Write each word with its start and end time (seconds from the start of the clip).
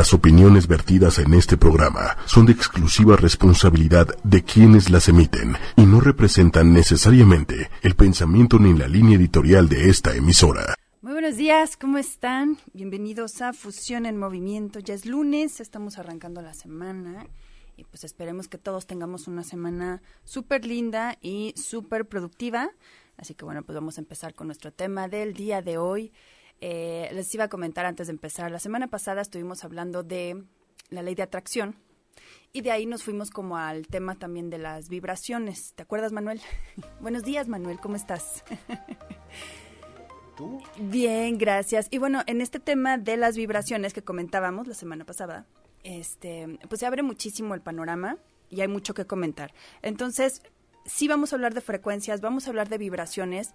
Las 0.00 0.14
opiniones 0.14 0.66
vertidas 0.66 1.18
en 1.18 1.34
este 1.34 1.58
programa 1.58 2.16
son 2.24 2.46
de 2.46 2.52
exclusiva 2.52 3.16
responsabilidad 3.16 4.06
de 4.24 4.42
quienes 4.42 4.88
las 4.88 5.10
emiten 5.10 5.56
y 5.76 5.82
no 5.82 6.00
representan 6.00 6.72
necesariamente 6.72 7.68
el 7.82 7.94
pensamiento 7.96 8.58
ni 8.58 8.72
la 8.72 8.88
línea 8.88 9.18
editorial 9.18 9.68
de 9.68 9.90
esta 9.90 10.16
emisora. 10.16 10.74
Muy 11.02 11.12
buenos 11.12 11.36
días, 11.36 11.76
¿cómo 11.76 11.98
están? 11.98 12.56
Bienvenidos 12.72 13.42
a 13.42 13.52
Fusión 13.52 14.06
en 14.06 14.16
Movimiento. 14.16 14.78
Ya 14.78 14.94
es 14.94 15.04
lunes, 15.04 15.60
estamos 15.60 15.98
arrancando 15.98 16.40
la 16.40 16.54
semana 16.54 17.26
y 17.76 17.84
pues 17.84 18.02
esperemos 18.02 18.48
que 18.48 18.56
todos 18.56 18.86
tengamos 18.86 19.28
una 19.28 19.44
semana 19.44 20.00
súper 20.24 20.64
linda 20.64 21.18
y 21.20 21.52
súper 21.58 22.06
productiva. 22.06 22.70
Así 23.18 23.34
que 23.34 23.44
bueno, 23.44 23.64
pues 23.64 23.76
vamos 23.76 23.98
a 23.98 24.00
empezar 24.00 24.32
con 24.32 24.46
nuestro 24.46 24.72
tema 24.72 25.08
del 25.08 25.34
día 25.34 25.60
de 25.60 25.76
hoy. 25.76 26.10
Eh, 26.60 27.08
les 27.12 27.34
iba 27.34 27.44
a 27.44 27.48
comentar 27.48 27.86
antes 27.86 28.08
de 28.08 28.12
empezar, 28.12 28.50
la 28.50 28.58
semana 28.58 28.88
pasada 28.88 29.22
estuvimos 29.22 29.64
hablando 29.64 30.02
de 30.02 30.44
la 30.90 31.02
ley 31.02 31.14
de 31.14 31.22
atracción 31.22 31.76
y 32.52 32.60
de 32.60 32.70
ahí 32.70 32.84
nos 32.84 33.02
fuimos 33.02 33.30
como 33.30 33.56
al 33.56 33.86
tema 33.86 34.16
también 34.16 34.50
de 34.50 34.58
las 34.58 34.88
vibraciones. 34.88 35.72
¿Te 35.74 35.82
acuerdas, 35.82 36.12
Manuel? 36.12 36.40
Buenos 37.00 37.22
días, 37.22 37.48
Manuel, 37.48 37.78
¿cómo 37.78 37.96
estás? 37.96 38.44
¿Tú? 40.36 40.60
Bien, 40.78 41.38
gracias. 41.38 41.86
Y 41.90 41.98
bueno, 41.98 42.22
en 42.26 42.40
este 42.40 42.60
tema 42.60 42.98
de 42.98 43.16
las 43.16 43.36
vibraciones 43.36 43.92
que 43.92 44.02
comentábamos 44.02 44.66
la 44.66 44.74
semana 44.74 45.04
pasada, 45.04 45.46
este, 45.82 46.58
pues 46.68 46.80
se 46.80 46.86
abre 46.86 47.02
muchísimo 47.02 47.54
el 47.54 47.62
panorama 47.62 48.18
y 48.48 48.60
hay 48.60 48.68
mucho 48.68 48.94
que 48.94 49.06
comentar. 49.06 49.54
Entonces, 49.82 50.42
sí 50.84 51.08
vamos 51.08 51.32
a 51.32 51.36
hablar 51.36 51.54
de 51.54 51.60
frecuencias, 51.60 52.20
vamos 52.20 52.46
a 52.46 52.50
hablar 52.50 52.68
de 52.68 52.78
vibraciones, 52.78 53.54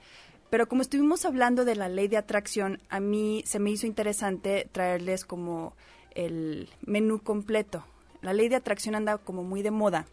pero 0.49 0.67
como 0.67 0.81
estuvimos 0.81 1.25
hablando 1.25 1.65
de 1.65 1.75
la 1.75 1.89
ley 1.89 2.07
de 2.07 2.17
atracción, 2.17 2.79
a 2.89 2.99
mí 2.99 3.43
se 3.45 3.59
me 3.59 3.71
hizo 3.71 3.87
interesante 3.87 4.67
traerles 4.71 5.25
como 5.25 5.73
el 6.11 6.69
menú 6.85 7.19
completo. 7.19 7.83
La 8.21 8.33
ley 8.33 8.49
de 8.49 8.55
atracción 8.55 8.95
anda 8.95 9.17
como 9.17 9.43
muy 9.43 9.61
de 9.61 9.71
moda, 9.71 10.07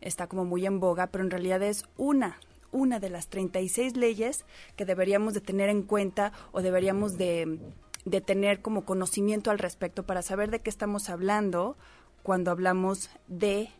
está 0.00 0.26
como 0.26 0.44
muy 0.44 0.66
en 0.66 0.80
boga, 0.80 1.06
pero 1.08 1.24
en 1.24 1.30
realidad 1.30 1.62
es 1.62 1.84
una, 1.96 2.38
una 2.72 3.00
de 3.00 3.10
las 3.10 3.28
36 3.28 3.96
leyes 3.96 4.44
que 4.76 4.84
deberíamos 4.84 5.34
de 5.34 5.40
tener 5.40 5.68
en 5.68 5.82
cuenta 5.82 6.32
o 6.52 6.60
deberíamos 6.60 7.16
de, 7.16 7.58
de 8.04 8.20
tener 8.20 8.60
como 8.60 8.84
conocimiento 8.84 9.50
al 9.50 9.58
respecto 9.58 10.04
para 10.04 10.22
saber 10.22 10.50
de 10.50 10.60
qué 10.60 10.70
estamos 10.70 11.08
hablando 11.08 11.76
cuando 12.22 12.50
hablamos 12.50 13.10
de 13.28 13.70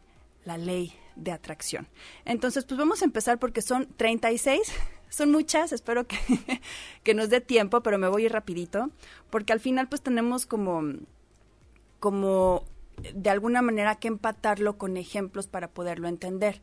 la 0.45 0.57
ley 0.57 0.95
de 1.17 1.33
atracción. 1.33 1.89
Entonces, 2.25 2.65
pues 2.65 2.79
vamos 2.79 3.03
a 3.03 3.05
empezar 3.05 3.39
porque 3.39 3.63
son 3.63 3.89
36 3.97 4.73
son 5.09 5.31
muchas, 5.31 5.73
espero 5.73 6.07
que, 6.07 6.17
que 7.03 7.15
nos 7.15 7.31
dé 7.31 7.41
tiempo, 7.41 7.83
pero 7.83 7.99
me 7.99 8.09
voy 8.09 8.23
a 8.23 8.27
ir 8.27 8.33
rapidito, 8.33 8.91
porque 9.31 9.53
al 9.53 9.61
final 9.61 9.89
pues 9.89 10.03
tenemos 10.03 10.47
como, 10.47 10.83
como 12.01 12.65
de 13.15 13.31
alguna 13.31 13.63
manera 13.63 13.97
que 13.97 14.09
empatarlo 14.09 14.79
con 14.79 14.97
ejemplos 14.97 15.47
para 15.47 15.69
poderlo 15.69 16.09
entender. 16.09 16.61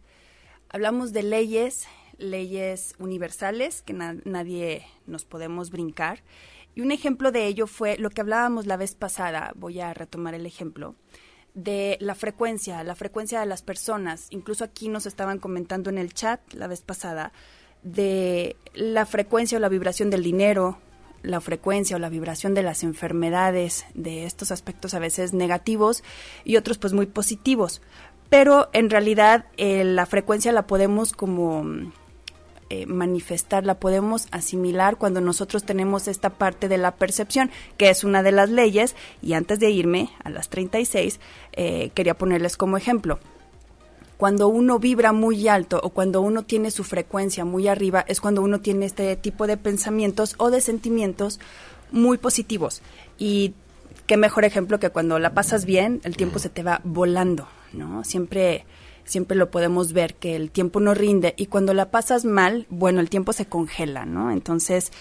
Hablamos 0.69 1.13
de 1.13 1.23
leyes, 1.23 1.87
leyes 2.17 2.95
universales 2.99 3.81
que 3.81 3.93
nadie 3.93 4.85
nos 5.05 5.25
podemos 5.25 5.69
brincar. 5.69 6.23
Y 6.73 6.81
un 6.81 6.91
ejemplo 6.91 7.31
de 7.31 7.47
ello 7.47 7.67
fue 7.67 7.97
lo 7.97 8.09
que 8.09 8.21
hablábamos 8.21 8.65
la 8.65 8.77
vez 8.77 8.95
pasada, 8.95 9.53
voy 9.55 9.79
a 9.79 9.93
retomar 9.93 10.33
el 10.33 10.45
ejemplo, 10.45 10.95
de 11.53 11.97
la 12.01 12.15
frecuencia, 12.15 12.83
la 12.83 12.95
frecuencia 12.95 13.39
de 13.39 13.45
las 13.45 13.61
personas. 13.61 14.27
Incluso 14.29 14.65
aquí 14.65 14.89
nos 14.89 15.05
estaban 15.05 15.39
comentando 15.39 15.89
en 15.89 15.97
el 15.97 16.13
chat 16.13 16.41
la 16.53 16.67
vez 16.67 16.81
pasada 16.81 17.31
de 17.85 18.57
la 18.73 19.05
frecuencia 19.05 19.57
o 19.57 19.61
la 19.61 19.69
vibración 19.69 20.09
del 20.09 20.23
dinero, 20.23 20.79
la 21.21 21.39
frecuencia 21.39 21.95
o 21.95 21.99
la 21.99 22.09
vibración 22.09 22.53
de 22.53 22.63
las 22.63 22.83
enfermedades, 22.83 23.85
de 23.93 24.25
estos 24.25 24.51
aspectos 24.51 24.93
a 24.93 24.99
veces 24.99 25.33
negativos 25.33 26.03
y 26.43 26.57
otros 26.57 26.77
pues 26.77 26.93
muy 26.93 27.05
positivos. 27.05 27.81
Pero 28.29 28.69
en 28.73 28.89
realidad 28.89 29.45
eh, 29.57 29.83
la 29.83 30.07
frecuencia 30.07 30.51
la 30.51 30.65
podemos 30.65 31.13
como 31.13 31.63
eh, 32.71 32.87
manifestar, 32.87 33.65
la 33.65 33.79
podemos 33.79 34.27
asimilar 34.31 34.97
cuando 34.97 35.21
nosotros 35.21 35.63
tenemos 35.63 36.07
esta 36.07 36.31
parte 36.31 36.67
de 36.67 36.79
la 36.79 36.95
percepción, 36.95 37.51
que 37.77 37.89
es 37.91 38.03
una 38.03 38.23
de 38.23 38.31
las 38.31 38.49
leyes, 38.49 38.95
y 39.21 39.33
antes 39.33 39.59
de 39.59 39.69
irme 39.69 40.09
a 40.23 40.31
las 40.31 40.49
36, 40.49 41.19
eh, 41.53 41.91
quería 41.93 42.15
ponerles 42.15 42.57
como 42.57 42.77
ejemplo 42.77 43.19
cuando 44.17 44.47
uno 44.47 44.79
vibra 44.79 45.11
muy 45.11 45.47
alto 45.47 45.79
o 45.83 45.89
cuando 45.89 46.21
uno 46.21 46.43
tiene 46.43 46.71
su 46.71 46.83
frecuencia 46.83 47.45
muy 47.45 47.67
arriba, 47.67 48.05
es 48.07 48.21
cuando 48.21 48.41
uno 48.41 48.61
tiene 48.61 48.85
este 48.85 49.15
tipo 49.15 49.47
de 49.47 49.57
pensamientos 49.57 50.35
o 50.37 50.51
de 50.51 50.61
sentimientos 50.61 51.39
muy 51.91 52.17
positivos. 52.17 52.81
Y 53.17 53.53
qué 54.07 54.17
mejor 54.17 54.45
ejemplo 54.45 54.79
que 54.79 54.89
cuando 54.89 55.19
la 55.19 55.33
pasas 55.33 55.65
bien, 55.65 56.01
el 56.03 56.15
tiempo 56.17 56.39
se 56.39 56.49
te 56.49 56.63
va 56.63 56.81
volando, 56.83 57.47
¿no? 57.73 58.03
Siempre 58.03 58.65
siempre 59.03 59.37
lo 59.37 59.51
podemos 59.51 59.93
ver 59.93 60.15
que 60.15 60.35
el 60.35 60.49
tiempo 60.49 60.79
no 60.79 60.95
rinde 60.95 61.35
y 61.37 61.45
cuando 61.45 61.75
la 61.75 61.91
pasas 61.91 62.25
mal, 62.25 62.65
bueno, 62.71 63.01
el 63.01 63.09
tiempo 63.09 63.33
se 63.33 63.45
congela, 63.45 64.03
¿no? 64.05 64.31
Entonces, 64.31 64.91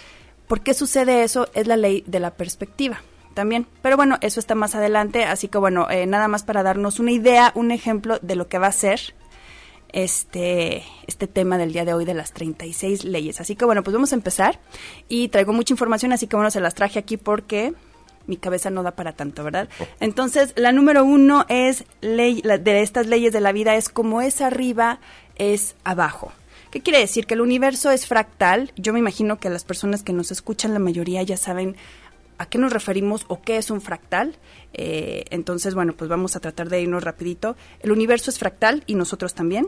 ¿por 0.46 0.60
qué 0.60 0.74
sucede 0.74 1.22
eso? 1.22 1.48
Es 1.54 1.66
la 1.66 1.78
ley 1.78 2.04
de 2.06 2.20
la 2.20 2.32
perspectiva 2.32 3.00
también. 3.34 3.66
Pero 3.82 3.96
bueno, 3.96 4.16
eso 4.20 4.40
está 4.40 4.54
más 4.54 4.74
adelante, 4.74 5.24
así 5.24 5.48
que 5.48 5.58
bueno, 5.58 5.90
eh, 5.90 6.06
nada 6.06 6.28
más 6.28 6.42
para 6.44 6.62
darnos 6.62 7.00
una 7.00 7.12
idea, 7.12 7.52
un 7.54 7.70
ejemplo 7.70 8.18
de 8.22 8.36
lo 8.36 8.48
que 8.48 8.58
va 8.58 8.68
a 8.68 8.72
ser 8.72 9.14
este, 9.92 10.82
este 11.06 11.26
tema 11.28 11.56
del 11.56 11.72
día 11.72 11.84
de 11.84 11.94
hoy 11.94 12.04
de 12.04 12.14
las 12.14 12.32
36 12.32 13.04
leyes. 13.04 13.40
Así 13.40 13.54
que 13.54 13.64
bueno, 13.64 13.82
pues 13.82 13.94
vamos 13.94 14.12
a 14.12 14.16
empezar 14.16 14.60
y 15.08 15.28
traigo 15.28 15.52
mucha 15.52 15.72
información, 15.72 16.12
así 16.12 16.26
que 16.26 16.36
bueno, 16.36 16.50
se 16.50 16.60
las 16.60 16.74
traje 16.74 16.98
aquí 16.98 17.16
porque 17.16 17.74
mi 18.26 18.36
cabeza 18.36 18.70
no 18.70 18.82
da 18.82 18.92
para 18.92 19.12
tanto, 19.12 19.44
¿verdad? 19.44 19.68
Entonces, 20.00 20.54
la 20.56 20.72
número 20.72 21.04
uno 21.04 21.44
es 21.48 21.84
ley, 22.00 22.42
de 22.42 22.80
estas 22.80 23.06
leyes 23.06 23.32
de 23.32 23.40
la 23.40 23.52
vida 23.52 23.76
es 23.76 23.88
como 23.88 24.20
es 24.22 24.40
arriba, 24.40 24.98
es 25.36 25.76
abajo. 25.84 26.32
¿Qué 26.70 26.80
quiere 26.80 26.98
decir? 26.98 27.26
Que 27.26 27.34
el 27.34 27.40
universo 27.40 27.92
es 27.92 28.06
fractal. 28.06 28.72
Yo 28.76 28.92
me 28.92 28.98
imagino 28.98 29.38
que 29.38 29.48
las 29.48 29.62
personas 29.62 30.02
que 30.02 30.12
nos 30.12 30.32
escuchan, 30.32 30.72
la 30.72 30.80
mayoría 30.80 31.22
ya 31.22 31.36
saben 31.36 31.76
a 32.44 32.48
qué 32.48 32.58
nos 32.58 32.72
referimos 32.72 33.24
o 33.28 33.42
qué 33.42 33.56
es 33.56 33.70
un 33.70 33.80
fractal. 33.80 34.36
Eh, 34.72 35.24
entonces, 35.30 35.74
bueno, 35.74 35.94
pues 35.94 36.08
vamos 36.08 36.36
a 36.36 36.40
tratar 36.40 36.68
de 36.68 36.82
irnos 36.82 37.02
rapidito. 37.02 37.56
El 37.80 37.90
universo 37.90 38.30
es 38.30 38.38
fractal 38.38 38.84
y 38.86 38.94
nosotros 38.94 39.34
también. 39.34 39.66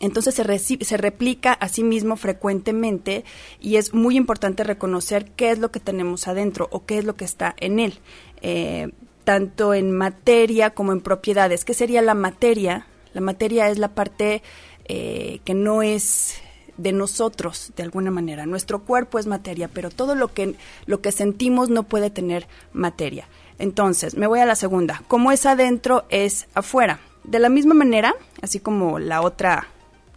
Entonces 0.00 0.34
se, 0.34 0.84
se 0.84 0.96
replica 0.96 1.52
a 1.52 1.68
sí 1.68 1.84
mismo 1.84 2.16
frecuentemente 2.16 3.24
y 3.60 3.76
es 3.76 3.94
muy 3.94 4.16
importante 4.16 4.64
reconocer 4.64 5.30
qué 5.36 5.50
es 5.50 5.58
lo 5.60 5.70
que 5.70 5.78
tenemos 5.78 6.26
adentro 6.26 6.68
o 6.72 6.84
qué 6.84 6.98
es 6.98 7.04
lo 7.04 7.16
que 7.16 7.24
está 7.24 7.54
en 7.58 7.78
él, 7.78 8.00
eh, 8.42 8.90
tanto 9.22 9.72
en 9.72 9.92
materia 9.92 10.70
como 10.70 10.92
en 10.92 11.00
propiedades. 11.00 11.64
¿Qué 11.64 11.74
sería 11.74 12.02
la 12.02 12.14
materia? 12.14 12.88
La 13.12 13.20
materia 13.20 13.70
es 13.70 13.78
la 13.78 13.94
parte 13.94 14.42
eh, 14.86 15.38
que 15.44 15.54
no 15.54 15.82
es 15.82 16.42
de 16.76 16.92
nosotros 16.92 17.72
de 17.76 17.82
alguna 17.82 18.10
manera. 18.10 18.46
Nuestro 18.46 18.82
cuerpo 18.82 19.18
es 19.18 19.26
materia, 19.26 19.68
pero 19.68 19.90
todo 19.90 20.14
lo 20.14 20.32
que, 20.32 20.56
lo 20.86 21.00
que 21.00 21.12
sentimos 21.12 21.70
no 21.70 21.84
puede 21.84 22.10
tener 22.10 22.46
materia. 22.72 23.28
Entonces, 23.58 24.16
me 24.16 24.26
voy 24.26 24.40
a 24.40 24.46
la 24.46 24.56
segunda. 24.56 25.02
Como 25.08 25.32
es 25.32 25.46
adentro, 25.46 26.04
es 26.08 26.46
afuera. 26.54 27.00
De 27.22 27.38
la 27.38 27.48
misma 27.48 27.74
manera, 27.74 28.14
así 28.42 28.60
como 28.60 28.98
la 28.98 29.22
otra, 29.22 29.68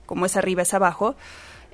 como 0.05 0.25
es 0.25 0.35
arriba, 0.35 0.63
es 0.63 0.73
abajo, 0.73 1.15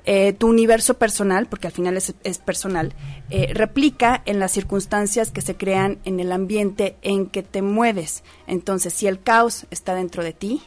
eh, 0.06 0.34
tu 0.34 0.48
universo 0.48 0.94
personal, 0.94 1.46
porque 1.46 1.68
al 1.68 1.72
final 1.72 1.96
es, 1.96 2.38
personal, 2.38 2.92
eh, 3.30 3.52
replica 3.54 4.22
en 4.26 4.38
las 4.38 4.52
circunstancias 4.52 5.30
que 5.30 5.40
se 5.40 5.56
crean 5.56 5.98
en 6.04 6.20
el 6.20 6.30
ambiente 6.30 6.96
en 7.00 7.26
que 7.26 7.42
te 7.42 7.62
mueves. 7.62 8.22
Entonces, 8.46 8.92
si 8.92 9.06
el 9.06 9.22
caos 9.22 9.66
está 9.70 9.94
dentro 9.94 10.22
de 10.22 10.34
ti, 10.34 10.62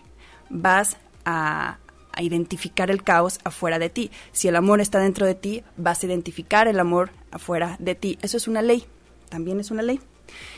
vas 0.50 0.98
a, 1.24 1.78
a 2.18 2.24
identificar 2.24 2.90
el 2.90 3.04
caos 3.04 3.40
afuera 3.44 3.78
de 3.78 3.90
ti. 3.90 4.12
Si 4.32 4.48
el 4.48 4.56
amor 4.56 4.82
está 4.82 5.00
dentro 5.00 5.26
de 5.26 5.36
ti, 5.36 5.64
vas 5.78 6.02
a 6.02 6.08
identificar 6.08 6.68
el 6.68 6.80
amor 6.80 7.12
afuera 7.32 7.78
de 7.80 7.94
ti. 7.94 8.18
Eso 8.22 8.38
es 8.38 8.48
una 8.48 8.62
ley, 8.62 8.86
también 9.30 9.60
es 9.60 9.70
una 9.70 9.84
ley. 9.84 10.02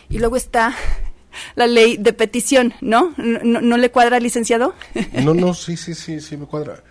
Y 0.10 0.20
luego 0.20 0.38
está 0.38 0.74
la 1.56 1.68
ley 1.68 1.98
de 1.98 2.14
petición, 2.14 2.74
¿no? 2.80 3.14
¿No, 3.18 3.78
le 3.78 3.92
cuadra, 3.92 4.20
licenciado? 4.20 4.74
No, 5.24 5.34
no, 5.34 5.54
sí, 5.54 5.76
sí, 5.76 5.94
sí, 5.94 6.22
sí 6.22 6.38
me 6.38 6.46
cuadra. 6.46 6.82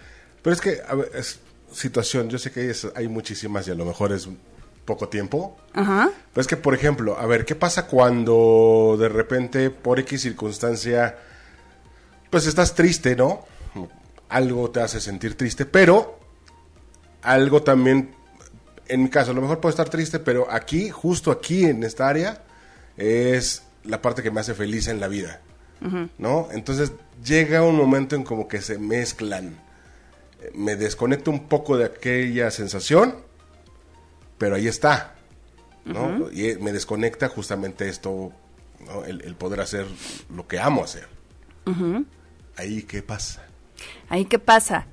Pero 0.43 0.55
es 0.55 0.61
que, 0.61 0.81
a 0.87 0.95
ver, 0.95 1.11
es 1.15 1.41
situación, 1.73 2.29
yo 2.29 2.39
sé 2.39 2.53
que 2.53 2.61
hay, 2.61 2.73
hay 2.95 3.09
muchísimas 3.09 3.67
y 3.69 3.71
a 3.71 3.75
lo 3.75 3.87
mejor 3.87 4.13
es 4.13 4.29
poco 4.85 5.09
tiempo. 5.09 5.57
Ajá. 5.73 6.11
Pero 6.33 6.43
es 6.43 6.47
que, 6.47 6.59
por 6.59 6.75
ejemplo, 6.75 7.19
a 7.19 7.27
ver, 7.27 7.47
¿qué 7.47 7.55
pasa 7.55 7.87
cuando 7.87 8.97
de 8.99 9.09
repente, 9.09 9.71
por 9.71 9.99
X 9.99 10.23
circunstancia, 10.23 11.17
pues 12.29 12.47
estás 12.47 12.75
triste, 12.75 13.17
¿no? 13.17 13.47
Algo 14.29 14.71
te 14.71 14.81
hace 14.81 15.01
sentir 15.01 15.37
triste, 15.37 15.65
pero 15.67 16.19
algo 17.23 17.63
también, 17.63 18.15
en 18.87 19.03
mi 19.03 19.09
caso, 19.09 19.31
a 19.31 19.35
lo 19.35 19.41
mejor 19.41 19.61
puedo 19.61 19.71
estar 19.71 19.89
triste, 19.89 20.19
pero 20.19 20.51
aquí, 20.51 20.91
justo 20.91 21.31
aquí 21.31 21.65
en 21.65 21.83
esta 21.83 22.09
área, 22.09 22.43
es 22.97 23.63
la 23.85 24.03
parte 24.03 24.23
que 24.23 24.31
me 24.31 24.41
hace 24.41 24.55
feliz 24.55 24.89
en 24.89 25.01
la 25.01 25.09
vida, 25.09 25.41
¿no? 26.19 26.49
Entonces 26.51 26.93
llega 27.25 27.63
un 27.63 27.77
momento 27.77 28.17
en 28.17 28.25
como 28.25 28.49
que 28.49 28.61
se 28.61 28.79
mezclan. 28.79 29.61
Me 30.55 30.77
desconecto 30.77 31.31
un 31.31 31.49
poco 31.49 31.77
de 31.77 31.87
aquella 31.87 32.51
sensación, 32.51 33.17
pero 34.37 34.55
ahí 34.57 34.69
está, 34.69 35.15
¿no? 35.85 36.31
Y 36.31 36.57
me 36.61 36.73
desconecta 36.73 37.29
justamente 37.29 37.89
esto 37.89 38.33
el, 39.07 39.35
poder 39.35 39.61
hacer 39.61 39.87
lo 40.35 40.47
que 40.47 40.59
amo 40.59 40.85
hacer. 40.85 41.09
Ahí 42.57 42.83
qué 42.83 43.03
pasa. 43.03 43.48
Ahí 44.09 44.25
qué 44.25 44.39
pasa. 44.39 44.87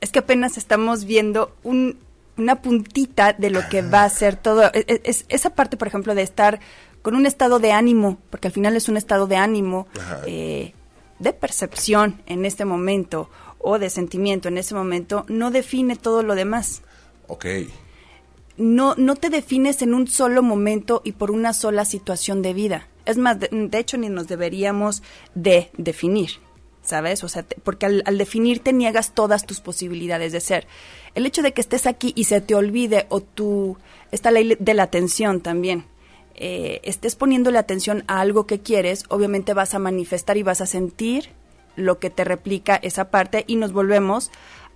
Es 0.00 0.10
que 0.10 0.20
apenas 0.20 0.58
estamos 0.58 1.04
viendo 1.04 1.54
una 1.62 2.62
puntita 2.62 3.32
de 3.32 3.50
lo 3.50 3.68
que 3.68 3.82
va 3.82 4.04
a 4.04 4.10
ser 4.10 4.36
todo. 4.36 4.64
E, 4.72 4.84
e, 4.86 5.00
es, 5.04 5.24
esa 5.28 5.50
parte, 5.50 5.76
por 5.76 5.88
ejemplo, 5.88 6.14
de 6.14 6.22
estar 6.22 6.60
con 7.02 7.16
un 7.16 7.26
estado 7.26 7.58
de 7.58 7.72
ánimo, 7.72 8.18
porque 8.30 8.48
al 8.48 8.52
final 8.52 8.76
es 8.76 8.88
un 8.88 8.96
estado 8.96 9.26
de 9.26 9.36
ánimo, 9.36 9.86
eh, 10.26 10.72
de 11.18 11.32
percepción 11.32 12.22
en 12.26 12.44
este 12.44 12.64
momento 12.64 13.28
o 13.58 13.78
de 13.78 13.88
sentimiento 13.88 14.48
en 14.48 14.58
ese 14.58 14.74
momento, 14.74 15.24
no 15.28 15.50
define 15.50 15.96
todo 15.96 16.22
lo 16.22 16.34
demás. 16.34 16.82
Ok. 17.28 17.46
No, 18.58 18.94
no 18.96 19.16
te 19.16 19.30
defines 19.30 19.80
en 19.80 19.94
un 19.94 20.06
solo 20.06 20.42
momento 20.42 21.00
y 21.02 21.12
por 21.12 21.30
una 21.30 21.54
sola 21.54 21.86
situación 21.86 22.42
de 22.42 22.52
vida. 22.52 22.88
Es 23.06 23.16
más, 23.16 23.38
de, 23.40 23.78
hecho, 23.78 23.96
ni 23.96 24.10
nos 24.10 24.28
deberíamos 24.28 25.02
de 25.34 25.70
definir, 25.76 26.30
¿sabes? 26.84 27.24
O 27.24 27.28
sea, 27.28 27.44
porque 27.62 27.86
al, 27.86 28.02
al 28.06 28.18
definirte 28.18 28.72
niegas 28.72 29.12
todas 29.12 29.46
tus 29.46 29.60
posibilidades 29.60 30.32
de 30.32 30.40
ser. 30.40 30.66
El 31.14 31.26
hecho 31.26 31.42
de 31.42 31.52
que 31.52 31.60
estés 31.60 31.86
aquí 31.86 32.12
y 32.16 32.24
se 32.24 32.40
te 32.40 32.54
olvide 32.54 33.06
o 33.08 33.20
tú, 33.20 33.76
esta 34.10 34.30
ley 34.30 34.56
de 34.58 34.74
la 34.74 34.84
atención 34.84 35.40
también, 35.40 35.86
eh, 36.36 36.80
estés 36.82 37.14
poniéndole 37.14 37.58
atención 37.58 38.02
a 38.08 38.20
algo 38.20 38.46
que 38.46 38.60
quieres, 38.60 39.04
obviamente 39.08 39.54
vas 39.54 39.74
a 39.74 39.78
manifestar 39.78 40.36
y 40.36 40.42
vas 40.42 40.60
a 40.60 40.66
sentir 40.66 41.30
lo 41.76 41.98
que 41.98 42.10
te 42.10 42.24
replica 42.24 42.76
esa 42.76 43.10
parte 43.10 43.44
y 43.46 43.56
nos 43.56 43.72
volvemos 43.72 44.30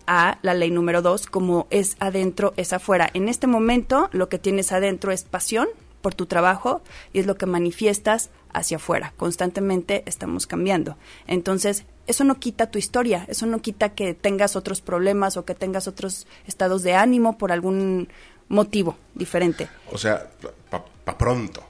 a 0.06 0.38
la 0.42 0.54
ley 0.54 0.70
número 0.70 1.02
dos, 1.02 1.26
como 1.26 1.66
es 1.70 1.96
adentro, 2.00 2.54
es 2.56 2.72
afuera. 2.72 3.10
En 3.12 3.28
este 3.28 3.46
momento 3.46 4.08
lo 4.12 4.28
que 4.28 4.38
tienes 4.38 4.72
adentro 4.72 5.12
es 5.12 5.24
pasión 5.24 5.68
por 6.08 6.14
tu 6.14 6.24
trabajo 6.24 6.80
y 7.12 7.18
es 7.18 7.26
lo 7.26 7.36
que 7.36 7.44
manifiestas 7.44 8.30
hacia 8.54 8.78
afuera. 8.78 9.12
Constantemente 9.18 10.04
estamos 10.06 10.46
cambiando. 10.46 10.96
Entonces, 11.26 11.84
eso 12.06 12.24
no 12.24 12.40
quita 12.40 12.70
tu 12.70 12.78
historia, 12.78 13.26
eso 13.28 13.44
no 13.44 13.60
quita 13.60 13.90
que 13.90 14.14
tengas 14.14 14.56
otros 14.56 14.80
problemas 14.80 15.36
o 15.36 15.44
que 15.44 15.54
tengas 15.54 15.86
otros 15.86 16.26
estados 16.46 16.82
de 16.82 16.94
ánimo 16.94 17.36
por 17.36 17.52
algún 17.52 18.08
motivo 18.48 18.96
diferente. 19.14 19.68
O 19.92 19.98
sea, 19.98 20.30
para 20.70 21.18
pronto. 21.18 21.62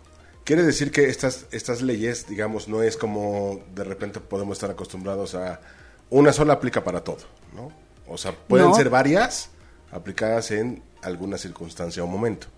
Quiere 0.44 0.62
decir 0.62 0.92
que 0.92 1.08
estas, 1.08 1.46
estas 1.50 1.82
leyes, 1.82 2.28
digamos, 2.28 2.68
no 2.68 2.84
es 2.84 2.96
como 2.96 3.58
de 3.74 3.82
repente 3.82 4.20
podemos 4.20 4.58
estar 4.58 4.70
acostumbrados 4.70 5.34
a 5.34 5.60
una 6.10 6.32
sola 6.32 6.52
aplica 6.52 6.84
para 6.84 7.02
todo, 7.02 7.24
¿no? 7.56 7.72
O 8.06 8.16
sea, 8.16 8.30
pueden 8.30 8.72
ser 8.74 8.88
varias 8.88 9.50
aplicadas 9.90 10.52
en 10.52 10.80
alguna 11.02 11.38
circunstancia 11.38 12.02
o 12.02 12.06
momento. 12.06 12.48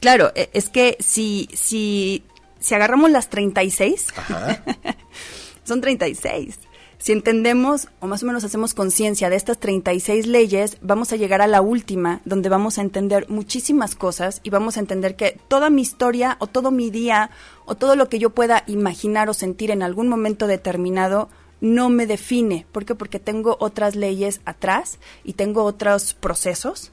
Claro, 0.00 0.32
e, 0.34 0.50
es 0.52 0.68
que 0.68 0.96
si, 1.00 1.48
si, 1.54 2.24
si 2.60 2.74
agarramos 2.74 3.10
las 3.10 3.30
36, 3.30 4.08
son 5.64 5.80
36. 5.80 6.58
Si 7.04 7.12
entendemos 7.12 7.88
o 8.00 8.06
más 8.06 8.22
o 8.22 8.26
menos 8.26 8.44
hacemos 8.44 8.72
conciencia 8.72 9.28
de 9.28 9.36
estas 9.36 9.58
36 9.58 10.26
leyes, 10.26 10.78
vamos 10.80 11.12
a 11.12 11.16
llegar 11.16 11.42
a 11.42 11.46
la 11.46 11.60
última, 11.60 12.22
donde 12.24 12.48
vamos 12.48 12.78
a 12.78 12.80
entender 12.80 13.28
muchísimas 13.28 13.94
cosas 13.94 14.40
y 14.42 14.48
vamos 14.48 14.78
a 14.78 14.80
entender 14.80 15.14
que 15.14 15.38
toda 15.48 15.68
mi 15.68 15.82
historia 15.82 16.38
o 16.40 16.46
todo 16.46 16.70
mi 16.70 16.90
día 16.90 17.30
o 17.66 17.74
todo 17.74 17.94
lo 17.94 18.08
que 18.08 18.18
yo 18.18 18.30
pueda 18.30 18.64
imaginar 18.66 19.28
o 19.28 19.34
sentir 19.34 19.70
en 19.70 19.82
algún 19.82 20.08
momento 20.08 20.46
determinado 20.46 21.28
no 21.60 21.90
me 21.90 22.06
define. 22.06 22.66
¿Por 22.72 22.86
qué? 22.86 22.94
Porque 22.94 23.18
tengo 23.18 23.58
otras 23.60 23.96
leyes 23.96 24.40
atrás 24.46 24.98
y 25.24 25.34
tengo 25.34 25.64
otros 25.64 26.14
procesos. 26.14 26.90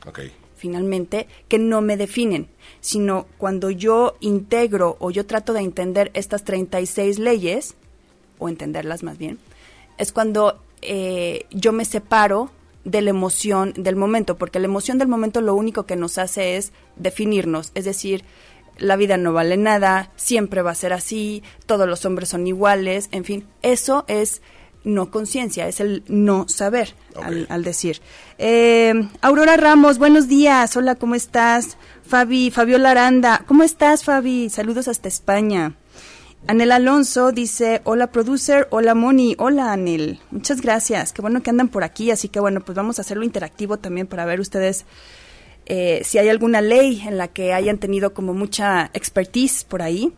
Finalmente, 0.61 1.27
que 1.47 1.57
no 1.57 1.81
me 1.81 1.97
definen, 1.97 2.47
sino 2.81 3.25
cuando 3.39 3.71
yo 3.71 4.15
integro 4.19 4.95
o 4.99 5.09
yo 5.09 5.25
trato 5.25 5.53
de 5.53 5.61
entender 5.61 6.11
estas 6.13 6.43
36 6.43 7.17
leyes, 7.17 7.73
o 8.37 8.47
entenderlas 8.47 9.01
más 9.01 9.17
bien, 9.17 9.39
es 9.97 10.11
cuando 10.11 10.61
eh, 10.83 11.47
yo 11.49 11.73
me 11.73 11.83
separo 11.83 12.51
de 12.85 13.01
la 13.01 13.09
emoción 13.09 13.73
del 13.75 13.95
momento, 13.95 14.37
porque 14.37 14.59
la 14.59 14.67
emoción 14.67 14.99
del 14.99 15.07
momento 15.07 15.41
lo 15.41 15.55
único 15.55 15.87
que 15.87 15.95
nos 15.95 16.19
hace 16.19 16.57
es 16.57 16.73
definirnos, 16.95 17.71
es 17.73 17.85
decir, 17.85 18.23
la 18.77 18.97
vida 18.97 19.17
no 19.17 19.33
vale 19.33 19.57
nada, 19.57 20.11
siempre 20.15 20.61
va 20.61 20.71
a 20.71 20.75
ser 20.75 20.93
así, 20.93 21.41
todos 21.65 21.87
los 21.87 22.05
hombres 22.05 22.29
son 22.29 22.45
iguales, 22.45 23.09
en 23.11 23.23
fin, 23.23 23.47
eso 23.63 24.05
es 24.07 24.43
no 24.83 25.11
conciencia, 25.11 25.67
es 25.67 25.79
el 25.79 26.03
no 26.07 26.47
saber 26.47 26.95
al, 27.49 27.63
decir. 27.63 28.01
Eh, 28.37 28.93
Aurora 29.21 29.57
Ramos, 29.57 29.97
buenos 29.97 30.27
días, 30.27 30.75
hola, 30.75 30.95
¿cómo 30.95 31.15
estás? 31.15 31.77
Fabi, 32.03 32.51
Fabiola 32.51 32.91
Aranda, 32.91 33.43
¿cómo 33.47 33.63
estás 33.63 34.03
Fabi? 34.03 34.49
Saludos 34.49 34.87
hasta 34.87 35.07
España. 35.07 35.75
Anel 36.47 36.71
Alonso 36.71 37.31
dice, 37.31 37.81
hola 37.83 38.07
producer, 38.07 38.67
hola 38.71 38.95
Moni, 38.95 39.35
hola 39.37 39.71
Anel, 39.71 40.19
muchas 40.31 40.61
gracias, 40.61 41.13
qué 41.13 41.21
bueno 41.21 41.43
que 41.43 41.51
andan 41.51 41.67
por 41.67 41.83
aquí, 41.83 42.09
así 42.09 42.29
que 42.29 42.39
bueno, 42.39 42.61
pues 42.61 42.75
vamos 42.75 42.97
a 42.97 43.03
hacerlo 43.03 43.23
interactivo 43.23 43.77
también 43.77 44.07
para 44.07 44.25
ver 44.25 44.39
ustedes 44.39 44.85
eh, 45.67 46.01
si 46.03 46.17
hay 46.17 46.29
alguna 46.29 46.61
ley 46.61 47.01
en 47.05 47.17
la 47.17 47.27
que 47.27 47.53
hayan 47.53 47.77
tenido 47.77 48.13
como 48.13 48.33
mucha 48.33 48.89
expertise 48.93 49.63
por 49.63 49.81
ahí, 49.81 50.11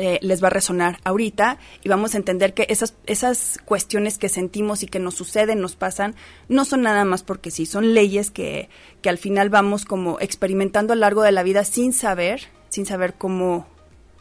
eh, 0.00 0.20
les 0.22 0.40
va 0.40 0.46
a 0.46 0.50
resonar 0.50 1.00
ahorita 1.02 1.58
y 1.82 1.88
vamos 1.88 2.14
a 2.14 2.18
entender 2.18 2.54
que 2.54 2.66
esas, 2.68 2.94
esas 3.06 3.58
cuestiones 3.64 4.16
que 4.16 4.28
sentimos 4.28 4.84
y 4.84 4.86
que 4.86 5.00
nos 5.00 5.14
suceden, 5.14 5.60
nos 5.60 5.74
pasan, 5.74 6.14
no 6.48 6.64
son 6.64 6.82
nada 6.82 7.04
más 7.04 7.24
porque 7.24 7.50
sí, 7.50 7.66
son 7.66 7.94
leyes 7.94 8.30
que, 8.30 8.68
que 9.02 9.08
al 9.08 9.18
final 9.18 9.50
vamos 9.50 9.84
como 9.84 10.20
experimentando 10.20 10.92
a 10.92 10.96
lo 10.96 11.00
largo 11.00 11.22
de 11.22 11.32
la 11.32 11.42
vida 11.42 11.64
sin 11.64 11.92
saber, 11.92 12.42
sin 12.68 12.86
saber 12.86 13.14
cómo 13.14 13.66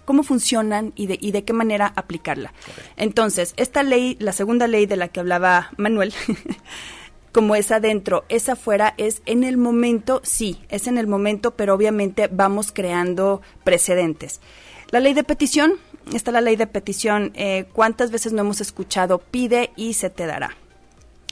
cómo 0.03 0.24
funcionan 0.24 0.94
y 0.95 1.07
de, 1.07 1.18
y 1.21 1.31
de 1.31 1.44
qué 1.44 1.53
manera 1.53 1.91
aplicarla. 1.95 2.53
Entonces, 2.95 3.53
esta 3.57 3.83
ley, 3.83 4.15
la 4.19 4.31
segunda 4.31 4.65
ley 4.65 4.85
de 4.85 4.95
la 4.95 5.09
que 5.09 5.19
hablaba 5.19 5.69
Manuel, 5.75 6.13
como 7.33 7.56
es 7.56 7.71
adentro, 7.71 8.23
es 8.30 8.50
afuera, 8.50 8.95
es 8.97 9.21
en 9.25 9.44
el 9.44 9.57
momento, 9.57 10.21
sí, 10.23 10.63
es 10.69 10.88
en 10.88 10.97
el 10.97 11.07
momento, 11.07 11.56
pero 11.56 11.75
obviamente 11.75 12.30
vamos 12.31 12.71
creando 12.71 13.41
precedentes. 13.65 14.39
La 14.89 15.01
ley 15.01 15.13
de 15.13 15.25
petición, 15.25 15.73
está 16.13 16.31
la 16.31 16.39
ley 16.39 16.55
de 16.55 16.65
petición, 16.65 17.33
eh, 17.35 17.65
¿cuántas 17.73 18.09
veces 18.09 18.31
no 18.31 18.41
hemos 18.41 18.61
escuchado 18.61 19.19
pide 19.19 19.71
y 19.75 19.95
se 19.95 20.09
te 20.09 20.25
dará? 20.25 20.55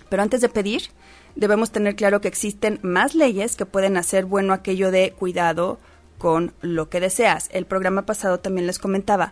Pero 0.10 0.24
antes 0.24 0.42
de 0.42 0.50
pedir, 0.50 0.90
debemos 1.38 1.72
tener 1.72 1.96
claro 1.96 2.20
que 2.20 2.28
existen 2.28 2.80
más 2.82 3.16
leyes 3.16 3.56
que 3.56 3.66
pueden 3.66 3.96
hacer 3.96 4.26
bueno 4.26 4.54
aquello 4.54 4.92
de 4.92 5.14
cuidado, 5.14 5.80
con 6.18 6.54
lo 6.62 6.90
que 6.90 7.00
deseas. 7.00 7.50
El 7.52 7.66
programa 7.66 8.06
pasado 8.06 8.42
también 8.42 8.68
les 8.68 8.80
comentaba, 8.80 9.32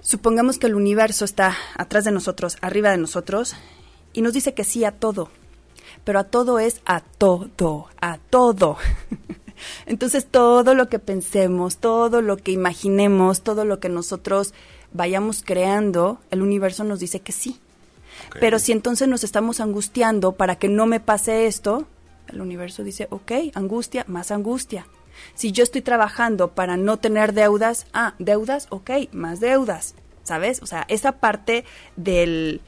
supongamos 0.00 0.58
que 0.58 0.68
el 0.68 0.76
universo 0.76 1.24
está 1.24 1.56
atrás 1.76 2.04
de 2.04 2.12
nosotros, 2.12 2.56
arriba 2.60 2.90
de 2.90 2.98
nosotros, 2.98 3.56
y 4.12 4.22
nos 4.22 4.32
dice 4.32 4.54
que 4.54 4.64
sí 4.64 4.84
a 4.84 4.92
todo, 4.92 5.28
pero 6.04 6.20
a 6.20 6.24
todo 6.24 6.60
es 6.60 6.82
a 6.84 7.00
todo, 7.00 7.88
a 8.00 8.18
todo. 8.18 8.76
Entonces 9.86 10.26
todo 10.26 10.74
lo 10.74 10.88
que 10.88 10.98
pensemos, 10.98 11.78
todo 11.78 12.22
lo 12.22 12.36
que 12.36 12.52
imaginemos, 12.52 13.42
todo 13.42 13.64
lo 13.64 13.80
que 13.80 13.88
nosotros 13.88 14.54
vayamos 14.92 15.42
creando, 15.44 16.18
el 16.30 16.42
universo 16.42 16.84
nos 16.84 17.00
dice 17.00 17.20
que 17.20 17.32
sí. 17.32 17.60
Pero 18.38 18.58
si 18.58 18.72
entonces 18.72 19.08
nos 19.08 19.24
estamos 19.24 19.60
angustiando 19.60 20.32
para 20.32 20.56
que 20.56 20.68
no 20.68 20.86
me 20.86 21.00
pase 21.00 21.46
esto, 21.46 21.86
el 22.28 22.40
universo 22.40 22.84
dice, 22.84 23.08
ok, 23.10 23.32
angustia, 23.54 24.04
más 24.08 24.30
angustia. 24.30 24.86
Si 25.34 25.52
yo 25.52 25.62
estoy 25.62 25.82
trabajando 25.82 26.52
para 26.52 26.76
no 26.76 26.98
tener 26.98 27.32
deudas, 27.32 27.86
ah, 27.92 28.14
deudas, 28.18 28.66
ok, 28.70 28.90
más 29.12 29.40
deudas, 29.40 29.94
¿sabes? 30.22 30.62
O 30.62 30.66
sea, 30.66 30.84
esa 30.88 31.12
parte 31.12 31.64
del, 31.96 32.60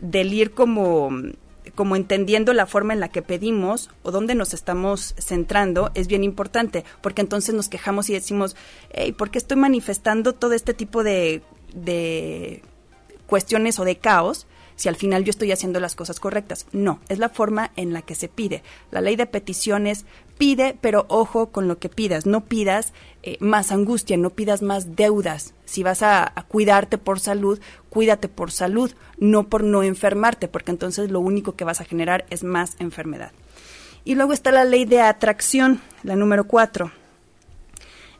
del 0.00 0.32
ir 0.32 0.52
como 0.52 1.10
como 1.74 1.96
entendiendo 1.96 2.52
la 2.52 2.66
forma 2.66 2.92
en 2.92 3.00
la 3.00 3.08
que 3.08 3.22
pedimos 3.22 3.90
o 4.02 4.10
dónde 4.10 4.34
nos 4.34 4.54
estamos 4.54 5.14
centrando 5.18 5.90
es 5.94 6.06
bien 6.06 6.24
importante, 6.24 6.84
porque 7.02 7.22
entonces 7.22 7.54
nos 7.54 7.68
quejamos 7.68 8.08
y 8.10 8.12
decimos, 8.12 8.56
hey, 8.90 9.12
¿por 9.12 9.30
qué 9.30 9.38
estoy 9.38 9.56
manifestando 9.56 10.32
todo 10.32 10.52
este 10.52 10.74
tipo 10.74 11.02
de, 11.02 11.42
de 11.74 12.62
cuestiones 13.26 13.78
o 13.78 13.84
de 13.84 13.96
caos? 13.96 14.46
si 14.76 14.88
al 14.88 14.96
final 14.96 15.24
yo 15.24 15.30
estoy 15.30 15.50
haciendo 15.52 15.80
las 15.80 15.94
cosas 15.94 16.20
correctas. 16.20 16.66
No, 16.70 17.00
es 17.08 17.18
la 17.18 17.30
forma 17.30 17.72
en 17.76 17.92
la 17.92 18.02
que 18.02 18.14
se 18.14 18.28
pide. 18.28 18.62
La 18.90 19.00
ley 19.00 19.16
de 19.16 19.26
peticiones 19.26 20.04
pide, 20.36 20.76
pero 20.80 21.06
ojo 21.08 21.50
con 21.50 21.68
lo 21.68 21.78
que 21.78 21.88
pidas. 21.88 22.26
No 22.26 22.44
pidas 22.44 22.92
eh, 23.22 23.36
más 23.40 23.72
angustia, 23.72 24.16
no 24.16 24.30
pidas 24.30 24.62
más 24.62 24.96
deudas. 24.96 25.54
Si 25.64 25.82
vas 25.82 26.02
a, 26.02 26.32
cuidarte 26.48 26.98
por 26.98 27.20
salud, 27.20 27.60
cuídate 27.90 28.28
por 28.28 28.50
salud, 28.50 28.92
no 29.18 29.48
por 29.48 29.64
no 29.64 29.82
enfermarte, 29.82 30.48
porque 30.48 30.70
entonces 30.70 31.10
lo 31.10 31.20
único 31.20 31.56
que 31.56 31.64
vas 31.64 31.80
a 31.80 31.84
generar 31.84 32.26
es 32.30 32.44
más 32.44 32.76
enfermedad. 32.78 33.32
Y 34.04 34.14
luego 34.14 34.32
está 34.32 34.52
la 34.52 34.64
ley 34.64 34.84
de 34.84 35.00
atracción, 35.00 35.80
la 36.02 36.14
número 36.14 36.44
cuatro. 36.46 36.92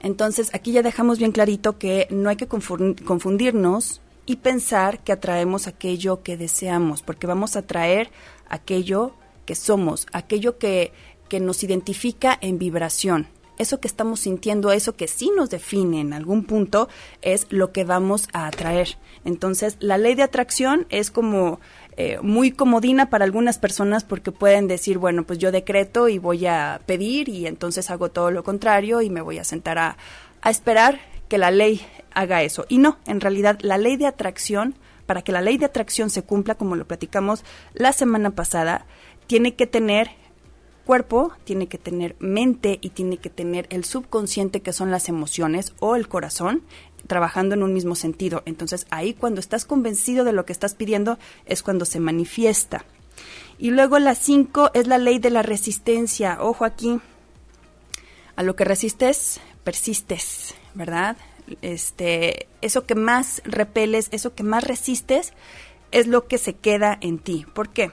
Entonces, 0.00 0.50
aquí 0.52 0.72
ya 0.72 0.82
dejamos 0.82 1.18
bien 1.18 1.32
clarito 1.32 1.78
que 1.78 2.06
no 2.10 2.28
hay 2.28 2.36
que 2.36 2.48
confundirnos 2.48 4.00
y 4.26 4.36
pensar 4.36 5.00
que 5.00 5.12
atraemos 5.12 5.66
aquello 5.66 6.22
que 6.22 6.36
deseamos, 6.36 7.02
porque 7.02 7.26
vamos 7.26 7.56
a 7.56 7.60
atraer 7.60 8.10
aquello 8.48 9.14
que 9.46 9.54
somos, 9.54 10.06
aquello 10.12 10.58
que, 10.58 10.92
que 11.28 11.40
nos 11.40 11.62
identifica 11.62 12.38
en 12.40 12.58
vibración. 12.58 13.28
eso 13.58 13.80
que 13.80 13.88
estamos 13.88 14.20
sintiendo, 14.20 14.70
eso 14.70 14.96
que 14.96 15.08
sí 15.08 15.30
nos 15.34 15.48
define 15.48 16.02
en 16.02 16.12
algún 16.12 16.44
punto, 16.44 16.90
es 17.22 17.46
lo 17.48 17.72
que 17.72 17.84
vamos 17.84 18.28
a 18.34 18.48
atraer. 18.48 18.98
Entonces, 19.24 19.78
la 19.80 19.96
ley 19.96 20.14
de 20.14 20.24
atracción 20.24 20.86
es 20.90 21.10
como 21.10 21.58
eh, 21.96 22.18
muy 22.20 22.50
comodina 22.50 23.08
para 23.08 23.24
algunas 23.24 23.58
personas 23.58 24.04
porque 24.04 24.30
pueden 24.30 24.68
decir, 24.68 24.98
bueno, 24.98 25.24
pues 25.24 25.38
yo 25.38 25.52
decreto 25.52 26.08
y 26.08 26.18
voy 26.18 26.44
a 26.44 26.82
pedir 26.84 27.30
y 27.30 27.46
entonces 27.46 27.90
hago 27.90 28.10
todo 28.10 28.30
lo 28.30 28.44
contrario 28.44 29.00
y 29.00 29.08
me 29.08 29.22
voy 29.22 29.38
a 29.38 29.44
sentar 29.44 29.78
a, 29.78 29.96
a 30.42 30.50
esperar 30.50 31.00
que 31.28 31.38
la 31.38 31.50
ley 31.50 31.80
haga 32.12 32.42
eso. 32.42 32.66
Y 32.68 32.78
no, 32.78 32.98
en 33.06 33.20
realidad 33.20 33.58
la 33.62 33.78
ley 33.78 33.96
de 33.96 34.06
atracción, 34.06 34.74
para 35.06 35.22
que 35.22 35.32
la 35.32 35.40
ley 35.40 35.56
de 35.56 35.66
atracción 35.66 36.10
se 36.10 36.22
cumpla, 36.22 36.56
como 36.56 36.76
lo 36.76 36.86
platicamos 36.86 37.44
la 37.72 37.92
semana 37.92 38.30
pasada, 38.30 38.86
tiene 39.26 39.54
que 39.54 39.66
tener 39.66 40.10
cuerpo, 40.86 41.32
tiene 41.44 41.66
que 41.66 41.76
tener 41.76 42.16
mente 42.20 42.78
y 42.80 42.90
tiene 42.90 43.18
que 43.18 43.28
tener 43.28 43.66
el 43.70 43.84
subconsciente 43.84 44.62
que 44.62 44.72
son 44.72 44.90
las 44.90 45.10
emociones 45.10 45.74
o 45.80 45.96
el 45.96 46.08
corazón 46.08 46.62
trabajando 47.08 47.54
en 47.54 47.62
un 47.62 47.74
mismo 47.74 47.94
sentido. 47.94 48.42
Entonces 48.46 48.86
ahí 48.90 49.12
cuando 49.12 49.40
estás 49.40 49.66
convencido 49.66 50.24
de 50.24 50.32
lo 50.32 50.46
que 50.46 50.52
estás 50.52 50.74
pidiendo 50.74 51.18
es 51.44 51.62
cuando 51.62 51.84
se 51.84 52.00
manifiesta. 52.00 52.84
Y 53.58 53.70
luego 53.70 53.98
la 53.98 54.14
5 54.14 54.70
es 54.74 54.86
la 54.86 54.98
ley 54.98 55.18
de 55.18 55.30
la 55.30 55.42
resistencia. 55.42 56.38
Ojo 56.40 56.64
aquí, 56.64 57.00
a 58.36 58.42
lo 58.42 58.54
que 58.54 58.64
resistes, 58.64 59.40
persistes, 59.64 60.54
¿verdad? 60.74 61.16
Este, 61.62 62.48
eso 62.60 62.86
que 62.86 62.94
más 62.94 63.42
repeles, 63.44 64.08
eso 64.12 64.34
que 64.34 64.42
más 64.42 64.62
resistes, 64.62 65.32
es 65.90 66.06
lo 66.06 66.26
que 66.28 66.38
se 66.38 66.54
queda 66.54 66.96
en 67.00 67.18
ti. 67.18 67.46
¿Por 67.54 67.70
qué? 67.70 67.90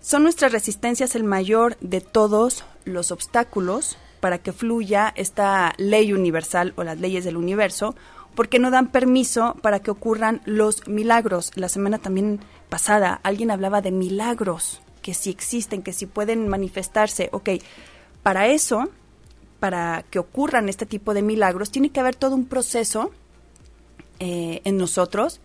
Son 0.00 0.22
nuestras 0.22 0.52
resistencias 0.52 1.14
el 1.14 1.24
mayor 1.24 1.76
de 1.80 2.00
todos 2.00 2.64
los 2.84 3.10
obstáculos 3.10 3.98
para 4.20 4.38
que 4.38 4.52
fluya 4.52 5.12
esta 5.14 5.74
ley 5.76 6.12
universal 6.12 6.72
o 6.76 6.84
las 6.84 6.98
leyes 7.00 7.24
del 7.24 7.36
universo 7.36 7.94
porque 8.34 8.58
no 8.58 8.70
dan 8.70 8.90
permiso 8.92 9.56
para 9.60 9.80
que 9.80 9.90
ocurran 9.90 10.40
los 10.46 10.86
milagros. 10.88 11.50
La 11.54 11.68
semana 11.68 11.98
también 11.98 12.40
pasada 12.68 13.20
alguien 13.22 13.50
hablaba 13.50 13.82
de 13.82 13.90
milagros, 13.90 14.80
que 15.02 15.14
si 15.14 15.30
existen, 15.30 15.82
que 15.82 15.92
si 15.92 16.06
pueden 16.06 16.48
manifestarse. 16.48 17.28
Ok, 17.32 17.50
para 18.22 18.48
eso, 18.48 18.88
para 19.58 20.04
que 20.10 20.18
ocurran 20.18 20.68
este 20.68 20.86
tipo 20.86 21.12
de 21.12 21.22
milagros, 21.22 21.70
tiene 21.70 21.90
que 21.90 22.00
haber 22.00 22.14
todo 22.14 22.34
un 22.34 22.46
proceso 22.46 23.10
eh, 24.20 24.62
en 24.64 24.76
nosotros, 24.78 25.40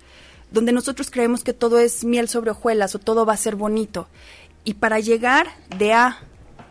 donde 0.52 0.72
nosotros 0.72 1.10
creemos 1.10 1.44
que 1.44 1.54
todo 1.54 1.80
es 1.80 2.06
miel 2.06 2.30
sobre 2.30 2.52
hojuelas 2.52 2.96
o 2.96 3.00
todo 3.00 3.26
va 3.26 3.34
a 3.34 3.38
ser 3.38 3.56
bonito. 3.56 4.08
Y 4.66 4.76
para 4.76 5.00
llegar 5.00 5.48
de 5.78 5.94
A 5.94 6.20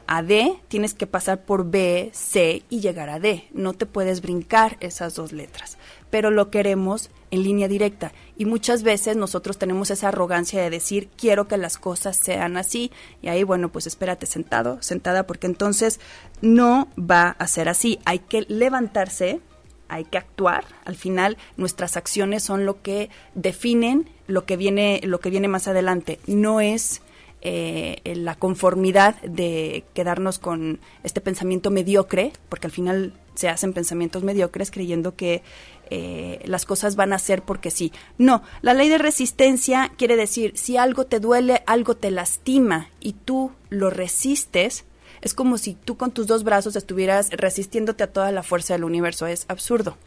a 0.07 0.23
D, 0.23 0.59
tienes 0.69 0.93
que 0.93 1.07
pasar 1.07 1.45
por 1.47 1.71
B, 1.71 2.11
C 2.13 2.63
y 2.69 2.81
llegar 2.81 3.09
a 3.09 3.19
D. 3.19 3.49
No 3.53 3.73
te 3.73 3.87
puedes 3.87 4.21
brincar 4.21 4.77
esas 4.81 5.15
dos 5.15 5.33
letras 5.33 5.79
pero 6.15 6.31
lo 6.31 6.49
queremos 6.49 7.11
en 7.33 7.43
línea 7.43 7.67
directa. 7.67 8.13
Y 8.37 8.45
muchas 8.45 8.85
veces 8.85 9.17
nosotros 9.17 9.59
tenemos 9.59 9.91
esa 9.91 10.11
arrogancia 10.11 10.63
de 10.63 10.71
decir, 10.71 11.09
quiero 11.17 11.49
que 11.49 11.57
las 11.57 11.77
cosas 11.77 12.17
sean 12.17 12.57
así. 12.57 12.93
Y 13.21 13.27
ahí, 13.27 13.43
bueno, 13.43 13.73
pues 13.73 13.89
espérate 13.89 14.27
sentado, 14.27 14.81
sentada, 14.81 15.27
porque 15.27 15.49
entonces 15.49 15.99
no 16.41 16.87
va 16.97 17.31
a 17.31 17.49
ser 17.49 17.69
así. 17.69 17.99
Hay 18.05 18.21
que 18.21 18.43
levantarse, 18.43 19.41
hay 19.89 20.05
que 20.05 20.17
actuar. 20.17 20.65
Al 20.85 20.95
final, 20.95 21.37
nuestras 21.57 21.97
acciones 21.97 22.45
son 22.45 22.65
lo 22.65 22.81
que 22.81 23.11
definen 23.35 24.09
lo 24.29 24.47
que 24.47 24.57
viene, 24.57 25.01
lo 25.03 25.19
que 25.19 25.31
viene 25.31 25.49
más 25.49 25.67
adelante. 25.67 26.21
No 26.29 26.61
es 26.61 27.03
eh, 27.45 28.01
la 28.17 28.35
conformidad 28.37 29.21
de 29.23 29.85
quedarnos 29.93 30.39
con 30.39 30.81
este 31.03 31.21
pensamiento 31.21 31.71
mediocre, 31.71 32.33
porque 32.49 32.67
al 32.67 32.73
final 32.73 33.13
se 33.35 33.49
hacen 33.49 33.73
pensamientos 33.73 34.23
mediocres 34.23 34.71
creyendo 34.71 35.15
que 35.15 35.43
eh, 35.91 36.41
las 36.47 36.65
cosas 36.65 36.97
van 36.97 37.13
a 37.13 37.19
ser 37.19 37.43
porque 37.43 37.71
sí. 37.71 37.93
No, 38.17 38.43
la 38.63 38.73
ley 38.73 38.89
de 38.89 38.97
resistencia 38.97 39.93
quiere 39.99 40.17
decir, 40.17 40.57
si 40.57 40.79
algo 40.79 41.05
te 41.05 41.21
duele, 41.21 41.63
algo 41.67 41.97
te 41.97 42.11
lastima 42.11 42.89
y 42.99 43.13
tú 43.13 43.53
lo 43.69 43.91
resistes, 43.91 44.87
es 45.21 45.35
como 45.35 45.59
si 45.59 45.75
tú 45.75 45.97
con 45.97 46.13
tus 46.13 46.27
dos 46.27 46.45
brazos 46.45 46.77
estuvieras 46.77 47.31
resistiéndote 47.31 48.05
a 48.05 48.13
toda 48.13 48.33
la 48.33 48.43
fuerza 48.43 48.75
del 48.75 48.85
universo. 48.85 49.27
Es 49.27 49.45
absurdo. 49.49 49.99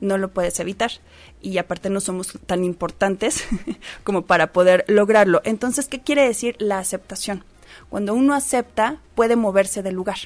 No 0.00 0.18
lo 0.18 0.28
puedes 0.28 0.58
evitar. 0.60 0.92
Y 1.40 1.58
aparte 1.58 1.90
no 1.90 2.00
somos 2.00 2.38
tan 2.46 2.64
importantes 2.64 3.44
como 4.04 4.22
para 4.22 4.52
poder 4.52 4.84
lograrlo. 4.88 5.40
Entonces, 5.44 5.88
¿qué 5.88 6.00
quiere 6.00 6.26
decir 6.26 6.56
la 6.58 6.78
aceptación? 6.78 7.44
Cuando 7.90 8.14
uno 8.14 8.34
acepta, 8.34 9.00
puede 9.14 9.36
moverse 9.36 9.82
del 9.82 9.94
lugar 9.94 10.18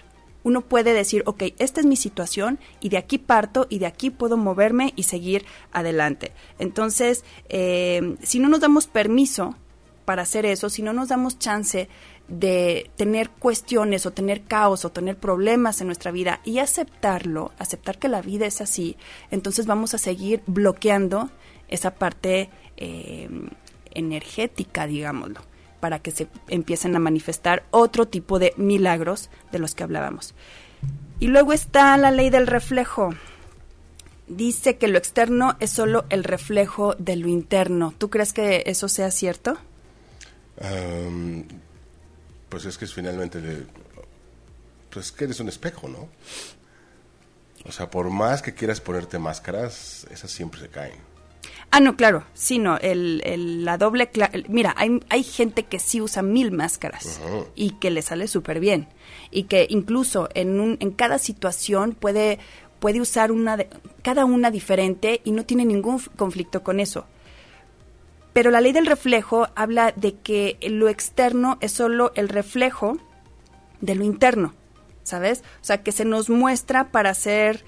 uno 0.45 0.63
puede 0.63 0.93
decir, 0.93 1.23
ok, 1.27 1.45
esta 1.59 1.81
es 1.81 1.87
mi 1.87 1.97
situación 1.97 2.59
y 2.81 2.89
de 2.89 2.97
aquí 2.97 3.19
parto 3.19 3.67
y 3.69 3.79
de 3.79 3.87
aquí 3.87 4.11
puedo 4.11 4.37
moverme 4.37 4.93
y 4.97 5.05
seguir 5.05 5.45
adelante. 5.73 6.33
Entonces, 6.59 7.25
eh, 7.49 8.17
si 8.23 8.39
no 8.39 8.49
nos 8.49 8.61
damos 8.61 8.87
permiso 8.87 9.57
para 10.05 10.23
hacer 10.23 10.47
eso, 10.47 10.69
si 10.69 10.83
no 10.83 10.93
nos 10.93 11.09
damos 11.09 11.39
chance 11.39 11.89
de 12.33 12.91
tener 12.97 13.31
cuestiones 13.31 14.07
o 14.07 14.11
tener 14.11 14.43
caos 14.43 14.85
o 14.85 14.91
tener 14.91 15.17
problemas 15.17 15.81
en 15.81 15.87
nuestra 15.87 16.11
vida 16.11 16.41
y 16.45 16.59
aceptarlo, 16.59 17.53
aceptar 17.59 17.99
que 17.99 18.09
la 18.09 18.23
vida 18.23 18.47
es 18.47 18.61
así, 18.61 18.97
entonces 19.31 19.67
vamos 19.67 19.95
a 19.95 19.99
seguir 19.99 20.43
bloqueando 20.47 21.31
esa 21.69 21.95
parte 21.95 22.49
eh, 22.77 23.29
energética, 23.93 24.87
digámoslo 24.87 25.41
para 25.83 25.99
que 25.99 26.13
se 26.13 26.29
empiecen 26.47 26.95
a 26.95 27.01
manifestar 27.01 27.65
otro 27.73 28.07
tipo 28.07 28.39
de 28.39 28.55
milagros 28.57 29.31
de 29.51 29.59
los 29.59 29.75
que 29.75 29.83
hablábamos. 29.83 30.33
Y 31.19 31.27
luego 31.27 31.53
está 31.53 31.97
la 31.97 32.13
ley 32.13 32.31
del 32.31 32.47
reflejo. 32.47 33.11
Dice 34.29 34.79
que 34.79 34.87
lo 34.87 34.97
externo 34.97 35.57
es 35.59 35.73
solo 35.73 36.05
el 36.09 36.23
reflejo 36.23 36.95
de 37.01 37.17
lo 37.17 37.27
interno. 37.27 37.93
¿Tú 37.99 38.11
crees 38.11 38.33
que 38.33 38.63
eso 38.67 38.89
sea 38.89 39.11
cierto? 39.11 39.59
Pues 42.53 42.67
es 42.67 42.77
que 42.77 42.85
es 42.85 42.93
finalmente, 42.93 43.41
pues 44.91 45.11
que 45.11 45.25
eres 45.25 45.41
un 45.41 45.49
espejo, 45.49 45.89
¿no? 45.89 46.07
O 47.65 47.73
sea, 47.73 47.89
por 47.89 48.11
más 48.11 48.43
que 48.43 48.53
quieras 48.53 48.79
ponerte 48.79 49.19
máscaras, 49.19 50.07
esas 50.11 50.31
siempre 50.31 50.61
se 50.61 50.69
caen. 50.69 50.99
Ah, 51.71 51.81
no, 51.81 51.97
claro, 51.97 52.27
sí, 52.35 52.59
no, 52.59 52.77
el, 52.77 53.65
la 53.65 53.79
doble... 53.79 54.11
Mira, 54.49 54.75
hay, 54.77 55.01
hay 55.09 55.23
gente 55.23 55.63
que 55.63 55.79
sí 55.79 56.03
usa 56.03 56.21
mil 56.21 56.53
máscaras 56.53 57.23
y 57.55 57.71
que 57.77 57.91
le 57.91 58.03
sale 58.03 58.29
súper 58.29 58.61
bien 58.61 58.87
y 59.31 59.45
que 59.45 59.67
incluso 59.71 60.29
en, 60.35 60.61
un, 60.61 60.77
en 60.81 60.91
cada 60.91 61.19
situación 61.19 61.93
puede, 61.99 62.39
puede 62.81 63.01
usar 63.01 63.33
una 63.33 63.57
de, 63.57 63.71
cada 64.03 64.27
una 64.27 64.51
diferente 64.51 65.23
y 65.25 65.33
no 65.33 65.47
tiene 65.47 65.65
ningún 65.65 66.01
conflicto 66.17 66.63
con 66.63 66.81
eso. 66.81 67.07
Pero 68.33 68.51
la 68.51 68.61
ley 68.61 68.73
del 68.73 68.87
reflejo 68.87 69.49
habla 69.55 69.93
de 69.93 70.15
que 70.15 70.59
lo 70.63 70.89
externo 70.89 71.59
es 71.61 71.73
solo 71.73 72.13
el 72.15 72.29
reflejo 72.29 72.99
de 73.81 73.95
lo 73.95 74.05
interno, 74.05 74.55
¿sabes? 75.03 75.43
O 75.61 75.65
sea, 75.65 75.83
que 75.83 75.93
se 75.93 76.05
nos 76.05 76.31
muestra 76.31 76.91
para 76.91 77.11
hacer 77.11 77.65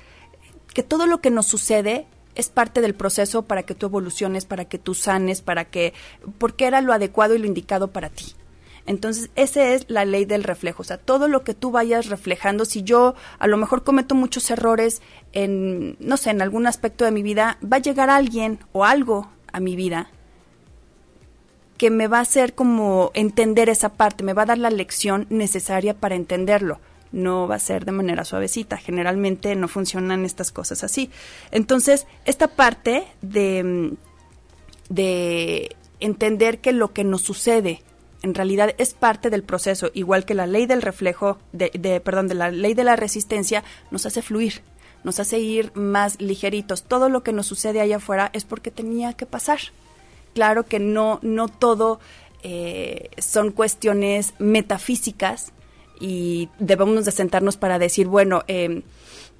que 0.73 0.83
todo 0.83 1.07
lo 1.07 1.21
que 1.21 1.31
nos 1.31 1.47
sucede 1.47 2.07
es 2.35 2.49
parte 2.49 2.81
del 2.81 2.95
proceso 2.95 3.43
para 3.43 3.63
que 3.63 3.75
tú 3.75 3.87
evoluciones, 3.87 4.45
para 4.47 4.65
que 4.65 4.79
tú 4.79 4.95
sanes, 4.95 5.43
para 5.43 5.67
que, 5.67 5.93
porque 6.39 6.67
era 6.67 6.81
lo 6.81 6.93
adecuado 6.93 7.35
y 7.35 7.39
lo 7.39 7.47
indicado 7.47 7.89
para 7.89 8.09
ti. 8.09 8.35
Entonces, 8.87 9.31
esa 9.35 9.65
es 9.69 9.87
la 9.89 10.05
ley 10.05 10.25
del 10.25 10.45
reflejo. 10.45 10.83
O 10.83 10.85
sea, 10.85 10.99
todo 10.99 11.27
lo 11.29 11.43
que 11.43 11.55
tú 11.55 11.71
vayas 11.71 12.09
reflejando, 12.09 12.65
si 12.65 12.83
yo 12.83 13.15
a 13.39 13.47
lo 13.47 13.57
mejor 13.57 13.83
cometo 13.83 14.15
muchos 14.15 14.51
errores 14.51 15.01
en, 15.33 15.97
no 16.01 16.17
sé, 16.17 16.31
en 16.31 16.43
algún 16.43 16.67
aspecto 16.67 17.05
de 17.05 17.11
mi 17.11 17.23
vida, 17.23 17.59
va 17.65 17.79
a 17.79 17.81
llegar 17.81 18.11
alguien 18.11 18.59
o 18.73 18.85
algo 18.85 19.31
a 19.53 19.61
mi 19.61 19.77
vida 19.77 20.11
que 21.85 21.91
me 21.91 22.09
va 22.09 22.17
a 22.17 22.23
hacer 22.23 22.55
como 22.55 23.11
entender 23.13 23.69
esa 23.69 23.91
parte, 23.91 24.25
me 24.25 24.33
va 24.33 24.45
a 24.45 24.47
dar 24.47 24.57
la 24.57 24.71
lección 24.71 25.27
necesaria 25.29 25.93
para 25.93 26.15
entenderlo 26.15 26.81
no 27.13 27.47
va 27.47 27.57
a 27.57 27.59
ser 27.59 27.85
de 27.85 27.93
manera 27.93 28.25
suavecita. 28.25 28.79
Generalmente 28.79 29.55
no 29.55 29.69
funcionan 29.69 30.25
estas 30.25 30.51
cosas 30.51 30.83
así. 30.83 31.11
Entonces, 31.51 32.07
esta 32.25 32.49
parte 32.49 33.07
de, 33.21 33.93
de 34.89 35.77
entender 36.01 36.63
que 36.63 36.73
lo 36.73 36.95
que 36.95 37.05
nos 37.05 37.21
sucede 37.21 37.83
en 38.23 38.35
realidad 38.35 38.75
es 38.79 38.95
parte 38.95 39.29
del 39.29 39.43
proceso, 39.43 39.91
igual 39.93 40.25
que 40.25 40.33
la 40.33 40.47
ley 40.47 40.65
del 40.65 40.81
reflejo, 40.81 41.39
de, 41.53 41.71
de, 41.79 42.01
perdón, 42.01 42.29
de 42.29 42.35
la 42.35 42.51
ley 42.51 42.73
de 42.73 42.85
la 42.85 42.97
resistencia, 42.97 43.63
nos 43.91 44.07
hace 44.07 44.23
fluir, 44.23 44.63
nos 45.05 45.21
hace 45.21 45.39
ir 45.39 45.71
más 45.75 46.19
ligeritos. 46.19 46.85
Todo 46.85 47.11
lo 47.11 47.23
que 47.23 47.35
nos 47.35 47.47
sucede 47.47 47.83
allá 47.83 47.99
afuera 47.99 48.31
es 48.33 48.47
porque 48.47 48.71
tenía 48.71 49.13
que 49.13 49.27
pasar. 49.27 49.59
Claro 50.35 50.65
que 50.65 50.79
no, 50.79 51.21
no 51.23 51.49
todo 51.49 52.01
eh, 52.43 53.11
son 53.19 53.53
cuestiones 53.53 54.35
metafísicas, 54.39 55.55
y 56.01 56.49
debemos 56.59 57.05
de 57.05 57.13
sentarnos 57.13 57.57
para 57.57 57.79
decir, 57.79 58.07
bueno, 58.09 58.43
em, 58.47 58.83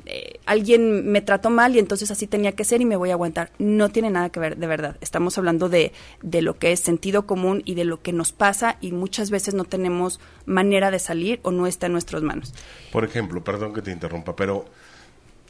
eh, 0.07 0.39
alguien 0.45 1.11
me 1.11 1.23
trató 1.23 1.51
mal 1.51 1.75
y 1.75 1.79
entonces 1.79 2.11
así 2.11 2.27
tenía 2.27 2.53
que 2.53 2.65
ser 2.65 2.81
y 2.81 2.85
me 2.85 2.97
voy 2.97 3.11
a 3.11 3.15
aguantar. 3.15 3.51
No 3.59 3.89
tiene 3.89 4.11
nada 4.11 4.31
que 4.31 4.39
ver, 4.39 4.57
de 4.57 4.67
verdad. 4.67 4.97
Estamos 5.01 5.39
hablando 5.39 5.69
de, 5.69 5.93
de 6.23 6.43
lo 6.43 6.59
que 6.59 6.73
es 6.73 6.81
sentido 6.81 7.27
común 7.27 7.63
y 7.65 7.75
de 7.75 7.85
lo 7.85 8.03
que 8.03 8.13
nos 8.13 8.33
pasa 8.33 8.77
y 8.81 8.93
muchas 8.93 9.31
veces 9.31 9.55
no 9.55 9.65
tenemos 9.65 10.21
manera 10.47 10.91
de 10.91 10.99
salir 10.99 11.41
o 11.43 11.51
no 11.51 11.67
está 11.67 11.87
en 11.87 11.93
nuestras 11.93 12.23
manos. 12.23 12.55
Por 12.93 13.05
ejemplo, 13.05 13.43
perdón 13.43 13.73
que 13.73 13.83
te 13.83 13.91
interrumpa, 13.91 14.37
pero 14.37 14.67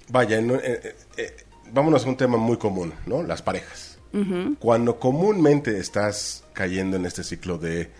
vaya, 0.08 0.38
eh, 0.38 0.96
eh, 1.16 1.36
vámonos 1.72 2.06
a 2.06 2.08
un 2.08 2.16
tema 2.16 2.36
muy 2.36 2.56
común, 2.56 2.94
¿no? 3.06 3.22
Las 3.22 3.42
parejas. 3.42 3.93
Cuando 4.61 5.00
comúnmente 5.00 5.78
estás 5.78 6.44
cayendo 6.52 6.97
en 6.97 7.04
este 7.04 7.25
ciclo 7.25 7.59
de 7.59 7.90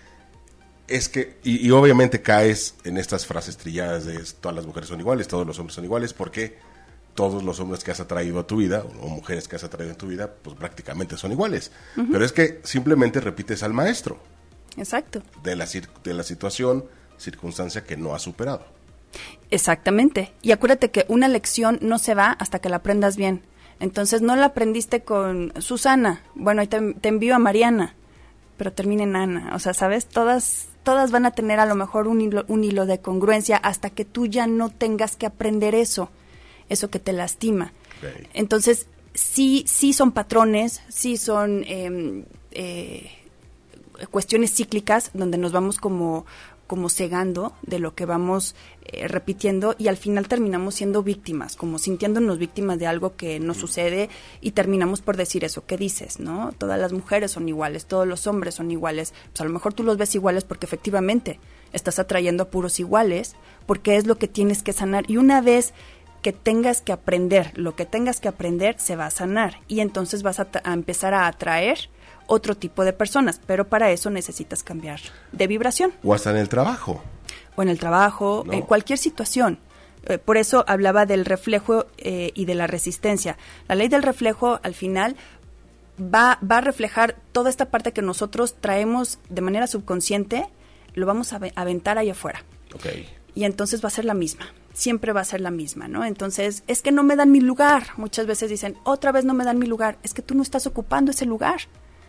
es 0.87 1.09
que, 1.09 1.38
y, 1.42 1.71
obviamente 1.71 2.21
caes 2.21 2.75
en 2.85 2.99
estas 2.99 3.26
frases 3.26 3.56
trilladas 3.56 4.04
de 4.04 4.23
todas 4.40 4.54
las 4.54 4.66
mujeres 4.66 4.88
son 4.88 5.00
iguales, 5.00 5.28
todos 5.28 5.47
los 5.47 5.59
hombres 5.59 5.75
son 5.75 5.85
iguales, 5.85 6.12
porque 6.12 6.59
todos 7.14 7.42
los 7.42 7.59
hombres 7.61 7.83
que 7.83 7.90
has 7.90 8.00
atraído 8.00 8.40
a 8.40 8.47
tu 8.47 8.59
vida, 8.59 8.85
o 9.00 9.09
mujeres 9.09 9.49
que 9.49 9.56
has 9.56 9.64
atraído 9.64 9.92
en 9.92 9.99
tu 9.99 10.09
vida, 10.09 10.30
pues 10.42 10.56
prácticamente 10.56 11.16
son 11.16 11.33
iguales. 11.33 11.71
Pero 11.94 12.25
es 12.25 12.33
que 12.33 12.61
simplemente 12.64 13.21
repites 13.21 13.62
al 13.62 13.73
maestro. 13.73 14.21
Exacto. 14.76 15.23
De 15.42 15.56
la, 15.56 15.66
de 15.66 16.14
la 16.14 16.23
situación, 16.23 16.85
circunstancia 17.16 17.85
que 17.85 17.97
no 17.97 18.14
has 18.14 18.23
superado. 18.23 18.66
Exactamente. 19.50 20.33
Y 20.42 20.52
acuérdate 20.52 20.90
que 20.90 21.06
una 21.09 21.28
lección 21.28 21.78
no 21.80 21.99
se 21.99 22.14
va 22.14 22.33
hasta 22.33 22.59
que 22.59 22.68
la 22.68 22.76
aprendas 22.76 23.16
bien. 23.16 23.42
Entonces 23.84 24.22
no 24.22 24.34
la 24.34 24.46
aprendiste 24.46 25.02
con 25.02 25.52
Susana. 25.58 26.22
Bueno, 26.34 26.62
ahí 26.62 26.68
te, 26.68 26.94
te 26.94 27.10
envío 27.10 27.34
a 27.34 27.38
Mariana, 27.38 27.94
pero 28.56 28.72
termina 28.72 29.02
en 29.02 29.14
Ana. 29.14 29.52
O 29.54 29.58
sea, 29.58 29.74
¿sabes? 29.74 30.06
Todas 30.06 30.68
todas 30.84 31.10
van 31.10 31.26
a 31.26 31.32
tener 31.32 31.60
a 31.60 31.66
lo 31.66 31.74
mejor 31.74 32.08
un 32.08 32.22
hilo, 32.22 32.44
un 32.48 32.64
hilo 32.64 32.86
de 32.86 33.00
congruencia 33.00 33.56
hasta 33.58 33.90
que 33.90 34.06
tú 34.06 34.26
ya 34.26 34.46
no 34.46 34.70
tengas 34.70 35.16
que 35.16 35.26
aprender 35.26 35.74
eso, 35.74 36.10
eso 36.68 36.88
que 36.88 36.98
te 36.98 37.12
lastima. 37.12 37.72
Entonces, 38.32 38.86
sí, 39.14 39.64
sí 39.66 39.92
son 39.92 40.12
patrones, 40.12 40.82
sí 40.88 41.18
son 41.18 41.62
em, 41.66 42.24
eh, 42.52 43.10
cuestiones 44.10 44.54
cíclicas 44.54 45.10
donde 45.14 45.38
nos 45.38 45.52
vamos 45.52 45.78
como 45.78 46.24
como 46.66 46.88
cegando 46.88 47.52
de 47.62 47.78
lo 47.78 47.94
que 47.94 48.06
vamos 48.06 48.54
eh, 48.87 49.09
repitiendo 49.09 49.75
y 49.78 49.88
al 49.88 49.97
final 49.97 50.28
terminamos 50.28 50.75
siendo 50.75 51.02
víctimas, 51.02 51.56
como 51.56 51.78
sintiéndonos 51.78 52.38
víctimas 52.38 52.78
de 52.78 52.87
algo 52.87 53.16
que 53.16 53.40
nos 53.40 53.56
sucede 53.56 54.09
y 54.40 54.52
terminamos 54.52 55.00
por 55.00 55.16
decir 55.16 55.44
eso, 55.44 55.64
¿qué 55.66 55.76
dices? 55.76 56.21
¿No? 56.21 56.52
Todas 56.56 56.78
las 56.78 56.92
mujeres 56.92 57.33
son 57.33 57.49
iguales, 57.49 57.87
todos 57.87 58.06
los 58.06 58.26
hombres 58.26 58.54
son 58.54 58.71
iguales, 58.71 59.14
pues 59.30 59.40
a 59.40 59.44
lo 59.44 59.50
mejor 59.50 59.75
tú 59.75 59.83
los 59.83 59.97
ves 59.97 60.14
iguales 60.14 60.44
porque 60.44 60.66
efectivamente 60.66 61.38
estás 61.73 61.99
atrayendo 61.99 62.44
a 62.44 62.49
puros 62.49 62.80
iguales, 62.80 63.37
porque 63.66 63.97
es 63.97 64.06
lo 64.06 64.18
que 64.18 64.28
tienes 64.28 64.62
que 64.62 64.73
sanar 64.73 65.04
y 65.09 65.16
una 65.16 65.40
vez 65.40 65.75
que 66.23 66.33
tengas 66.33 66.80
que 66.80 66.92
aprender, 66.92 67.52
lo 67.54 67.76
que 67.76 67.85
tengas 67.85 68.21
que 68.21 68.28
aprender 68.28 68.76
se 68.78 68.97
va 68.97 69.06
a 69.06 69.11
sanar 69.11 69.61
y 69.68 69.80
entonces 69.80 70.23
vas 70.23 70.40
a 70.40 70.49
empezar 70.73 71.12
a 71.12 71.26
atraer 71.26 71.90
otro 72.26 72.57
tipo 72.57 72.85
de 72.85 72.93
personas, 72.93 73.40
pero 73.47 73.69
para 73.69 73.90
eso 73.90 74.11
necesitas 74.11 74.62
cambiar 74.62 75.00
de 75.33 75.47
vibración. 75.47 75.93
O 76.02 76.14
hasta 76.14 76.31
en 76.31 76.37
el 76.37 76.49
trabajo. 76.49 77.02
O 77.57 77.62
en 77.62 77.69
el 77.69 77.78
trabajo, 77.78 78.45
en 78.50 78.62
cualquier 78.62 78.99
situación. 78.99 79.59
Eh, 80.07 80.19
por 80.19 80.37
eso 80.37 80.64
hablaba 80.66 81.07
del 81.07 81.25
reflejo 81.25 81.87
eh, 81.99 82.33
y 82.35 82.45
de 82.45 82.54
la 82.54 82.66
resistencia. 82.66 83.38
La 83.69 83.75
ley 83.75 83.88
del 83.88 84.02
reflejo 84.02 84.61
al 84.62 84.75
final 84.75 85.16
va, 85.99 86.38
va 86.43 86.59
a 86.59 86.61
reflejar 86.61 87.16
toda 87.33 87.50
esta 87.50 87.66
parte 87.66 87.93
que 87.93 88.02
nosotros 88.02 88.57
traemos 88.61 89.19
de 89.28 89.40
manera 89.40 89.66
subconsciente, 89.66 90.47
lo 90.95 91.07
vamos 91.07 91.33
a 91.33 91.40
aventar 91.54 91.99
ahí 91.99 92.11
afuera. 92.11 92.45
Okay. 92.75 93.09
Y 93.35 93.45
entonces 93.45 93.83
va 93.83 93.88
a 93.88 93.93
ser 93.93 94.04
la 94.04 94.14
misma 94.14 94.47
siempre 94.75 95.12
va 95.12 95.23
a 95.23 95.25
ser 95.25 95.40
la 95.40 95.50
misma, 95.50 95.88
¿no? 95.88 96.04
Entonces, 96.04 96.64
es 96.66 96.83
que 96.83 96.93
no 96.93 97.02
me 97.02 97.16
dan 97.16 97.31
mi 97.31 97.40
lugar. 97.40 97.87
Muchas 97.97 98.26
veces 98.26 98.50
dicen, 98.50 98.76
otra 98.85 99.12
vez 99.12 99.25
no 99.25 99.33
me 99.33 99.45
dan 99.45 99.59
mi 99.59 99.66
lugar. 99.66 99.99
Es 100.02 100.12
que 100.12 100.21
tú 100.21 100.35
no 100.35 100.43
estás 100.43 100.66
ocupando 100.66 101.12
ese 101.12 101.25
lugar. 101.25 101.61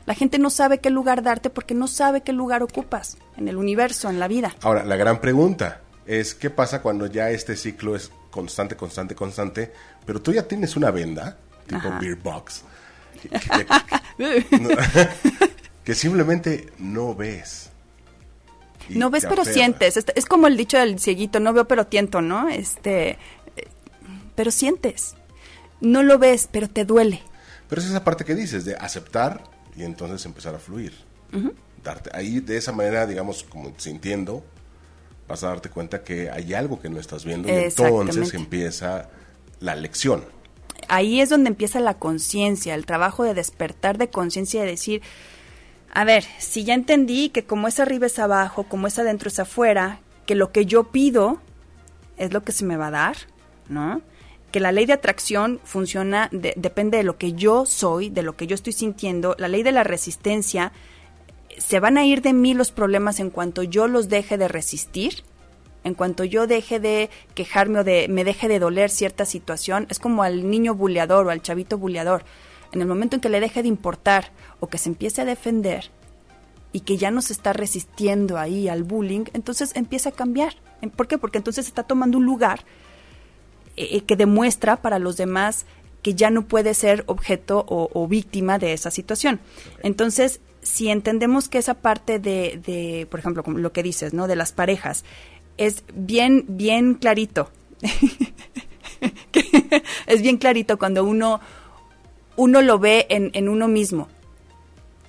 La 0.05 0.13
gente 0.13 0.37
no 0.37 0.49
sabe 0.49 0.79
qué 0.79 0.89
lugar 0.89 1.23
darte 1.23 1.49
porque 1.49 1.73
no 1.73 1.87
sabe 1.87 2.21
qué 2.21 2.31
lugar 2.31 2.61
ocupas 2.61 3.17
en 3.37 3.47
el 3.47 3.57
universo, 3.57 4.09
en 4.09 4.19
la 4.19 4.27
vida. 4.27 4.55
Ahora, 4.61 4.83
la 4.85 4.95
gran 4.95 5.19
pregunta 5.19 5.81
es, 6.05 6.35
¿qué 6.35 6.49
pasa 6.49 6.81
cuando 6.81 7.07
ya 7.07 7.31
este 7.31 7.55
ciclo 7.55 7.95
es 7.95 8.11
constante, 8.29 8.75
constante, 8.75 9.15
constante, 9.15 9.73
pero 10.05 10.21
tú 10.21 10.31
ya 10.31 10.47
tienes 10.47 10.75
una 10.75 10.91
venda, 10.91 11.37
tipo 11.67 11.89
Beer 11.99 12.15
Box, 12.17 12.63
que, 15.83 15.95
simplemente 15.95 16.71
no 16.77 17.15
ves? 17.15 17.71
No 18.89 19.09
ves, 19.09 19.25
pero 19.27 19.43
sientes. 19.43 19.97
Es 20.13 20.25
como 20.27 20.45
el 20.45 20.55
dicho 20.55 20.77
del 20.77 20.99
cieguito, 20.99 21.39
no 21.39 21.53
veo, 21.53 21.67
pero 21.67 21.87
tiento, 21.87 22.21
¿no? 22.21 22.49
Este, 22.49 23.17
pero 24.35 24.51
sientes. 24.51 25.15
No 25.81 26.03
lo 26.03 26.19
ves, 26.19 26.47
pero 26.51 26.69
te 26.69 26.85
duele. 26.85 27.23
Pero 27.67 27.81
es 27.81 27.87
esa 27.87 28.03
parte 28.03 28.25
que 28.25 28.35
dices, 28.35 28.63
de 28.63 28.75
aceptar 28.75 29.54
y 29.75 29.83
entonces 29.83 30.25
empezar 30.25 30.55
a 30.55 30.59
fluir. 30.59 30.93
darte 31.83 32.09
Ahí 32.13 32.39
de 32.39 32.57
esa 32.57 32.71
manera, 32.71 33.05
digamos, 33.05 33.43
como 33.43 33.73
sintiendo, 33.77 34.43
vas 35.27 35.43
a 35.43 35.49
darte 35.49 35.69
cuenta 35.69 36.03
que 36.03 36.29
hay 36.29 36.53
algo 36.53 36.79
que 36.79 36.89
no 36.89 36.99
estás 36.99 37.25
viendo 37.25 37.47
y 37.47 37.51
entonces 37.51 38.33
empieza 38.33 39.09
la 39.59 39.75
lección. 39.75 40.23
Ahí 40.87 41.21
es 41.21 41.29
donde 41.29 41.49
empieza 41.49 41.79
la 41.79 41.95
conciencia, 41.95 42.75
el 42.75 42.85
trabajo 42.85 43.23
de 43.23 43.33
despertar 43.33 43.97
de 43.97 44.09
conciencia 44.09 44.63
y 44.63 44.67
decir, 44.67 45.01
a 45.93 46.03
ver, 46.03 46.25
si 46.39 46.63
ya 46.63 46.73
entendí 46.73 47.29
que 47.29 47.45
como 47.45 47.67
es 47.67 47.79
arriba 47.79 48.05
es 48.05 48.19
abajo, 48.19 48.63
como 48.63 48.87
es 48.87 48.99
adentro 48.99 49.29
es 49.29 49.39
afuera, 49.39 49.99
que 50.25 50.35
lo 50.35 50.51
que 50.51 50.65
yo 50.65 50.91
pido 50.91 51.39
es 52.17 52.33
lo 52.33 52.43
que 52.43 52.51
se 52.51 52.65
me 52.65 52.77
va 52.77 52.87
a 52.87 52.91
dar, 52.91 53.15
¿no? 53.69 54.01
Que 54.55 54.61
la 54.61 54.71
ley 54.71 54.85
de 54.85 54.93
atracción 54.93 55.59
funciona, 55.65 56.29
depende 56.31 56.95
de 56.95 57.03
lo 57.03 57.17
que 57.17 57.33
yo 57.33 57.65
soy, 57.65 58.09
de 58.09 58.23
lo 58.23 58.37
que 58.37 58.47
yo 58.47 58.55
estoy 58.55 58.71
sintiendo. 58.71 59.35
La 59.37 59.49
ley 59.49 59.63
de 59.63 59.73
la 59.73 59.83
resistencia, 59.83 60.71
se 61.57 61.81
van 61.81 61.97
a 61.97 62.05
ir 62.05 62.21
de 62.21 62.31
mí 62.31 62.53
los 62.53 62.71
problemas 62.71 63.19
en 63.19 63.31
cuanto 63.31 63.63
yo 63.63 63.89
los 63.89 64.07
deje 64.07 64.37
de 64.37 64.47
resistir, 64.47 65.25
en 65.83 65.93
cuanto 65.93 66.23
yo 66.23 66.47
deje 66.47 66.79
de 66.79 67.09
quejarme 67.33 67.79
o 67.79 67.83
de 67.83 68.07
me 68.07 68.23
deje 68.23 68.47
de 68.47 68.59
doler 68.59 68.89
cierta 68.89 69.25
situación. 69.25 69.87
Es 69.89 69.99
como 69.99 70.23
al 70.23 70.49
niño 70.49 70.73
buleador 70.73 71.27
o 71.27 71.31
al 71.31 71.41
chavito 71.41 71.77
buleador. 71.77 72.23
En 72.71 72.79
el 72.79 72.87
momento 72.87 73.17
en 73.17 73.21
que 73.21 73.27
le 73.27 73.41
deje 73.41 73.61
de 73.61 73.67
importar 73.67 74.31
o 74.61 74.67
que 74.67 74.77
se 74.77 74.87
empiece 74.87 75.21
a 75.21 75.25
defender 75.25 75.91
y 76.71 76.79
que 76.79 76.95
ya 76.95 77.11
no 77.11 77.21
se 77.21 77.33
está 77.33 77.51
resistiendo 77.51 78.37
ahí 78.37 78.69
al 78.69 78.83
bullying, 78.83 79.25
entonces 79.33 79.75
empieza 79.75 80.11
a 80.11 80.13
cambiar. 80.13 80.53
¿Por 80.95 81.09
qué? 81.09 81.17
Porque 81.17 81.39
entonces 81.39 81.67
está 81.67 81.83
tomando 81.83 82.17
un 82.19 82.25
lugar 82.25 82.63
eh, 83.77 84.01
que 84.01 84.15
demuestra 84.15 84.77
para 84.77 84.99
los 84.99 85.17
demás 85.17 85.65
que 86.01 86.13
ya 86.13 86.29
no 86.29 86.43
puede 86.43 86.75
ser 86.75 87.03
objeto 87.07 87.65
o, 87.67 88.07
víctima 88.07 88.59
de 88.59 88.73
esa 88.73 88.91
situación. 88.91 89.39
Entonces, 89.81 90.39
si 90.61 90.89
entendemos 90.89 91.49
que 91.49 91.57
esa 91.57 91.73
parte 91.73 92.19
de, 92.19 92.61
de, 92.63 93.07
por 93.09 93.19
ejemplo, 93.19 93.43
lo 93.47 93.71
que 93.71 93.81
dices, 93.81 94.13
¿no? 94.13 94.27
De 94.27 94.35
las 94.35 94.51
parejas, 94.51 95.03
es 95.57 95.83
bien, 95.95 96.45
bien 96.47 96.93
clarito. 96.93 97.49
es 100.05 100.21
bien 100.21 100.37
clarito 100.37 100.77
cuando 100.77 101.03
uno, 101.03 101.41
uno 102.35 102.61
lo 102.61 102.77
ve 102.77 103.07
en, 103.09 103.31
en 103.33 103.49
uno 103.49 103.67
mismo. 103.67 104.07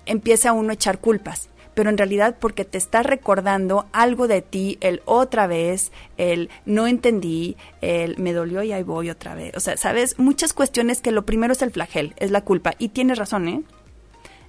Empieza 0.07 0.55
uno 0.55 0.71
a 0.71 0.75
echar 0.75 0.99
culpas 0.99 1.51
pero 1.77 1.91
en 1.91 1.99
realidad 1.99 2.39
porque 2.41 2.65
te 2.65 2.79
está 2.79 3.03
recordando 3.03 3.85
algo 3.93 4.29
de 4.29 4.41
ti, 4.41 4.79
el 4.81 5.03
otra 5.05 5.47
vez, 5.47 5.93
el 6.17 6.49
no 6.65 6.87
entendí, 6.87 7.59
el 7.83 8.17
me 8.17 8.33
dolió 8.33 8.63
y 8.63 8.73
ahí 8.73 8.83
voy 8.83 9.11
otra 9.11 9.35
vez. 9.35 9.55
O 9.55 9.61
sea, 9.61 9.77
sabes, 9.77 10.19
muchas 10.19 10.55
cuestiones 10.55 11.03
que 11.03 11.13
lo 11.13 11.27
primero 11.27 11.53
es 11.53 11.61
el 11.61 11.71
flagel, 11.71 12.15
es 12.17 12.31
la 12.31 12.41
culpa. 12.41 12.73
Y 12.79 12.89
tienes 12.89 13.19
razón, 13.19 13.49
¿eh? 13.49 13.63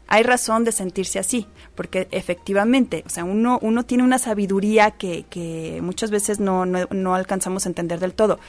Hay 0.07 0.23
razón 0.23 0.63
de 0.63 0.71
sentirse 0.71 1.19
así, 1.19 1.47
porque 1.75 2.07
efectivamente, 2.11 3.03
o 3.05 3.09
sea, 3.09 3.25
uno, 3.25 3.59
uno 3.61 3.83
tiene 3.83 4.05
una 4.05 4.19
sabiduría 4.19 4.91
que, 4.91 5.25
que 5.29 5.79
muchas 5.81 6.11
veces 6.11 6.39
no, 6.39 6.65
no, 6.65 6.87
no 6.91 7.13
alcanzamos 7.13 7.65
a 7.65 7.69
entender 7.69 7.99
del 7.99 8.13
todo. 8.13 8.39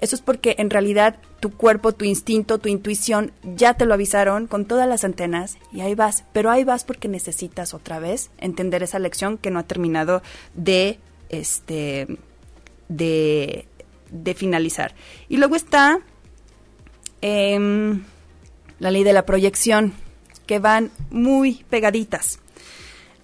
Eso 0.00 0.14
es 0.14 0.22
porque 0.22 0.56
en 0.58 0.70
realidad 0.70 1.16
tu 1.40 1.52
cuerpo, 1.52 1.92
tu 1.92 2.04
instinto, 2.04 2.58
tu 2.58 2.68
intuición 2.68 3.32
ya 3.42 3.74
te 3.74 3.86
lo 3.86 3.94
avisaron 3.94 4.46
con 4.46 4.66
todas 4.66 4.86
las 4.88 5.04
antenas 5.04 5.56
y 5.72 5.80
ahí 5.80 5.94
vas. 5.94 6.24
Pero 6.32 6.50
ahí 6.50 6.64
vas 6.64 6.84
porque 6.84 7.08
necesitas 7.08 7.72
otra 7.72 7.98
vez 7.98 8.30
entender 8.38 8.82
esa 8.82 8.98
lección 8.98 9.38
que 9.38 9.50
no 9.50 9.58
ha 9.58 9.62
terminado 9.62 10.22
de 10.54 10.98
este 11.28 12.18
de, 12.88 13.66
de 14.10 14.34
finalizar. 14.34 14.94
Y 15.28 15.38
luego 15.38 15.56
está 15.56 15.98
em, 17.20 18.04
la 18.78 18.90
ley 18.90 19.02
de 19.02 19.12
la 19.12 19.24
proyección, 19.24 19.94
que 20.46 20.58
van 20.58 20.90
muy 21.10 21.64
pegaditas. 21.70 22.38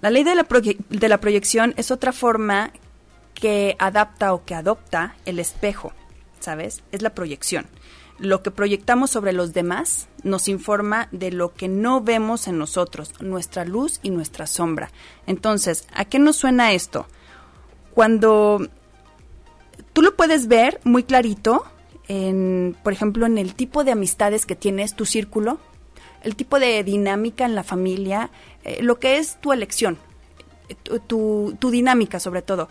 La 0.00 0.10
ley 0.10 0.24
de 0.24 0.34
la, 0.34 0.46
de 0.88 1.08
la 1.08 1.18
proyección 1.18 1.74
es 1.76 1.90
otra 1.90 2.12
forma 2.12 2.72
que 3.34 3.76
adapta 3.78 4.34
o 4.34 4.44
que 4.44 4.54
adopta 4.54 5.16
el 5.24 5.38
espejo. 5.38 5.92
¿Sabes? 6.42 6.82
Es 6.92 7.02
la 7.02 7.14
proyección. 7.14 7.66
Lo 8.18 8.42
que 8.42 8.50
proyectamos 8.50 9.10
sobre 9.10 9.32
los 9.32 9.52
demás 9.52 10.08
nos 10.22 10.48
informa 10.48 11.08
de 11.12 11.32
lo 11.32 11.54
que 11.54 11.68
no 11.68 12.02
vemos 12.02 12.46
en 12.46 12.58
nosotros, 12.58 13.14
nuestra 13.20 13.64
luz 13.64 14.00
y 14.02 14.10
nuestra 14.10 14.46
sombra. 14.46 14.90
Entonces, 15.26 15.86
¿a 15.94 16.04
qué 16.04 16.18
nos 16.18 16.36
suena 16.36 16.72
esto? 16.72 17.06
Cuando 17.94 18.68
tú 19.92 20.02
lo 20.02 20.14
puedes 20.14 20.46
ver 20.46 20.80
muy 20.84 21.02
clarito 21.02 21.64
en, 22.08 22.76
por 22.82 22.92
ejemplo, 22.92 23.26
en 23.26 23.38
el 23.38 23.54
tipo 23.54 23.84
de 23.84 23.92
amistades 23.92 24.46
que 24.46 24.56
tienes, 24.56 24.94
tu 24.94 25.06
círculo, 25.06 25.58
el 26.22 26.36
tipo 26.36 26.58
de 26.58 26.84
dinámica 26.84 27.44
en 27.44 27.54
la 27.54 27.62
familia, 27.64 28.30
eh, 28.64 28.82
lo 28.82 28.98
que 28.98 29.18
es 29.18 29.40
tu 29.40 29.52
elección, 29.52 29.98
tu, 31.06 31.56
tu, 31.58 31.70
dinámica 31.70 32.20
sobre 32.20 32.42
todo. 32.42 32.68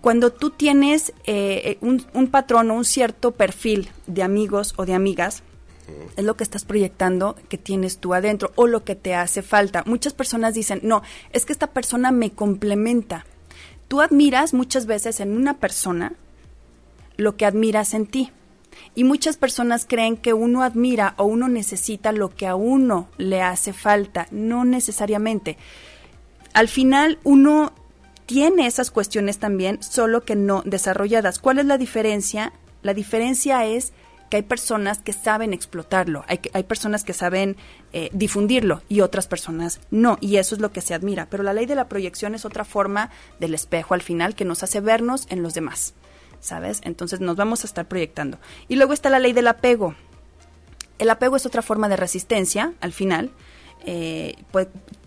Cuando 0.00 0.32
tú 0.32 0.50
tienes 0.50 1.12
eh, 1.24 1.78
un, 1.80 2.04
un 2.14 2.28
patrón 2.28 2.70
o 2.70 2.74
un 2.74 2.84
cierto 2.84 3.32
perfil 3.32 3.90
de 4.06 4.22
amigos 4.22 4.74
o 4.76 4.86
de 4.86 4.94
amigas, 4.94 5.42
es 6.16 6.24
lo 6.24 6.36
que 6.36 6.44
estás 6.44 6.64
proyectando 6.64 7.36
que 7.48 7.58
tienes 7.58 7.98
tú 7.98 8.14
adentro 8.14 8.52
o 8.56 8.66
lo 8.66 8.84
que 8.84 8.94
te 8.94 9.14
hace 9.14 9.42
falta. 9.42 9.82
Muchas 9.86 10.12
personas 10.12 10.54
dicen, 10.54 10.80
no, 10.82 11.02
es 11.32 11.46
que 11.46 11.52
esta 11.52 11.68
persona 11.68 12.10
me 12.10 12.30
complementa. 12.32 13.24
Tú 13.88 14.00
admiras 14.00 14.52
muchas 14.52 14.86
veces 14.86 15.20
en 15.20 15.34
una 15.34 15.54
persona 15.54 16.12
lo 17.16 17.36
que 17.36 17.46
admiras 17.46 17.94
en 17.94 18.06
ti. 18.06 18.32
Y 18.94 19.04
muchas 19.04 19.36
personas 19.36 19.86
creen 19.88 20.16
que 20.16 20.34
uno 20.34 20.62
admira 20.62 21.14
o 21.16 21.24
uno 21.24 21.48
necesita 21.48 22.12
lo 22.12 22.34
que 22.34 22.46
a 22.46 22.54
uno 22.54 23.08
le 23.16 23.42
hace 23.42 23.72
falta, 23.72 24.28
no 24.30 24.64
necesariamente. 24.64 25.56
Al 26.52 26.68
final 26.68 27.18
uno 27.24 27.72
tiene 28.28 28.66
esas 28.66 28.90
cuestiones 28.90 29.38
también, 29.38 29.82
solo 29.82 30.22
que 30.22 30.36
no 30.36 30.62
desarrolladas. 30.66 31.38
¿Cuál 31.38 31.60
es 31.60 31.64
la 31.64 31.78
diferencia? 31.78 32.52
La 32.82 32.92
diferencia 32.92 33.64
es 33.64 33.94
que 34.28 34.36
hay 34.36 34.42
personas 34.42 34.98
que 34.98 35.14
saben 35.14 35.54
explotarlo, 35.54 36.26
hay, 36.28 36.40
hay 36.52 36.64
personas 36.64 37.02
que 37.02 37.14
saben 37.14 37.56
eh, 37.94 38.10
difundirlo 38.12 38.82
y 38.86 39.00
otras 39.00 39.26
personas 39.26 39.80
no, 39.90 40.18
y 40.20 40.36
eso 40.36 40.54
es 40.54 40.60
lo 40.60 40.72
que 40.72 40.82
se 40.82 40.92
admira. 40.92 41.26
Pero 41.30 41.42
la 41.42 41.54
ley 41.54 41.64
de 41.64 41.74
la 41.74 41.88
proyección 41.88 42.34
es 42.34 42.44
otra 42.44 42.66
forma 42.66 43.08
del 43.40 43.54
espejo 43.54 43.94
al 43.94 44.02
final 44.02 44.34
que 44.34 44.44
nos 44.44 44.62
hace 44.62 44.80
vernos 44.82 45.26
en 45.30 45.42
los 45.42 45.54
demás. 45.54 45.94
¿sabes? 46.40 46.80
Entonces 46.84 47.20
nos 47.20 47.34
vamos 47.34 47.64
a 47.64 47.66
estar 47.66 47.88
proyectando. 47.88 48.38
Y 48.68 48.76
luego 48.76 48.92
está 48.92 49.08
la 49.10 49.18
ley 49.18 49.32
del 49.32 49.48
apego. 49.48 49.94
El 50.98 51.10
apego 51.10 51.36
es 51.36 51.46
otra 51.46 51.62
forma 51.62 51.88
de 51.88 51.96
resistencia, 51.96 52.74
al 52.80 52.92
final. 52.92 53.30
Eh, 53.86 54.36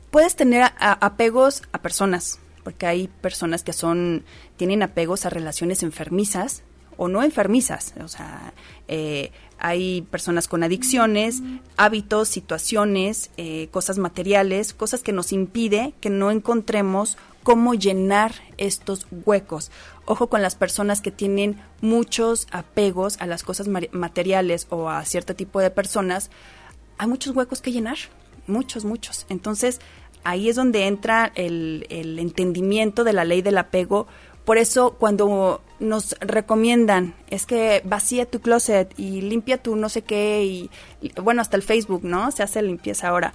puedes 0.10 0.36
tener 0.36 0.72
apegos 0.80 1.64
a 1.72 1.78
personas, 1.84 2.40
porque 2.64 2.86
hay 2.86 3.08
personas 3.08 3.64
que 3.64 3.74
son, 3.74 4.24
tienen 4.58 4.84
apegos 4.84 5.26
a 5.26 5.30
relaciones 5.30 5.84
enfermizas 5.84 6.64
o 6.98 7.08
no 7.08 7.24
enfermizas. 7.24 7.94
O 8.04 8.08
sea, 8.08 8.54
eh, 8.88 9.32
hay 9.58 10.02
personas 10.04 10.48
con 10.48 10.64
adicciones, 10.64 11.42
hábitos, 11.78 12.28
situaciones, 12.28 13.32
eh, 13.38 13.70
cosas 13.72 13.98
materiales, 13.98 14.74
cosas 14.74 15.02
que 15.02 15.12
nos 15.12 15.32
impide 15.32 15.94
que 16.00 16.10
no 16.10 16.32
encontremos 16.32 17.18
cómo 17.44 17.74
llenar 17.74 18.34
estos 18.58 19.08
huecos. 19.26 19.72
Ojo 20.06 20.28
con 20.28 20.42
las 20.42 20.56
personas 20.56 21.02
que 21.02 21.12
tienen 21.12 21.60
muchos 21.82 22.48
apegos 22.52 23.18
a 23.20 23.26
las 23.26 23.44
cosas 23.44 23.68
materiales 23.68 24.68
o 24.70 24.90
a 24.90 25.06
cierto 25.06 25.36
tipo 25.36 25.60
de 25.60 25.72
personas. 25.72 26.30
Hay 26.98 27.08
muchos 27.08 27.36
huecos 27.36 27.62
que 27.62 27.72
llenar, 27.72 27.98
muchos, 28.48 28.86
muchos. 28.86 29.26
Entonces, 29.30 29.80
ahí 30.24 30.50
es 30.50 30.56
donde 30.56 30.88
entra 30.88 31.32
el, 31.36 31.86
entendimiento 31.90 33.04
de 33.04 33.14
la 33.14 33.26
ley 33.26 33.42
del 33.42 33.58
apego. 33.58 34.08
Por 34.46 34.58
eso, 34.58 34.96
cuando 35.00 35.62
nos 35.80 36.16
recomiendan 36.20 37.16
es 37.30 37.46
que 37.46 37.82
vacía 37.86 38.26
tu 38.26 38.40
closet 38.40 38.94
y 38.98 39.22
limpia 39.22 39.62
tu 39.62 39.76
no 39.76 39.90
sé 39.90 40.04
qué 40.04 40.44
y, 40.44 40.70
bueno, 41.22 41.42
hasta 41.42 41.58
el 41.58 41.64
Facebook, 41.64 42.04
¿no? 42.04 42.32
Se 42.32 42.44
hace 42.44 42.62
limpieza 42.62 43.08
ahora 43.08 43.34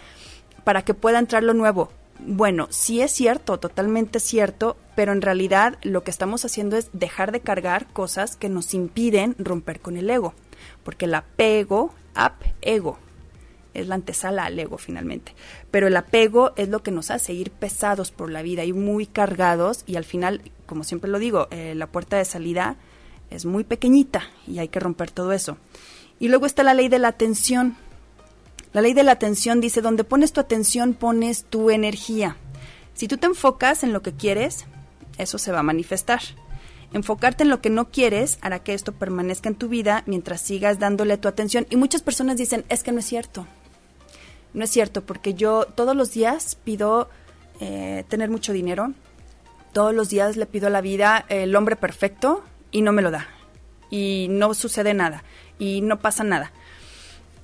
para 0.65 0.83
que 0.83 0.95
pueda 0.95 1.19
entrar 1.19 1.43
lo 1.43 1.55
nuevo 1.55 1.91
bueno, 2.19 2.69
sí 2.71 3.03
es 3.03 3.13
cierto, 3.13 3.59
totalmente 3.59 4.21
cierto, 4.21 4.77
pero 4.95 5.13
en 5.13 5.23
realidad 5.23 5.79
lo 5.83 6.03
que 6.03 6.11
estamos 6.11 6.45
haciendo 6.45 6.77
es 6.77 6.91
dejar 6.93 7.33
de 7.33 7.41
cargar 7.41 7.87
cosas 7.93 8.37
que 8.37 8.49
nos 8.49 8.75
impiden 8.75 9.37
romper 9.39 9.81
con 9.81 9.97
el 9.97 10.09
ego, 10.09 10.35
porque 10.83 11.05
el 11.05 11.15
apego, 11.15 11.93
ap, 12.15 12.43
ego, 12.63 12.99
es 13.81 13.89
la 13.89 13.95
antesala 13.95 14.45
al 14.45 14.59
ego 14.59 14.79
finalmente, 14.79 15.35
pero 15.71 15.87
el 15.87 15.97
apego 15.97 16.53
es 16.57 16.69
lo 16.69 16.83
que 16.83 16.91
nos 16.91 17.11
hace 17.11 17.33
ir 17.33 17.51
pesados 17.51 18.11
por 18.11 18.31
la 18.31 18.43
vida 18.43 18.65
y 18.65 18.73
muy 18.73 19.07
cargados 19.07 19.85
y 19.87 19.97
al 19.97 20.05
final, 20.05 20.43
como 20.67 20.85
siempre 20.85 21.11
lo 21.11 21.19
digo, 21.19 21.49
eh, 21.51 21.75
la 21.75 21.87
puerta 21.87 22.17
de 22.17 22.25
salida 22.25 22.77
es 23.31 23.45
muy 23.45 23.65
pequeñita 23.65 24.23
y 24.47 24.59
hay 24.59 24.69
que 24.69 24.81
romper 24.81 25.11
todo 25.11 25.33
eso. 25.33 25.59
Y 26.19 26.29
luego 26.29 26.47
está 26.47 26.63
la 26.63 26.75
ley 26.75 26.89
de 26.89 26.99
la 26.99 27.09
atención, 27.09 27.77
la 28.73 28.83
ley 28.83 28.93
de 28.93 29.05
la 29.05 29.13
atención 29.13 29.61
dice, 29.61 29.81
donde 29.81 30.05
pones 30.05 30.33
tu 30.33 30.41
atención 30.41 30.95
pones 30.95 31.45
tu 31.45 31.71
energía. 31.71 32.37
Si 32.95 33.09
tú 33.09 33.17
te 33.17 33.27
enfocas 33.27 33.83
en 33.83 33.93
lo 33.93 34.03
que 34.03 34.13
quieres, 34.13 34.67
eso 35.19 35.39
se 35.39 35.53
va 35.53 35.61
a 35.61 35.63
manifestar. 35.63 36.21
Enfocarte 36.93 37.43
en 37.43 37.51
lo 37.51 37.61
que 37.61 37.71
no 37.71 37.91
quieres 37.91 38.39
hará 38.41 38.61
que 38.61 38.75
esto 38.75 38.93
permanezca 38.93 39.49
en 39.49 39.55
tu 39.55 39.69
vida 39.69 40.03
mientras 40.07 40.41
sigas 40.41 40.79
dándole 40.79 41.19
tu 41.19 41.29
atención. 41.29 41.67
Y 41.71 41.77
muchas 41.77 42.03
personas 42.03 42.37
dicen, 42.37 42.65
es 42.69 42.83
que 42.83 42.93
no 42.93 43.01
es 43.01 43.07
cierto. 43.07 43.47
No 44.57 44.65
es 44.65 44.71
cierto, 44.71 45.05
porque 45.05 45.35
yo 45.35 45.67
todos 45.67 45.95
los 45.95 46.13
días 46.13 46.57
pido 46.65 47.11
eh, 47.61 48.05
tener 48.09 48.31
mucho 48.31 48.55
dinero. 48.55 48.95
Todos 49.75 49.95
los 49.95 50.09
días 50.09 50.39
le 50.39 50.47
pido 50.47 50.69
a 50.69 50.71
la 50.71 50.81
vida 50.81 51.27
el 51.29 51.55
hombre 51.55 51.77
perfecto 51.77 52.43
y 52.71 52.81
no 52.81 52.91
me 52.93 53.03
lo 53.03 53.11
da. 53.11 53.29
Y 53.91 54.29
no 54.31 54.55
sucede 54.55 54.95
nada. 54.95 55.25
Y 55.59 55.83
no 55.83 55.99
pasa 56.01 56.25
nada. 56.25 56.53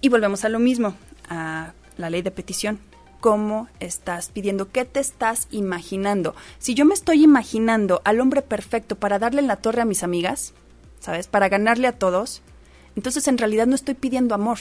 Y 0.00 0.08
volvemos 0.08 0.46
a 0.46 0.48
lo 0.48 0.58
mismo 0.58 0.94
a 1.28 1.74
la 1.98 2.08
ley 2.08 2.22
de 2.22 2.30
petición. 2.30 2.80
¿Cómo 3.20 3.68
estás 3.78 4.30
pidiendo? 4.30 4.72
¿Qué 4.72 4.86
te 4.86 5.00
estás 5.00 5.48
imaginando? 5.50 6.34
Si 6.58 6.72
yo 6.72 6.86
me 6.86 6.94
estoy 6.94 7.22
imaginando 7.24 8.00
al 8.06 8.20
hombre 8.20 8.40
perfecto 8.40 8.96
para 8.96 9.18
darle 9.18 9.42
en 9.42 9.48
la 9.48 9.56
torre 9.56 9.82
a 9.82 9.84
mis 9.84 10.02
amigas, 10.02 10.54
¿sabes? 10.98 11.26
Para 11.26 11.50
ganarle 11.50 11.88
a 11.88 11.98
todos, 11.98 12.40
entonces 12.96 13.28
en 13.28 13.36
realidad 13.36 13.66
no 13.66 13.74
estoy 13.74 13.96
pidiendo 13.96 14.34
amor. 14.34 14.60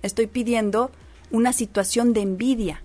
Estoy 0.00 0.28
pidiendo 0.28 0.90
una 1.34 1.52
situación 1.52 2.12
de 2.12 2.20
envidia, 2.20 2.82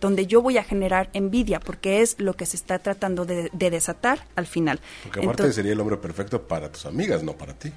donde 0.00 0.26
yo 0.26 0.42
voy 0.42 0.58
a 0.58 0.64
generar 0.64 1.10
envidia, 1.12 1.60
porque 1.60 2.02
es 2.02 2.16
lo 2.18 2.34
que 2.34 2.44
se 2.44 2.56
está 2.56 2.80
tratando 2.80 3.24
de, 3.24 3.50
desatar 3.52 4.26
al 4.34 4.46
final. 4.46 4.80
Porque 5.04 5.20
aparte 5.20 5.52
sería 5.52 5.72
el 5.72 5.80
hombre 5.80 5.96
perfecto 5.96 6.42
para 6.42 6.70
tus 6.70 6.86
amigas, 6.86 7.22
no 7.22 7.34
para 7.34 7.54
ti. 7.54 7.72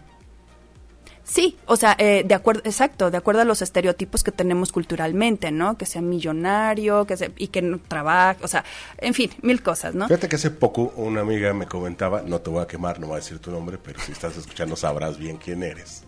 Sí, 1.24 1.58
o 1.66 1.76
sea, 1.76 1.96
eh, 2.00 2.24
de 2.26 2.34
acuerdo, 2.34 2.62
exacto, 2.64 3.12
de 3.12 3.18
acuerdo 3.18 3.42
a 3.42 3.46
los 3.46 3.62
estereotipos 3.62 4.24
que 4.24 4.32
tenemos 4.32 4.72
culturalmente, 4.72 5.52
¿no? 5.52 5.78
Que 5.78 5.86
sea 5.86 6.02
millonario, 6.02 7.06
que 7.06 7.18
sea, 7.18 7.30
y 7.38 7.50
que 7.50 7.62
no 7.62 7.80
trabaje, 7.80 8.44
o 8.44 8.48
sea, 8.48 8.64
en 8.98 9.14
fin, 9.14 9.30
mil 9.42 9.62
cosas, 9.62 9.94
¿no? 9.94 10.08
Fíjate 10.08 10.30
que 10.30 10.38
hace 10.38 10.52
poco 10.52 10.94
una 10.96 11.22
amiga 11.22 11.54
me 11.54 11.68
comentaba, 11.68 12.24
no 12.24 12.40
te 12.40 12.50
voy 12.50 12.64
a 12.64 12.68
quemar, 12.68 13.00
no 13.00 13.08
voy 13.08 13.16
a 13.16 13.20
decir 13.20 13.40
tu 13.40 13.52
nombre, 13.52 13.78
pero 13.78 14.00
si 14.00 14.14
estás 14.14 14.36
escuchando 14.38 14.76
sabrás 14.76 15.18
bien 15.18 15.38
quién 15.38 15.64
eres. 15.64 16.07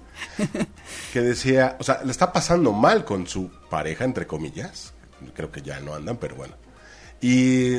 Que 1.14 1.22
decía, 1.22 1.78
o 1.80 1.84
sea, 1.84 2.02
le 2.04 2.12
está 2.12 2.32
pasando 2.32 2.72
mal 2.72 3.06
con 3.06 3.28
su 3.28 3.50
pareja, 3.70 4.06
entre 4.06 4.28
comillas, 4.28 4.94
creo 5.34 5.52
que 5.52 5.62
ya 5.62 5.80
no 5.80 5.94
andan, 5.94 6.18
pero 6.18 6.36
bueno. 6.36 6.56
Y 7.22 7.78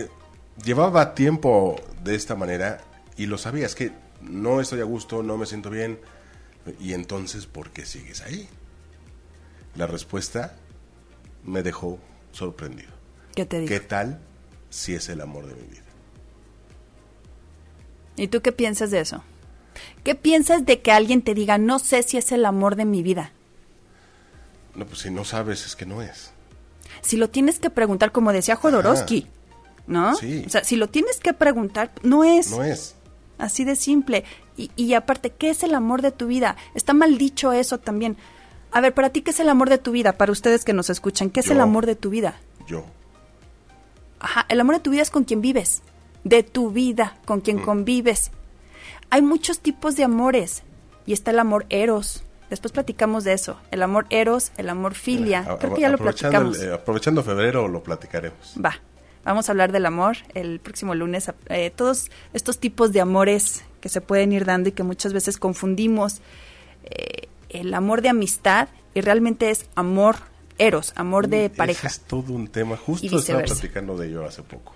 llevaba 0.62 1.14
tiempo 1.14 1.76
de 2.02 2.14
esta 2.14 2.34
manera 2.34 2.80
y 3.16 3.26
lo 3.26 3.38
sabía, 3.38 3.66
es 3.66 3.74
que 3.74 3.92
no 4.20 4.60
estoy 4.60 4.80
a 4.80 4.84
gusto, 4.84 5.22
no 5.22 5.36
me 5.36 5.46
siento 5.46 5.70
bien 5.70 5.98
y 6.78 6.92
entonces, 6.92 7.46
¿por 7.46 7.70
qué 7.70 7.86
sigues 7.86 8.20
ahí? 8.20 8.48
La 9.74 9.86
respuesta 9.86 10.56
me 11.44 11.62
dejó 11.62 11.98
sorprendido. 12.32 12.90
¿Qué 13.34 13.46
te 13.46 13.64
¿Qué 13.64 13.80
tal 13.80 14.20
si 14.68 14.94
es 14.94 15.08
el 15.08 15.20
amor 15.20 15.46
de 15.46 15.54
mi 15.54 15.62
vida? 15.68 15.84
¿Y 18.16 18.28
tú 18.28 18.42
qué 18.42 18.52
piensas 18.52 18.90
de 18.90 19.00
eso? 19.00 19.24
¿Qué 20.04 20.14
piensas 20.14 20.64
de 20.64 20.80
que 20.80 20.92
alguien 20.92 21.22
te 21.22 21.34
diga, 21.34 21.58
no 21.58 21.78
sé 21.78 22.02
si 22.02 22.16
es 22.16 22.32
el 22.32 22.44
amor 22.46 22.76
de 22.76 22.84
mi 22.84 23.02
vida? 23.02 23.32
No, 24.74 24.86
pues 24.86 25.00
si 25.00 25.10
no 25.10 25.24
sabes, 25.24 25.66
es 25.66 25.76
que 25.76 25.86
no 25.86 26.02
es. 26.02 26.32
Si 27.02 27.16
lo 27.16 27.30
tienes 27.30 27.58
que 27.58 27.70
preguntar, 27.70 28.12
como 28.12 28.32
decía 28.32 28.56
Jodorowsky, 28.56 29.26
¿no? 29.86 30.14
Sí. 30.14 30.44
O 30.46 30.50
sea, 30.50 30.64
si 30.64 30.76
lo 30.76 30.88
tienes 30.88 31.18
que 31.20 31.32
preguntar, 31.32 31.92
no 32.02 32.24
es. 32.24 32.50
No 32.50 32.62
es. 32.62 32.94
Así 33.38 33.64
de 33.64 33.76
simple. 33.76 34.24
Y, 34.76 34.92
aparte, 34.92 35.30
¿qué 35.30 35.48
es 35.48 35.62
el 35.62 35.74
amor 35.74 36.02
de 36.02 36.12
tu 36.12 36.26
vida? 36.26 36.56
Está 36.74 36.92
mal 36.92 37.16
dicho 37.16 37.52
eso 37.52 37.78
también. 37.78 38.18
A 38.72 38.82
ver, 38.82 38.92
para 38.92 39.08
ti, 39.08 39.22
¿qué 39.22 39.30
es 39.30 39.40
el 39.40 39.48
amor 39.48 39.70
de 39.70 39.78
tu 39.78 39.92
vida? 39.92 40.18
Para 40.18 40.32
ustedes 40.32 40.64
que 40.64 40.74
nos 40.74 40.90
escuchan, 40.90 41.30
¿qué 41.30 41.40
es 41.40 41.48
el 41.48 41.60
amor 41.60 41.86
de 41.86 41.96
tu 41.96 42.10
vida? 42.10 42.36
Yo. 42.66 42.84
Ajá, 44.18 44.44
el 44.50 44.60
amor 44.60 44.76
de 44.76 44.82
tu 44.82 44.90
vida 44.90 45.00
es 45.00 45.10
con 45.10 45.24
quien 45.24 45.40
vives. 45.40 45.80
De 46.24 46.42
tu 46.42 46.70
vida, 46.70 47.16
con 47.24 47.40
quien 47.40 47.58
mm. 47.58 47.64
convives. 47.64 48.30
Hay 49.10 49.22
muchos 49.22 49.60
tipos 49.60 49.96
de 49.96 50.04
amores. 50.04 50.62
Y 51.06 51.12
está 51.12 51.30
el 51.32 51.38
amor 51.38 51.66
eros. 51.70 52.22
Después 52.50 52.72
platicamos 52.72 53.24
de 53.24 53.32
eso. 53.32 53.58
El 53.70 53.82
amor 53.82 54.06
eros, 54.10 54.52
el 54.56 54.68
amor 54.68 54.94
filia. 54.94 55.44
Eh, 55.48 55.56
Creo 55.58 55.74
que 55.74 55.80
ya 55.80 55.88
lo 55.88 55.98
platicamos. 55.98 56.60
Eh, 56.60 56.72
aprovechando 56.72 57.22
febrero 57.22 57.68
lo 57.68 57.82
platicaremos. 57.82 58.54
Va. 58.64 58.80
Vamos 59.24 59.48
a 59.48 59.52
hablar 59.52 59.70
del 59.72 59.86
amor 59.86 60.16
el 60.34 60.60
próximo 60.60 60.94
lunes. 60.94 61.30
Eh, 61.48 61.70
todos 61.74 62.10
estos 62.32 62.58
tipos 62.58 62.92
de 62.92 63.00
amores 63.00 63.64
que 63.80 63.88
se 63.88 64.00
pueden 64.00 64.32
ir 64.32 64.44
dando 64.44 64.70
y 64.70 64.72
que 64.72 64.82
muchas 64.82 65.12
veces 65.12 65.38
confundimos 65.38 66.20
eh, 66.84 67.28
el 67.50 67.74
amor 67.74 68.02
de 68.02 68.08
amistad 68.08 68.68
y 68.94 69.00
realmente 69.00 69.50
es 69.50 69.66
amor 69.74 70.16
eros, 70.58 70.92
amor 70.96 71.28
de 71.28 71.50
pareja. 71.50 71.88
es 71.88 72.00
todo 72.00 72.32
un 72.32 72.48
tema. 72.48 72.76
Justo 72.76 73.18
estaba 73.18 73.42
platicando 73.42 73.96
de 73.96 74.08
ello 74.08 74.24
hace 74.24 74.42
poco. 74.42 74.74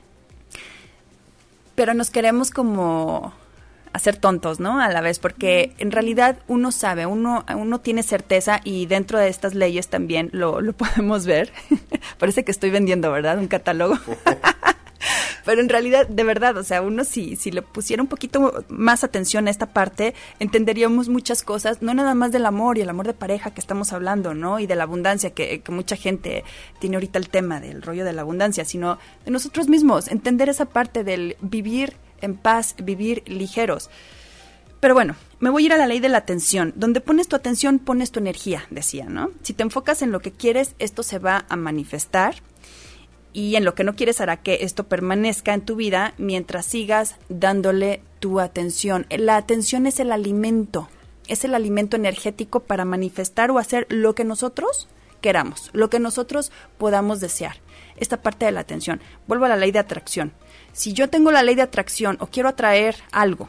Pero 1.75 1.95
nos 1.95 2.11
queremos 2.11 2.51
como 2.51 3.33
ser 3.99 4.17
tontos, 4.17 4.61
¿no? 4.61 4.81
A 4.81 4.89
la 4.89 5.01
vez, 5.01 5.19
porque 5.19 5.75
en 5.79 5.93
realidad 5.93 6.39
uno 6.49 6.73
sabe, 6.73 7.07
uno, 7.07 7.45
uno 7.57 7.81
tiene 7.81 8.03
certeza 8.03 8.61
y 8.65 8.87
dentro 8.87 9.19
de 9.19 9.29
estas 9.29 9.55
leyes 9.55 9.89
también 9.89 10.31
lo, 10.33 10.61
lo 10.61 10.73
podemos 10.77 11.27
ver. 11.27 11.53
Parece 12.19 12.45
que 12.45 12.51
estoy 12.51 12.71
vendiendo, 12.71 13.11
¿verdad? 13.11 13.39
Un 13.39 13.49
catálogo. 13.49 13.99
Pero 15.45 15.61
en 15.61 15.69
realidad, 15.69 16.09
de 16.09 16.25
verdad, 16.25 16.57
o 16.57 16.65
sea, 16.65 16.81
uno 16.81 17.05
si, 17.05 17.37
si 17.37 17.51
le 17.51 17.61
pusiera 17.61 18.03
un 18.03 18.09
poquito 18.09 18.65
más 18.69 19.05
atención 19.05 19.47
a 19.47 19.51
esta 19.51 19.67
parte, 19.67 20.15
entenderíamos 20.41 21.11
muchas 21.11 21.43
cosas, 21.43 21.83
no 21.83 21.93
nada 21.93 22.15
más 22.15 22.33
del 22.33 22.47
amor 22.47 22.79
y 22.79 22.81
el 22.81 22.89
amor 22.89 23.07
de 23.07 23.13
pareja 23.13 23.53
que 23.53 23.61
estamos 23.61 23.93
hablando, 23.93 24.33
¿no? 24.33 24.59
Y 24.59 24.67
de 24.67 24.75
la 24.75 24.85
abundancia, 24.85 25.31
que, 25.31 25.61
que 25.61 25.73
mucha 25.73 25.97
gente 25.97 26.45
tiene 26.79 26.97
ahorita 26.97 27.19
el 27.19 27.29
tema 27.29 27.61
del 27.61 27.83
rollo 27.83 28.07
de 28.07 28.15
la 28.15 28.23
abundancia, 28.23 28.65
sino 28.65 28.99
de 29.27 29.31
nosotros 29.31 29.69
mismos, 29.69 30.09
entender 30.09 30.49
esa 30.49 30.65
parte 30.65 31.05
del 31.05 31.37
vivir 31.43 31.95
en 32.25 32.37
paz, 32.37 32.75
vivir 32.83 33.23
ligeros. 33.27 33.91
Pero 34.81 34.95
bueno, 34.95 35.17
me 35.41 35.51
voy 35.51 35.63
a 35.63 35.67
ir 35.67 35.73
a 35.73 35.79
la 35.79 35.87
ley 35.87 36.01
de 36.01 36.09
la 36.09 36.19
atención. 36.19 36.73
Donde 36.77 37.01
pones 37.01 37.29
tu 37.29 37.37
atención, 37.37 37.79
pones 37.79 38.11
tu 38.11 38.21
energía, 38.21 38.67
decía, 38.71 39.07
¿no? 39.07 39.31
Si 39.43 39.53
te 39.53 39.63
enfocas 39.63 40.03
en 40.03 40.13
lo 40.13 40.21
que 40.21 40.33
quieres, 40.33 40.75
esto 40.79 41.03
se 41.03 41.19
va 41.19 41.47
a 41.49 41.57
manifestar 41.57 42.35
y 43.35 43.57
en 43.57 43.65
lo 43.65 43.75
que 43.75 43.85
no 43.85 43.97
quieres 43.97 44.21
hará 44.21 44.39
que 44.39 44.59
esto 44.63 44.85
permanezca 44.85 45.53
en 45.53 45.63
tu 45.63 45.75
vida 45.77 46.15
mientras 46.19 46.65
sigas 46.65 47.17
dándole 47.29 48.03
tu 48.21 48.41
atención. 48.41 49.07
La 49.11 49.37
atención 49.37 49.87
es 49.87 50.01
el 50.01 50.13
alimento, 50.13 50.89
es 51.27 51.45
el 51.45 51.55
alimento 51.55 51.97
energético 51.97 52.61
para 52.61 52.85
manifestar 52.85 53.51
o 53.51 53.59
hacer 53.59 53.87
lo 53.91 54.15
que 54.15 54.25
nosotros 54.25 54.89
queramos, 55.21 55.71
lo 55.73 55.91
que 55.91 55.99
nosotros 55.99 56.53
podamos 56.79 57.21
desear. 57.21 57.57
Esta 57.97 58.23
parte 58.23 58.47
de 58.47 58.53
la 58.53 58.61
atención. 58.61 59.01
Vuelvo 59.27 59.47
a 59.47 59.49
la 59.49 59.57
ley 59.57 59.73
de 59.73 59.79
atracción. 59.79 60.33
Si 60.75 60.93
yo 60.93 61.09
tengo 61.09 61.31
la 61.31 61.45
ley 61.45 61.55
de 61.55 61.63
atracción 61.63 62.17
o 62.21 62.27
quiero 62.27 62.49
atraer 62.49 62.97
algo 63.13 63.49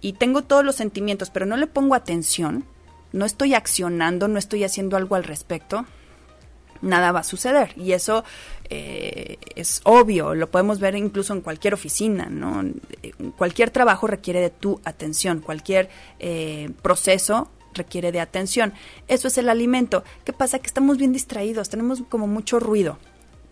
y 0.00 0.14
tengo 0.14 0.42
todos 0.42 0.64
los 0.64 0.74
sentimientos, 0.74 1.30
pero 1.30 1.46
no 1.46 1.56
le 1.56 1.68
pongo 1.68 1.94
atención, 1.94 2.64
no 3.12 3.24
estoy 3.24 3.54
accionando, 3.54 4.26
no 4.26 4.36
estoy 4.36 4.64
haciendo 4.64 4.96
algo 4.96 5.14
al 5.14 5.22
respecto, 5.22 5.86
nada 6.82 7.12
va 7.12 7.20
a 7.20 7.24
suceder. 7.24 7.72
Y 7.76 7.92
eso 7.92 8.24
eh, 8.68 9.38
es 9.54 9.80
obvio, 9.84 10.34
lo 10.34 10.50
podemos 10.50 10.80
ver 10.80 10.96
incluso 10.96 11.32
en 11.32 11.40
cualquier 11.40 11.72
oficina, 11.72 12.26
¿no? 12.28 12.64
Cualquier 13.38 13.70
trabajo 13.70 14.08
requiere 14.08 14.40
de 14.40 14.50
tu 14.50 14.80
atención, 14.84 15.40
cualquier 15.40 15.88
eh, 16.18 16.70
proceso 16.82 17.48
requiere 17.74 18.10
de 18.10 18.18
atención. 18.20 18.74
Eso 19.06 19.28
es 19.28 19.38
el 19.38 19.48
alimento. 19.48 20.02
¿Qué 20.24 20.32
pasa? 20.32 20.58
Que 20.58 20.66
estamos 20.66 20.98
bien 20.98 21.12
distraídos, 21.12 21.68
tenemos 21.68 22.02
como 22.08 22.26
mucho 22.26 22.58
ruido. 22.58 22.98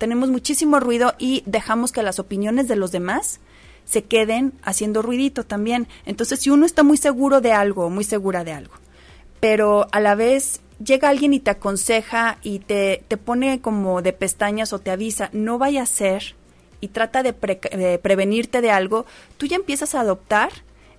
Tenemos 0.05 0.29
muchísimo 0.29 0.81
ruido 0.81 1.15
y 1.19 1.43
dejamos 1.47 1.91
que 1.91 2.03
las 2.03 2.19
opiniones 2.19 2.69
de 2.69 2.77
los 2.77 2.93
demás 2.93 3.41
se 3.87 4.05
queden 4.05 4.53
haciendo 4.63 5.01
ruidito 5.01 5.45
también. 5.45 5.89
Entonces, 6.05 6.41
si 6.41 6.51
uno 6.51 6.67
está 6.67 6.83
muy 6.83 6.99
seguro 6.99 7.41
de 7.41 7.53
algo, 7.53 7.89
muy 7.89 8.05
segura 8.05 8.45
de 8.45 8.53
algo, 8.53 8.75
pero 9.41 9.87
a 9.93 10.01
la 10.01 10.15
vez 10.15 10.61
llega 10.79 11.09
alguien 11.09 11.33
y 11.33 11.41
te 11.41 11.53
aconseja 11.53 12.37
y 12.43 12.59
te, 12.59 13.03
te 13.09 13.17
pone 13.17 13.63
como 13.63 14.03
de 14.03 14.13
pestañas 14.13 14.75
o 14.75 14.79
te 14.79 14.91
avisa, 14.91 15.31
no 15.33 15.57
vaya 15.57 15.81
a 15.81 15.87
ser 15.87 16.37
y 16.83 16.89
trata 16.89 17.23
de, 17.23 17.33
prevenirte 17.33 18.61
de 18.61 18.71
algo, 18.71 19.07
tú 19.39 19.47
ya 19.47 19.57
empiezas 19.57 19.95
a 19.95 20.01
adoptar 20.01 20.51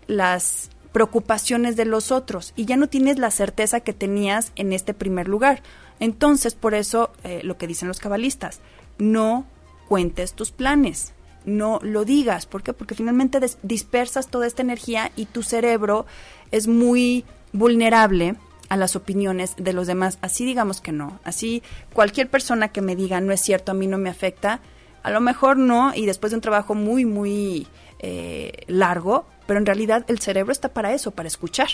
las 0.07 0.71
preocupaciones 0.93 1.75
de 1.75 1.85
los 1.85 2.11
otros 2.11 2.53
y 2.55 2.65
ya 2.65 2.75
no 2.75 2.87
tienes 2.87 3.19
la 3.19 3.29
certeza 3.29 3.81
que 3.81 3.93
tenías 3.93 4.51
en 4.55 4.73
este 4.73 4.95
primer 4.95 5.27
lugar. 5.27 5.61
Entonces, 5.99 6.55
por 6.55 6.73
eso, 6.73 7.11
eh, 7.23 7.41
lo 7.43 7.57
que 7.57 7.67
dicen 7.67 7.87
los 7.87 7.99
cabalistas, 7.99 8.61
no 8.97 9.45
cuentes 9.88 10.34
tus 10.34 10.51
planes, 10.51 11.13
no 11.45 11.79
lo 11.81 12.05
digas. 12.05 12.45
¿Por 12.45 12.63
qué? 12.63 12.73
Porque 12.73 12.95
finalmente 12.95 13.39
dispersas 13.63 14.27
toda 14.27 14.47
esta 14.47 14.62
energía 14.62 15.12
y 15.15 15.25
tu 15.25 15.43
cerebro 15.43 16.05
es 16.51 16.67
muy 16.67 17.25
vulnerable 17.53 18.36
a 18.69 18.77
las 18.77 18.95
opiniones 18.95 19.55
de 19.58 19.73
los 19.73 19.88
demás. 19.88 20.17
Así 20.21 20.45
digamos 20.45 20.81
que 20.81 20.91
no. 20.91 21.19
Así 21.23 21.63
cualquier 21.93 22.29
persona 22.29 22.69
que 22.69 22.81
me 22.81 22.95
diga 22.95 23.21
no 23.21 23.31
es 23.31 23.41
cierto, 23.41 23.71
a 23.71 23.75
mí 23.75 23.88
no 23.88 23.97
me 23.97 24.10
afecta, 24.10 24.60
a 25.03 25.12
lo 25.12 25.21
mejor 25.21 25.58
no, 25.58 25.93
y 25.93 26.05
después 26.05 26.31
de 26.31 26.38
un 26.38 26.41
trabajo 26.41 26.73
muy, 26.73 27.05
muy 27.05 27.67
eh, 27.99 28.63
largo, 28.67 29.27
pero 29.45 29.60
en 29.60 29.65
realidad 29.65 30.03
el 30.08 30.19
cerebro 30.19 30.51
está 30.51 30.69
para 30.69 30.93
eso, 30.93 31.12
para 31.12 31.27
escuchar. 31.27 31.69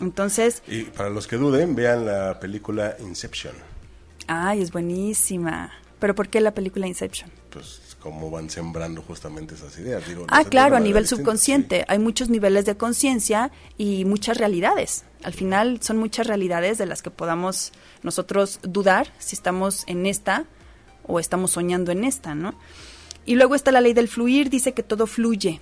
Entonces... 0.00 0.62
Y 0.68 0.84
para 0.84 1.10
los 1.10 1.26
que 1.26 1.36
duden, 1.36 1.74
vean 1.74 2.06
la 2.06 2.38
película 2.38 2.96
Inception. 3.00 3.54
Ay, 4.28 4.62
es 4.62 4.70
buenísima. 4.70 5.72
¿Pero 5.98 6.14
por 6.14 6.28
qué 6.28 6.40
la 6.40 6.54
película 6.54 6.86
Inception? 6.86 7.30
Pues 7.50 7.96
cómo 8.00 8.30
van 8.30 8.48
sembrando 8.48 9.02
justamente 9.02 9.54
esas 9.54 9.76
ideas. 9.78 10.04
ah, 10.28 10.44
claro, 10.44 10.76
a 10.76 10.80
nivel 10.80 11.06
subconsciente. 11.06 11.84
Hay 11.88 11.98
muchos 11.98 12.28
niveles 12.28 12.64
de 12.64 12.76
conciencia 12.76 13.50
y 13.76 14.04
muchas 14.04 14.36
realidades. 14.36 15.04
Al 15.24 15.34
final 15.34 15.82
son 15.82 15.98
muchas 15.98 16.26
realidades 16.26 16.78
de 16.78 16.86
las 16.86 17.02
que 17.02 17.10
podamos 17.10 17.72
nosotros 18.02 18.60
dudar 18.62 19.12
si 19.18 19.34
estamos 19.34 19.84
en 19.88 20.06
esta 20.06 20.44
o 21.06 21.18
estamos 21.18 21.50
soñando 21.52 21.90
en 21.90 22.04
esta, 22.04 22.34
¿no? 22.34 22.54
Y 23.26 23.34
luego 23.34 23.54
está 23.54 23.72
la 23.72 23.80
ley 23.80 23.92
del 23.92 24.08
fluir, 24.08 24.48
dice 24.48 24.72
que 24.72 24.82
todo 24.82 25.06
fluye, 25.06 25.60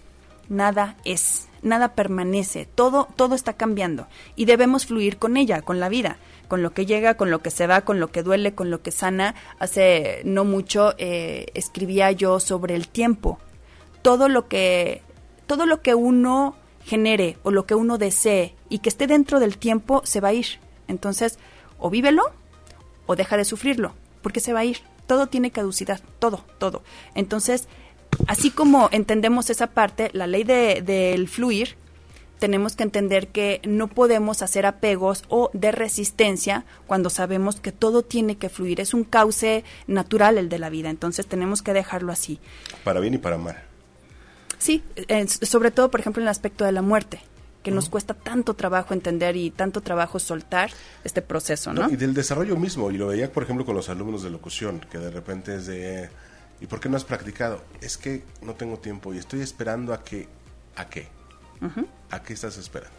nada 0.48 0.96
es, 1.04 1.48
nada 1.66 1.94
permanece, 1.94 2.66
todo, 2.74 3.08
todo 3.16 3.34
está 3.34 3.52
cambiando 3.52 4.06
y 4.34 4.44
debemos 4.46 4.86
fluir 4.86 5.18
con 5.18 5.36
ella, 5.36 5.62
con 5.62 5.80
la 5.80 5.88
vida 5.88 6.18
con 6.46 6.62
lo 6.62 6.72
que 6.72 6.86
llega, 6.86 7.14
con 7.14 7.30
lo 7.30 7.40
que 7.40 7.50
se 7.50 7.66
va, 7.66 7.82
con 7.82 8.00
lo 8.00 8.10
que 8.10 8.22
duele, 8.22 8.54
con 8.54 8.70
lo 8.70 8.82
que 8.82 8.90
sana. 8.90 9.34
Hace 9.58 10.22
no 10.24 10.44
mucho 10.44 10.94
eh, 10.98 11.46
escribía 11.54 12.12
yo 12.12 12.40
sobre 12.40 12.74
el 12.74 12.88
tiempo. 12.88 13.38
Todo 14.02 14.28
lo 14.28 14.48
que, 14.48 15.02
todo 15.46 15.66
lo 15.66 15.82
que 15.82 15.94
uno 15.94 16.56
genere 16.84 17.38
o 17.42 17.50
lo 17.50 17.66
que 17.66 17.74
uno 17.74 17.98
desee 17.98 18.54
y 18.68 18.78
que 18.78 18.88
esté 18.88 19.06
dentro 19.06 19.40
del 19.40 19.58
tiempo 19.58 20.02
se 20.04 20.20
va 20.20 20.28
a 20.28 20.34
ir. 20.34 20.46
Entonces, 20.88 21.38
o 21.78 21.90
vívelo 21.90 22.22
o 23.06 23.16
deja 23.16 23.36
de 23.36 23.44
sufrirlo, 23.44 23.94
porque 24.22 24.40
se 24.40 24.52
va 24.52 24.60
a 24.60 24.64
ir. 24.64 24.78
Todo 25.06 25.28
tiene 25.28 25.50
caducidad, 25.50 26.00
todo, 26.18 26.44
todo. 26.58 26.82
Entonces, 27.14 27.68
así 28.26 28.50
como 28.50 28.88
entendemos 28.92 29.50
esa 29.50 29.68
parte, 29.68 30.10
la 30.12 30.26
ley 30.26 30.44
del 30.44 31.28
fluir 31.28 31.76
tenemos 32.38 32.76
que 32.76 32.82
entender 32.82 33.28
que 33.28 33.60
no 33.64 33.88
podemos 33.88 34.42
hacer 34.42 34.66
apegos 34.66 35.24
o 35.28 35.50
de 35.54 35.72
resistencia 35.72 36.64
cuando 36.86 37.10
sabemos 37.10 37.60
que 37.60 37.72
todo 37.72 38.02
tiene 38.02 38.36
que 38.36 38.48
fluir. 38.48 38.80
Es 38.80 38.94
un 38.94 39.04
cauce 39.04 39.64
natural 39.86 40.38
el 40.38 40.48
de 40.48 40.58
la 40.58 40.70
vida, 40.70 40.90
entonces 40.90 41.26
tenemos 41.26 41.62
que 41.62 41.72
dejarlo 41.72 42.12
así. 42.12 42.38
Para 42.84 43.00
bien 43.00 43.14
y 43.14 43.18
para 43.18 43.38
mal. 43.38 43.56
Sí, 44.58 44.82
sobre 45.42 45.70
todo, 45.70 45.90
por 45.90 46.00
ejemplo, 46.00 46.20
en 46.20 46.26
el 46.26 46.30
aspecto 46.30 46.64
de 46.64 46.72
la 46.72 46.82
muerte 46.82 47.20
que 47.62 47.72
nos 47.72 47.88
cuesta 47.88 48.14
tanto 48.14 48.54
trabajo 48.54 48.94
entender 48.94 49.34
y 49.34 49.50
tanto 49.50 49.80
trabajo 49.80 50.20
soltar 50.20 50.70
este 51.02 51.20
proceso, 51.20 51.72
¿no? 51.72 51.90
Y 51.90 51.96
del 51.96 52.14
desarrollo 52.14 52.54
mismo, 52.56 52.92
y 52.92 52.96
lo 52.96 53.08
veía, 53.08 53.32
por 53.32 53.42
ejemplo, 53.42 53.66
con 53.66 53.74
los 53.74 53.88
alumnos 53.88 54.22
de 54.22 54.30
locución, 54.30 54.86
que 54.88 54.98
de 54.98 55.10
repente 55.10 55.56
es 55.56 55.66
de, 55.66 56.08
¿y 56.60 56.66
por 56.66 56.80
qué 56.80 56.88
no 56.88 56.96
has 56.96 57.04
practicado? 57.04 57.62
Es 57.80 57.96
que 57.96 58.22
no 58.42 58.54
tengo 58.54 58.78
tiempo 58.78 59.12
y 59.14 59.18
estoy 59.18 59.40
esperando 59.40 59.92
a 59.92 60.02
que, 60.02 60.28
¿a 60.76 60.88
qué? 60.88 61.08
¿A 62.10 62.22
qué 62.22 62.32
estás 62.34 62.58
esperando? 62.58 62.96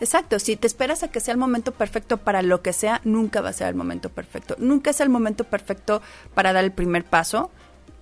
Exacto, 0.00 0.38
si 0.38 0.56
te 0.56 0.66
esperas 0.66 1.02
a 1.02 1.08
que 1.08 1.20
sea 1.20 1.32
el 1.32 1.38
momento 1.38 1.72
perfecto 1.72 2.18
para 2.18 2.42
lo 2.42 2.62
que 2.62 2.72
sea, 2.72 3.00
nunca 3.04 3.40
va 3.40 3.50
a 3.50 3.52
ser 3.52 3.68
el 3.68 3.74
momento 3.74 4.10
perfecto. 4.10 4.56
Nunca 4.58 4.90
es 4.90 5.00
el 5.00 5.08
momento 5.08 5.44
perfecto 5.44 6.02
para 6.34 6.52
dar 6.52 6.64
el 6.64 6.72
primer 6.72 7.04
paso, 7.04 7.50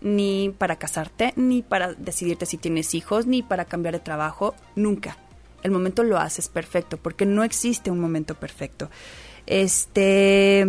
ni 0.00 0.54
para 0.56 0.76
casarte, 0.76 1.32
ni 1.36 1.62
para 1.62 1.92
decidirte 1.94 2.46
si 2.46 2.56
tienes 2.56 2.94
hijos, 2.94 3.26
ni 3.26 3.42
para 3.42 3.64
cambiar 3.64 3.94
de 3.94 4.00
trabajo, 4.00 4.54
nunca. 4.76 5.16
El 5.62 5.72
momento 5.72 6.02
lo 6.02 6.18
haces 6.18 6.48
perfecto, 6.48 6.96
porque 6.96 7.26
no 7.26 7.44
existe 7.44 7.90
un 7.90 8.00
momento 8.00 8.34
perfecto. 8.34 8.90
Este, 9.46 10.66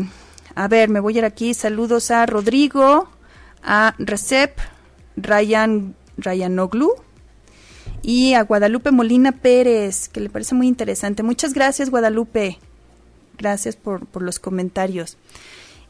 a 0.55 0.67
ver, 0.67 0.89
me 0.89 0.99
voy 0.99 1.15
a 1.15 1.19
ir 1.19 1.25
aquí. 1.25 1.53
Saludos 1.53 2.11
a 2.11 2.25
Rodrigo, 2.25 3.09
a 3.63 3.95
Recep, 3.97 4.57
Ryan 5.15 5.95
Ryanoglu, 6.17 6.95
y 8.01 8.33
a 8.33 8.43
Guadalupe 8.43 8.91
Molina 8.91 9.31
Pérez, 9.31 10.09
que 10.09 10.21
le 10.21 10.29
parece 10.29 10.55
muy 10.55 10.67
interesante. 10.67 11.23
Muchas 11.23 11.53
gracias, 11.53 11.89
Guadalupe. 11.89 12.59
Gracias 13.37 13.75
por, 13.75 14.21
los 14.21 14.39
comentarios. 14.39 15.17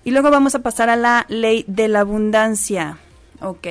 Y 0.04 0.12
luego 0.12 0.32
vamos 0.32 0.56
a 0.56 0.60
pasar 0.60 0.90
a 0.90 0.96
la 0.96 1.26
ley 1.30 1.64
de 1.68 1.88
la 1.88 2.02
abundancia. 2.02 2.98
Ok. 3.40 3.68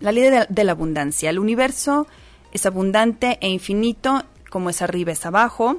La 0.00 0.12
ley 0.12 0.30
de 0.48 0.64
la 0.64 0.72
abundancia. 0.72 1.30
El 1.30 1.38
universo 1.38 2.06
es 2.52 2.64
abundante 2.64 3.38
e 3.40 3.48
infinito, 3.48 4.24
como 4.50 4.70
es 4.70 4.82
arriba 4.82 5.12
es 5.12 5.26
abajo. 5.26 5.78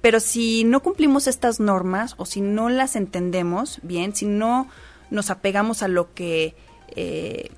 Pero 0.00 0.20
si 0.20 0.64
no 0.64 0.80
cumplimos 0.80 1.26
estas 1.26 1.60
normas 1.60 2.14
o 2.18 2.26
si 2.26 2.40
no 2.40 2.68
las 2.68 2.94
entendemos 2.94 3.80
bien, 3.82 4.14
si 4.14 4.26
no 4.26 4.68
nos 5.10 5.30
apegamos 5.30 5.82
a 5.82 5.88
lo 5.88 6.14
que 6.14 6.54
eh, 6.94 7.50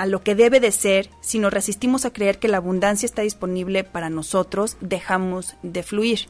a 0.00 0.06
lo 0.06 0.22
que 0.22 0.34
debe 0.34 0.60
de 0.60 0.72
ser, 0.72 1.10
si 1.20 1.38
nos 1.38 1.52
resistimos 1.52 2.06
a 2.06 2.12
creer 2.12 2.38
que 2.38 2.48
la 2.48 2.56
abundancia 2.56 3.04
está 3.04 3.20
disponible 3.22 3.84
para 3.84 4.08
nosotros, 4.08 4.78
dejamos 4.80 5.56
de 5.62 5.82
fluir. 5.82 6.20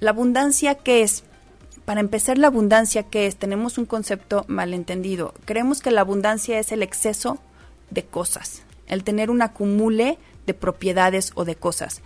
La 0.00 0.10
abundancia, 0.10 0.76
¿qué 0.76 1.02
es? 1.02 1.24
Para 1.84 2.00
empezar, 2.00 2.38
la 2.38 2.46
abundancia, 2.46 3.02
¿qué 3.02 3.26
es? 3.26 3.36
Tenemos 3.36 3.76
un 3.76 3.86
concepto 3.86 4.44
malentendido. 4.48 5.34
Creemos 5.44 5.80
que 5.80 5.90
la 5.90 6.00
abundancia 6.00 6.58
es 6.58 6.72
el 6.72 6.82
exceso 6.82 7.38
de 7.90 8.04
cosas, 8.04 8.62
el 8.86 9.04
tener 9.04 9.30
un 9.30 9.42
acumule 9.42 10.18
de 10.46 10.54
propiedades 10.54 11.32
o 11.34 11.44
de 11.44 11.56
cosas. 11.56 12.00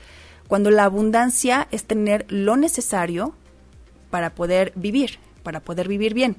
Cuando 0.49 0.71
la 0.71 0.85
abundancia 0.85 1.69
es 1.71 1.85
tener 1.85 2.27
lo 2.29 2.57
necesario 2.57 3.35
para 4.11 4.35
poder 4.35 4.73
vivir, 4.75 5.19
para 5.43 5.61
poder 5.61 5.89
vivir 5.89 6.15
bien. 6.15 6.37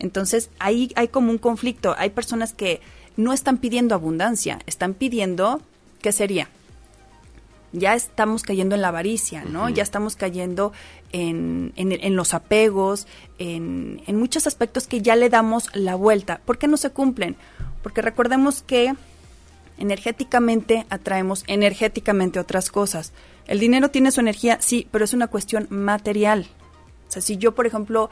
Entonces 0.00 0.50
ahí 0.58 0.90
hay 0.96 1.08
como 1.08 1.30
un 1.30 1.38
conflicto. 1.38 1.94
Hay 1.96 2.10
personas 2.10 2.52
que 2.52 2.80
no 3.16 3.32
están 3.32 3.58
pidiendo 3.58 3.94
abundancia, 3.94 4.58
están 4.66 4.94
pidiendo, 4.94 5.60
¿qué 6.00 6.10
sería? 6.10 6.48
Ya 7.72 7.94
estamos 7.94 8.42
cayendo 8.42 8.74
en 8.74 8.80
la 8.80 8.88
avaricia, 8.88 9.44
¿no? 9.44 9.68
Ya 9.68 9.84
estamos 9.84 10.16
cayendo 10.16 10.72
en, 11.12 11.72
en, 11.76 12.16
los 12.16 12.34
apegos, 12.34 13.06
en, 13.38 14.02
en 14.08 14.16
muchos 14.16 14.48
aspectos 14.48 14.88
que 14.88 15.02
ya 15.02 15.14
le 15.14 15.28
damos 15.28 15.68
la 15.74 15.94
vuelta. 15.94 16.40
¿Por 16.44 16.58
qué 16.58 16.66
no 16.66 16.76
se 16.76 16.90
cumplen? 16.90 17.36
Porque 17.82 18.02
recordemos 18.02 18.62
que 18.62 18.94
energéticamente 19.78 20.84
atraemos 20.90 21.44
energéticamente 21.46 22.40
otras 22.40 22.70
cosas. 22.70 23.12
El 23.46 23.60
dinero 23.60 23.90
tiene 23.90 24.10
su 24.10 24.20
energía, 24.20 24.58
sí, 24.60 24.88
pero 24.90 25.04
es 25.04 25.14
una 25.14 25.28
cuestión 25.28 25.68
material. 25.70 26.48
O 27.08 27.12
sea, 27.12 27.22
si 27.22 27.36
yo, 27.36 27.54
por 27.54 27.66
ejemplo, 27.66 28.10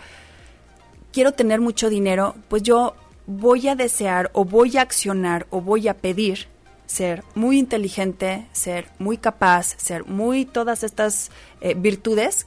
quiero 1.12 1.32
tener 1.32 1.60
mucho 1.60 1.90
dinero, 1.90 2.34
pues 2.48 2.62
yo 2.62 2.94
voy 3.26 3.68
a 3.68 3.74
desear 3.74 4.30
o 4.32 4.44
voy 4.44 4.76
a 4.76 4.82
accionar 4.82 5.46
o 5.50 5.60
voy 5.60 5.88
a 5.88 5.96
pedir 5.96 6.48
ser 6.86 7.22
muy 7.34 7.58
inteligente, 7.58 8.46
ser 8.52 8.88
muy 8.98 9.18
capaz, 9.18 9.74
ser 9.76 10.06
muy 10.06 10.46
todas 10.46 10.82
estas 10.82 11.30
eh, 11.60 11.74
virtudes 11.74 12.46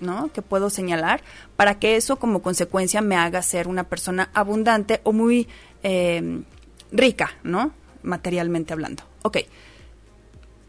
¿no? 0.00 0.32
que 0.32 0.42
puedo 0.42 0.70
señalar 0.70 1.22
para 1.56 1.78
que 1.78 1.96
eso 1.96 2.16
como 2.16 2.42
consecuencia 2.42 3.02
me 3.02 3.16
haga 3.16 3.42
ser 3.42 3.68
una 3.68 3.84
persona 3.84 4.30
abundante 4.32 5.00
o 5.04 5.12
muy 5.12 5.46
eh, 5.82 6.42
rica, 6.90 7.32
¿no? 7.42 7.72
materialmente 8.02 8.72
hablando. 8.72 9.02
Ok. 9.22 9.38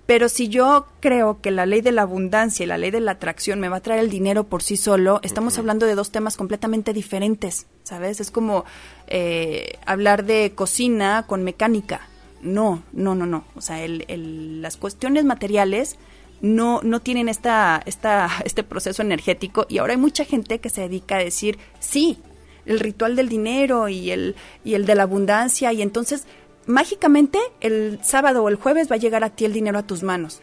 Pero 0.05 0.27
si 0.27 0.49
yo 0.49 0.87
creo 0.99 1.39
que 1.39 1.49
la 1.49 1.65
ley 1.65 1.81
de 1.81 1.93
la 1.93 2.01
abundancia 2.01 2.63
y 2.63 2.67
la 2.67 2.77
ley 2.77 2.91
de 2.91 2.99
la 2.99 3.11
atracción 3.11 3.59
me 3.59 3.69
va 3.69 3.77
a 3.77 3.81
traer 3.81 4.01
el 4.01 4.09
dinero 4.09 4.43
por 4.43 4.61
sí 4.61 4.75
solo, 4.75 5.21
estamos 5.23 5.57
hablando 5.57 5.85
de 5.85 5.95
dos 5.95 6.11
temas 6.11 6.35
completamente 6.35 6.91
diferentes, 6.91 7.67
¿sabes? 7.83 8.19
Es 8.19 8.29
como 8.29 8.65
eh, 9.07 9.77
hablar 9.85 10.25
de 10.25 10.51
cocina 10.55 11.23
con 11.25 11.43
mecánica. 11.43 12.09
No, 12.41 12.83
no, 12.91 13.15
no, 13.15 13.25
no. 13.25 13.45
O 13.55 13.61
sea, 13.61 13.81
el, 13.81 14.61
las 14.61 14.75
cuestiones 14.75 15.23
materiales 15.23 15.95
no, 16.41 16.81
no 16.83 16.99
tienen 16.99 17.29
esta, 17.29 17.81
esta, 17.85 18.29
este 18.45 18.63
proceso 18.63 19.01
energético 19.01 19.65
y 19.69 19.77
ahora 19.77 19.93
hay 19.93 19.99
mucha 19.99 20.25
gente 20.25 20.59
que 20.59 20.69
se 20.69 20.81
dedica 20.81 21.15
a 21.15 21.23
decir, 21.23 21.57
sí, 21.79 22.17
el 22.65 22.79
ritual 22.79 23.15
del 23.15 23.29
dinero 23.29 23.87
y 23.89 24.11
el, 24.11 24.35
y 24.63 24.75
el 24.75 24.85
de 24.85 24.95
la 24.95 25.03
abundancia 25.03 25.71
y 25.73 25.81
entonces 25.81 26.25
mágicamente 26.65 27.39
el 27.61 27.99
sábado 28.03 28.43
o 28.43 28.49
el 28.49 28.55
jueves 28.55 28.91
va 28.91 28.95
a 28.95 28.99
llegar 28.99 29.23
a 29.23 29.29
ti 29.29 29.45
el 29.45 29.53
dinero 29.53 29.79
a 29.79 29.83
tus 29.83 30.03
manos. 30.03 30.41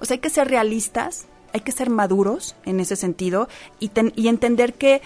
O 0.00 0.04
sea, 0.04 0.14
hay 0.14 0.20
que 0.20 0.30
ser 0.30 0.48
realistas, 0.48 1.26
hay 1.52 1.60
que 1.60 1.72
ser 1.72 1.90
maduros 1.90 2.56
en 2.64 2.80
ese 2.80 2.96
sentido 2.96 3.48
y, 3.78 3.90
y 4.16 4.28
entender 4.28 4.74
que 4.74 5.02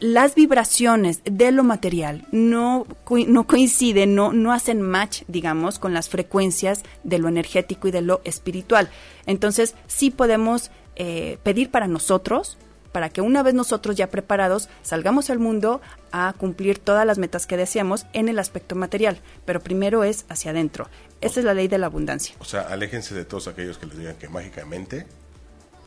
las 0.00 0.34
vibraciones 0.34 1.22
de 1.24 1.50
lo 1.52 1.64
material 1.64 2.26
no, 2.30 2.86
no 3.26 3.46
coinciden, 3.46 4.14
no, 4.14 4.32
no 4.32 4.52
hacen 4.52 4.82
match, 4.82 5.22
digamos, 5.28 5.78
con 5.78 5.94
las 5.94 6.08
frecuencias 6.08 6.82
de 7.04 7.18
lo 7.18 7.28
energético 7.28 7.88
y 7.88 7.90
de 7.90 8.02
lo 8.02 8.20
espiritual. 8.24 8.90
Entonces, 9.26 9.74
sí 9.86 10.10
podemos 10.10 10.70
eh, 10.96 11.38
pedir 11.42 11.70
para 11.70 11.88
nosotros, 11.88 12.58
para 12.94 13.08
que 13.08 13.20
una 13.20 13.42
vez 13.42 13.54
nosotros 13.54 13.96
ya 13.96 14.08
preparados 14.08 14.68
salgamos 14.82 15.28
al 15.28 15.40
mundo 15.40 15.80
a 16.12 16.32
cumplir 16.38 16.78
todas 16.78 17.04
las 17.04 17.18
metas 17.18 17.44
que 17.44 17.56
deseamos 17.56 18.06
en 18.12 18.28
el 18.28 18.38
aspecto 18.38 18.76
material, 18.76 19.18
pero 19.44 19.58
primero 19.58 20.04
es 20.04 20.26
hacia 20.28 20.52
adentro. 20.52 20.88
Esa 21.20 21.40
es 21.40 21.44
la 21.44 21.54
ley 21.54 21.66
de 21.66 21.78
la 21.78 21.86
abundancia. 21.86 22.36
O 22.38 22.44
sea, 22.44 22.60
aléjense 22.60 23.16
de 23.16 23.24
todos 23.24 23.48
aquellos 23.48 23.78
que 23.78 23.86
les 23.86 23.98
digan 23.98 24.14
que 24.14 24.28
mágicamente 24.28 25.08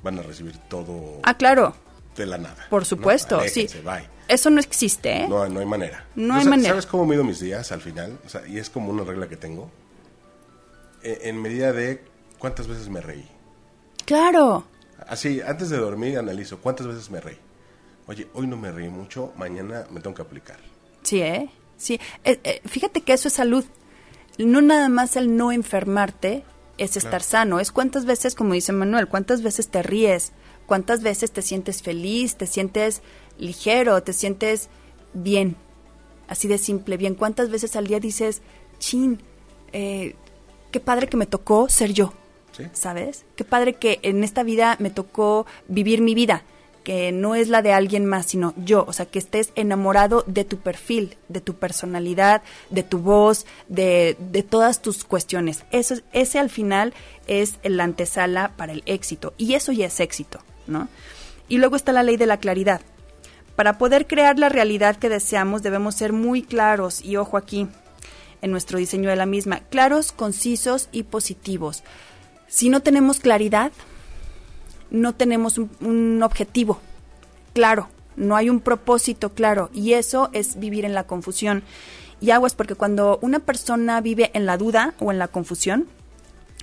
van 0.03 0.19
a 0.19 0.21
recibir 0.21 0.57
todo. 0.67 1.21
Ah, 1.23 1.37
claro. 1.37 1.73
De 2.17 2.25
la 2.25 2.37
nada. 2.37 2.67
Por 2.69 2.83
supuesto, 2.83 3.39
sí. 3.47 3.69
Eso 4.27 4.49
no 4.49 4.59
existe, 4.59 5.21
¿eh? 5.21 5.27
No, 5.29 5.47
no 5.47 5.61
hay 5.61 5.65
manera. 5.65 6.05
No 6.13 6.35
hay 6.35 6.43
manera. 6.43 6.71
¿Sabes 6.71 6.87
cómo 6.87 7.05
mido 7.05 7.23
mis 7.23 7.39
días 7.39 7.71
al 7.71 7.79
final? 7.79 8.19
O 8.25 8.29
sea, 8.29 8.45
y 8.45 8.57
es 8.57 8.69
como 8.69 8.89
una 8.89 9.05
regla 9.05 9.29
que 9.29 9.37
tengo. 9.37 9.71
En, 11.03 11.35
en 11.35 11.41
medida 11.41 11.71
de 11.71 12.03
cuántas 12.37 12.67
veces 12.67 12.89
me 12.89 12.99
reí. 12.99 13.25
Claro. 14.03 14.65
Así, 15.05 15.41
antes 15.41 15.69
de 15.69 15.77
dormir 15.77 16.17
analizo 16.17 16.59
cuántas 16.59 16.87
veces 16.87 17.09
me 17.09 17.21
reí. 17.21 17.37
Oye, 18.07 18.27
hoy 18.33 18.47
no 18.47 18.57
me 18.57 18.71
reí 18.71 18.89
mucho, 18.89 19.33
mañana 19.35 19.85
me 19.91 19.99
tengo 19.99 20.15
que 20.15 20.21
aplicar. 20.21 20.57
Sí, 21.03 21.21
¿eh? 21.21 21.49
Sí. 21.77 21.99
Eh, 22.23 22.39
eh, 22.43 22.61
fíjate 22.65 23.01
que 23.01 23.13
eso 23.13 23.27
es 23.27 23.33
salud. 23.33 23.65
No 24.37 24.61
nada 24.61 24.89
más 24.89 25.15
el 25.15 25.35
no 25.35 25.51
enfermarte 25.51 26.43
es 26.77 26.95
estar 26.95 27.21
sano. 27.23 27.59
Es 27.59 27.71
cuántas 27.71 28.05
veces, 28.05 28.35
como 28.35 28.53
dice 28.53 28.71
Manuel, 28.71 29.07
cuántas 29.07 29.41
veces 29.41 29.69
te 29.69 29.83
ríes, 29.83 30.31
cuántas 30.65 31.01
veces 31.01 31.31
te 31.31 31.41
sientes 31.41 31.81
feliz, 31.81 32.35
te 32.35 32.45
sientes 32.45 33.01
ligero, 33.37 34.01
te 34.03 34.13
sientes 34.13 34.69
bien. 35.13 35.55
Así 36.27 36.47
de 36.47 36.57
simple, 36.57 36.97
bien. 36.97 37.15
¿Cuántas 37.15 37.49
veces 37.49 37.75
al 37.75 37.87
día 37.87 37.99
dices, 37.99 38.41
chin, 38.79 39.21
eh, 39.71 40.15
qué 40.71 40.79
padre 40.79 41.07
que 41.07 41.17
me 41.17 41.25
tocó 41.25 41.69
ser 41.69 41.93
yo? 41.93 42.13
¿Sabes? 42.73 43.25
Qué 43.35 43.43
padre 43.43 43.73
que 43.73 43.99
en 44.03 44.23
esta 44.23 44.43
vida 44.43 44.75
me 44.79 44.89
tocó 44.89 45.45
vivir 45.67 46.01
mi 46.01 46.15
vida, 46.15 46.43
que 46.83 47.11
no 47.11 47.35
es 47.35 47.49
la 47.49 47.61
de 47.61 47.73
alguien 47.73 48.05
más, 48.05 48.27
sino 48.27 48.53
yo. 48.57 48.85
O 48.87 48.93
sea, 48.93 49.05
que 49.05 49.19
estés 49.19 49.51
enamorado 49.55 50.23
de 50.27 50.45
tu 50.45 50.57
perfil, 50.57 51.17
de 51.27 51.41
tu 51.41 51.55
personalidad, 51.55 52.41
de 52.69 52.83
tu 52.83 52.99
voz, 52.99 53.45
de, 53.67 54.15
de 54.19 54.43
todas 54.43 54.81
tus 54.81 55.03
cuestiones. 55.03 55.65
Eso, 55.71 55.95
ese 56.13 56.39
al 56.39 56.49
final 56.49 56.93
es 57.27 57.55
la 57.63 57.83
antesala 57.83 58.53
para 58.55 58.73
el 58.73 58.83
éxito. 58.85 59.33
Y 59.37 59.55
eso 59.55 59.71
ya 59.71 59.87
es 59.87 59.99
éxito, 59.99 60.39
¿no? 60.65 60.87
Y 61.49 61.57
luego 61.57 61.75
está 61.75 61.91
la 61.91 62.03
ley 62.03 62.17
de 62.17 62.25
la 62.25 62.37
claridad. 62.37 62.81
Para 63.57 63.77
poder 63.77 64.05
crear 64.05 64.37
la 64.37 64.49
realidad 64.49 64.97
que 64.97 65.09
deseamos 65.09 65.63
debemos 65.63 65.95
ser 65.95 66.13
muy 66.13 66.43
claros 66.43 67.03
y 67.03 67.17
ojo 67.17 67.37
aquí 67.37 67.67
en 68.41 68.51
nuestro 68.51 68.77
diseño 68.77 69.09
de 69.09 69.15
la 69.15 69.25
misma, 69.25 69.61
claros, 69.69 70.11
concisos 70.11 70.89
y 70.91 71.03
positivos. 71.03 71.83
Si 72.47 72.69
no 72.69 72.81
tenemos 72.81 73.19
claridad, 73.19 73.71
no 74.89 75.13
tenemos 75.13 75.57
un, 75.57 76.21
objetivo 76.23 76.79
claro, 77.53 77.89
no 78.15 78.35
hay 78.35 78.49
un 78.49 78.59
propósito 78.59 79.33
claro 79.33 79.69
y 79.73 79.93
eso 79.93 80.29
es 80.31 80.59
vivir 80.59 80.85
en 80.85 80.93
la 80.93 81.05
confusión. 81.05 81.63
Y 82.19 82.31
aguas 82.31 82.55
porque 82.55 82.75
cuando 82.75 83.19
una 83.21 83.39
persona 83.39 83.99
vive 84.01 84.31
en 84.33 84.45
la 84.45 84.57
duda 84.57 84.93
o 84.99 85.11
en 85.11 85.19
la 85.19 85.27
confusión, 85.27 85.87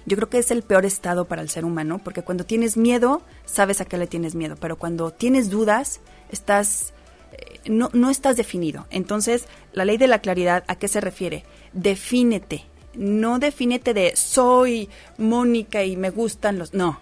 yo 0.06 0.16
creo 0.16 0.28
que 0.28 0.38
es 0.38 0.50
el 0.50 0.62
peor 0.62 0.84
estado 0.84 1.24
para 1.24 1.42
el 1.42 1.48
ser 1.48 1.64
humano, 1.64 2.00
porque 2.02 2.22
cuando 2.22 2.44
tienes 2.44 2.76
miedo, 2.76 3.22
sabes 3.44 3.80
a 3.80 3.84
qué 3.84 3.98
le 3.98 4.06
tienes 4.06 4.34
miedo, 4.34 4.56
pero 4.60 4.76
cuando 4.76 5.10
tienes 5.10 5.50
dudas, 5.50 6.00
estás 6.30 6.92
eh, 7.32 7.60
no, 7.66 7.90
no 7.92 8.10
estás 8.10 8.36
definido. 8.36 8.86
Entonces, 8.90 9.46
la 9.72 9.84
ley 9.84 9.96
de 9.96 10.08
la 10.08 10.20
claridad, 10.20 10.64
¿a 10.66 10.76
qué 10.76 10.88
se 10.88 11.00
refiere? 11.00 11.44
Defínete, 11.72 12.66
no 12.96 13.38
defínete 13.38 13.94
de 13.94 14.16
soy 14.16 14.88
Mónica 15.18 15.84
y 15.84 15.96
me 15.96 16.10
gustan 16.10 16.58
los... 16.58 16.74
No, 16.74 17.00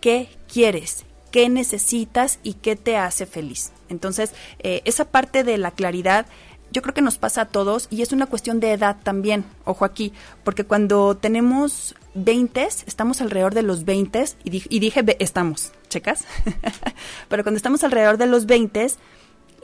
¿qué 0.00 0.28
quieres? 0.52 1.04
¿Qué 1.30 1.48
necesitas 1.48 2.38
y 2.42 2.54
qué 2.54 2.76
te 2.76 2.96
hace 2.96 3.26
feliz? 3.26 3.72
Entonces, 3.88 4.32
eh, 4.60 4.82
esa 4.84 5.06
parte 5.06 5.44
de 5.44 5.58
la 5.58 5.72
claridad 5.72 6.26
yo 6.74 6.82
creo 6.82 6.92
que 6.92 7.02
nos 7.02 7.18
pasa 7.18 7.42
a 7.42 7.46
todos 7.46 7.86
y 7.90 8.02
es 8.02 8.12
una 8.12 8.26
cuestión 8.26 8.58
de 8.58 8.72
edad 8.72 8.96
también, 9.02 9.44
ojo 9.64 9.84
aquí, 9.84 10.12
porque 10.42 10.64
cuando 10.64 11.16
tenemos 11.16 11.94
20, 12.14 12.68
estamos 12.86 13.20
alrededor 13.20 13.54
de 13.54 13.62
los 13.62 13.84
20 13.84 14.24
y, 14.42 14.76
y 14.76 14.78
dije 14.80 15.04
estamos, 15.20 15.70
checas, 15.88 16.24
pero 17.28 17.44
cuando 17.44 17.58
estamos 17.58 17.84
alrededor 17.84 18.18
de 18.18 18.26
los 18.26 18.46
20 18.46 18.88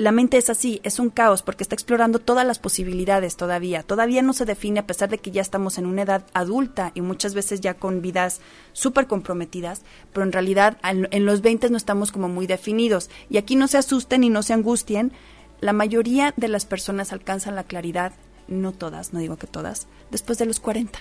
la 0.00 0.12
mente 0.12 0.38
es 0.38 0.48
así, 0.48 0.80
es 0.82 0.98
un 0.98 1.10
caos 1.10 1.42
porque 1.42 1.62
está 1.62 1.74
explorando 1.74 2.20
todas 2.20 2.46
las 2.46 2.58
posibilidades 2.58 3.36
todavía. 3.36 3.82
Todavía 3.82 4.22
no 4.22 4.32
se 4.32 4.46
define 4.46 4.80
a 4.80 4.86
pesar 4.86 5.10
de 5.10 5.18
que 5.18 5.30
ya 5.30 5.42
estamos 5.42 5.76
en 5.76 5.84
una 5.84 6.00
edad 6.00 6.24
adulta 6.32 6.90
y 6.94 7.02
muchas 7.02 7.34
veces 7.34 7.60
ya 7.60 7.74
con 7.74 8.00
vidas 8.00 8.40
súper 8.72 9.06
comprometidas, 9.06 9.82
pero 10.14 10.24
en 10.24 10.32
realidad 10.32 10.78
en 10.82 11.26
los 11.26 11.42
20 11.42 11.68
no 11.68 11.76
estamos 11.76 12.12
como 12.12 12.30
muy 12.30 12.46
definidos. 12.46 13.10
Y 13.28 13.36
aquí 13.36 13.56
no 13.56 13.68
se 13.68 13.76
asusten 13.76 14.24
y 14.24 14.30
no 14.30 14.42
se 14.42 14.54
angustien. 14.54 15.12
La 15.60 15.74
mayoría 15.74 16.32
de 16.34 16.48
las 16.48 16.64
personas 16.64 17.12
alcanzan 17.12 17.54
la 17.54 17.64
claridad, 17.64 18.14
no 18.48 18.72
todas, 18.72 19.12
no 19.12 19.20
digo 19.20 19.36
que 19.36 19.46
todas, 19.46 19.86
después 20.10 20.38
de 20.38 20.46
los 20.46 20.60
40. 20.60 20.98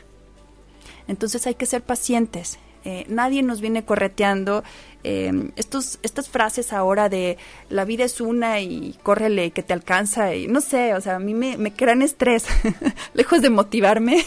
Entonces 1.07 1.47
hay 1.47 1.55
que 1.55 1.65
ser 1.65 1.83
pacientes, 1.83 2.59
eh, 2.85 3.05
nadie 3.07 3.43
nos 3.43 3.61
viene 3.61 3.83
correteando. 3.83 4.63
Eh, 5.03 5.51
estos, 5.55 5.99
estas 6.03 6.29
frases 6.29 6.73
ahora 6.73 7.09
de 7.09 7.37
la 7.69 7.85
vida 7.85 8.03
es 8.03 8.19
una 8.19 8.59
y 8.59 8.97
córrele 9.03 9.51
que 9.51 9.63
te 9.63 9.73
alcanza 9.73 10.35
y 10.35 10.47
no 10.47 10.59
sé, 10.59 10.93
o 10.93 11.01
sea, 11.01 11.15
a 11.15 11.19
mí 11.19 11.33
me, 11.33 11.57
me 11.57 11.73
crean 11.73 12.01
estrés, 12.01 12.45
lejos 13.13 13.41
de 13.41 13.49
motivarme. 13.49 14.23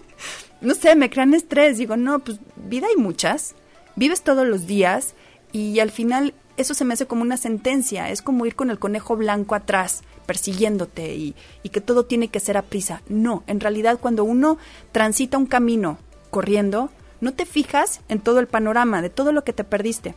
no 0.60 0.74
sé, 0.74 0.94
me 0.96 1.10
crean 1.10 1.34
estrés. 1.34 1.78
Digo, 1.78 1.96
no, 1.96 2.18
pues 2.20 2.38
vida 2.56 2.86
hay 2.88 2.96
muchas, 2.96 3.54
vives 3.96 4.22
todos 4.22 4.46
los 4.46 4.66
días 4.66 5.14
y 5.52 5.80
al 5.80 5.90
final 5.90 6.34
eso 6.56 6.74
se 6.74 6.84
me 6.84 6.94
hace 6.94 7.06
como 7.06 7.22
una 7.22 7.36
sentencia, 7.36 8.10
es 8.10 8.22
como 8.22 8.46
ir 8.46 8.54
con 8.54 8.70
el 8.70 8.78
conejo 8.78 9.16
blanco 9.16 9.54
atrás 9.54 10.02
persiguiéndote 10.26 11.14
y, 11.14 11.34
y 11.62 11.70
que 11.70 11.80
todo 11.80 12.04
tiene 12.04 12.28
que 12.28 12.40
ser 12.40 12.56
a 12.56 12.62
prisa. 12.62 13.02
No, 13.08 13.42
en 13.46 13.60
realidad 13.60 13.98
cuando 14.00 14.24
uno 14.24 14.58
transita 14.92 15.38
un 15.38 15.46
camino 15.46 15.98
corriendo, 16.30 16.90
no 17.22 17.32
te 17.32 17.46
fijas 17.46 18.00
en 18.08 18.20
todo 18.20 18.40
el 18.40 18.48
panorama, 18.48 19.00
de 19.00 19.08
todo 19.08 19.32
lo 19.32 19.44
que 19.44 19.54
te 19.54 19.64
perdiste. 19.64 20.14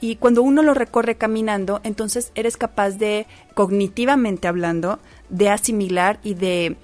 Y 0.00 0.16
cuando 0.16 0.42
uno 0.42 0.62
lo 0.62 0.74
recorre 0.74 1.14
caminando, 1.14 1.80
entonces 1.84 2.32
eres 2.34 2.58
capaz 2.58 2.90
de, 2.90 3.26
cognitivamente 3.54 4.48
hablando, 4.48 4.98
de 5.30 5.48
asimilar 5.48 6.18
y 6.22 6.34
de, 6.34 6.76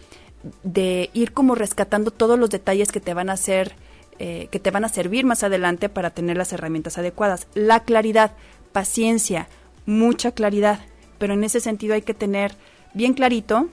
de 0.63 1.11
ir 1.13 1.33
como 1.33 1.55
rescatando 1.55 2.13
todos 2.13 2.39
los 2.39 2.49
detalles 2.49 2.93
que 2.93 3.01
te 3.01 3.13
van 3.13 3.29
a 3.29 3.35
hacer, 3.35 3.75
eh, 4.21 4.49
que 4.51 4.61
te 4.61 4.71
van 4.71 4.85
a 4.85 4.89
servir 4.89 5.27
más 5.27 5.43
adelante 5.43 5.89
para 5.89 6.11
tener 6.11 6.37
las 6.37 6.53
herramientas 6.53 6.97
adecuadas. 6.97 7.49
La 7.55 7.81
claridad, 7.81 8.33
paciencia, 8.73 9.49
mucha 9.85 10.31
claridad, 10.31 10.81
pero 11.19 11.35
en 11.35 11.43
ese 11.43 11.61
sentido 11.61 11.95
hay 11.95 12.03
que 12.03 12.15
tener 12.15 12.55
bien 12.95 13.15
clarito 13.15 13.69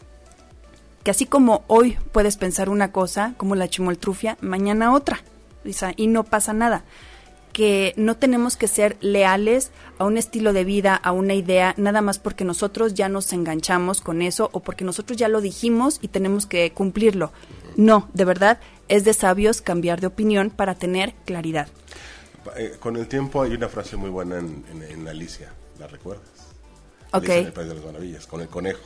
que 1.04 1.12
así 1.12 1.26
como 1.26 1.64
hoy 1.68 1.98
puedes 2.12 2.36
pensar 2.36 2.68
una 2.68 2.92
cosa, 2.92 3.36
como 3.38 3.56
la 3.56 3.70
chimoltrufia, 3.70 4.38
mañana 4.42 4.94
otra, 4.94 5.22
y 5.96 6.08
no 6.08 6.24
pasa 6.24 6.54
nada 6.54 6.84
que 7.58 7.96
no 7.98 8.16
tenemos 8.16 8.56
que 8.56 8.68
ser 8.68 8.98
leales 9.02 9.72
a 9.98 10.06
un 10.06 10.18
estilo 10.18 10.54
de 10.54 10.64
vida, 10.64 10.94
a 10.96 11.12
una 11.12 11.34
idea, 11.34 11.74
nada 11.76 12.02
más 12.02 12.20
porque 12.20 12.46
nosotros 12.46 12.94
ya 12.94 13.10
nos 13.10 13.34
enganchamos 13.34 14.00
con 14.00 14.22
eso 14.22 14.52
o 14.54 14.60
porque 14.60 14.86
nosotros 14.86 15.18
ya 15.18 15.28
lo 15.28 15.42
dijimos 15.42 15.98
y 16.04 16.10
tenemos 16.10 16.46
que 16.46 16.72
cumplirlo. 16.72 17.32
No, 17.76 18.10
de 18.14 18.26
verdad, 18.26 18.60
es 18.90 19.06
de 19.06 19.14
sabios 19.16 19.64
cambiar 19.64 20.02
de 20.02 20.06
opinión 20.06 20.52
para 20.52 20.76
tener 20.76 21.16
claridad. 21.26 21.68
Eh, 22.58 22.76
con 22.80 22.96
el 22.96 23.08
tiempo 23.08 23.42
hay 23.42 23.56
una 23.56 23.70
frase 23.70 23.98
muy 23.98 24.12
buena 24.12 24.38
en, 24.38 25.08
Alicia, 25.08 25.52
¿la 25.80 25.88
recuerdas? 25.88 26.28
En 27.12 27.24
el 27.24 27.54
País 27.54 27.70
de 27.70 27.74
las 27.74 27.84
Maravillas, 27.84 28.28
con 28.28 28.42
el 28.42 28.50
conejo. 28.50 28.84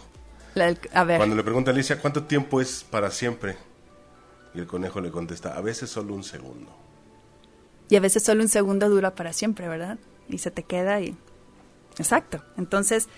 a 0.93 1.03
ver. 1.03 1.17
Cuando 1.17 1.35
le 1.35 1.43
pregunta 1.43 1.71
a 1.71 1.73
Alicia, 1.73 1.99
¿cuánto 1.99 2.23
tiempo 2.23 2.61
es 2.61 2.85
para 2.89 3.11
siempre? 3.11 3.57
Y 4.53 4.59
el 4.59 4.67
conejo 4.67 5.01
le 5.01 5.11
contesta, 5.11 5.55
a 5.55 5.61
veces 5.61 5.89
solo 5.89 6.13
un 6.13 6.23
segundo. 6.23 6.71
Y 7.89 7.95
a 7.95 7.99
veces 7.99 8.23
solo 8.23 8.41
un 8.41 8.49
segundo 8.49 8.89
dura 8.89 9.15
para 9.15 9.33
siempre, 9.33 9.67
¿verdad? 9.67 9.97
Y 10.29 10.37
se 10.37 10.51
te 10.51 10.63
queda 10.63 11.01
y... 11.01 11.15
Exacto. 11.97 12.41
Entonces, 12.57 13.09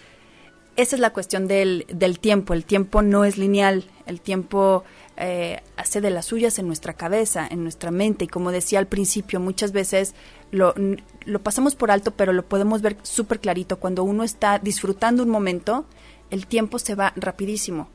esa 0.76 0.96
es 0.96 1.00
la 1.00 1.14
cuestión 1.14 1.48
del, 1.48 1.86
del 1.94 2.20
tiempo. 2.20 2.54
El 2.54 2.66
tiempo 2.66 3.04
no 3.04 3.24
es 3.24 3.38
lineal. 3.38 3.86
El 4.08 4.20
tiempo 4.20 4.84
eh, 5.16 5.62
hace 5.78 6.02
de 6.02 6.10
las 6.10 6.26
suyas 6.26 6.58
en 6.58 6.66
nuestra 6.66 6.94
cabeza, 6.94 7.48
en 7.48 7.62
nuestra 7.62 7.92
mente. 7.92 8.26
Y 8.26 8.28
como 8.28 8.52
decía 8.52 8.80
al 8.80 8.88
principio, 8.88 9.40
muchas 9.40 9.72
veces 9.72 10.16
lo, 10.50 10.74
lo 11.26 11.44
pasamos 11.44 11.76
por 11.76 11.92
alto, 11.92 12.12
pero 12.12 12.34
lo 12.34 12.44
podemos 12.44 12.82
ver 12.82 12.98
súper 13.04 13.40
clarito. 13.40 13.78
Cuando 13.78 14.04
uno 14.04 14.24
está 14.24 14.58
disfrutando 14.58 15.22
un 15.22 15.30
momento, 15.30 15.86
el 16.32 16.48
tiempo 16.48 16.80
se 16.80 16.96
va 16.96 17.14
rapidísimo. 17.16 17.90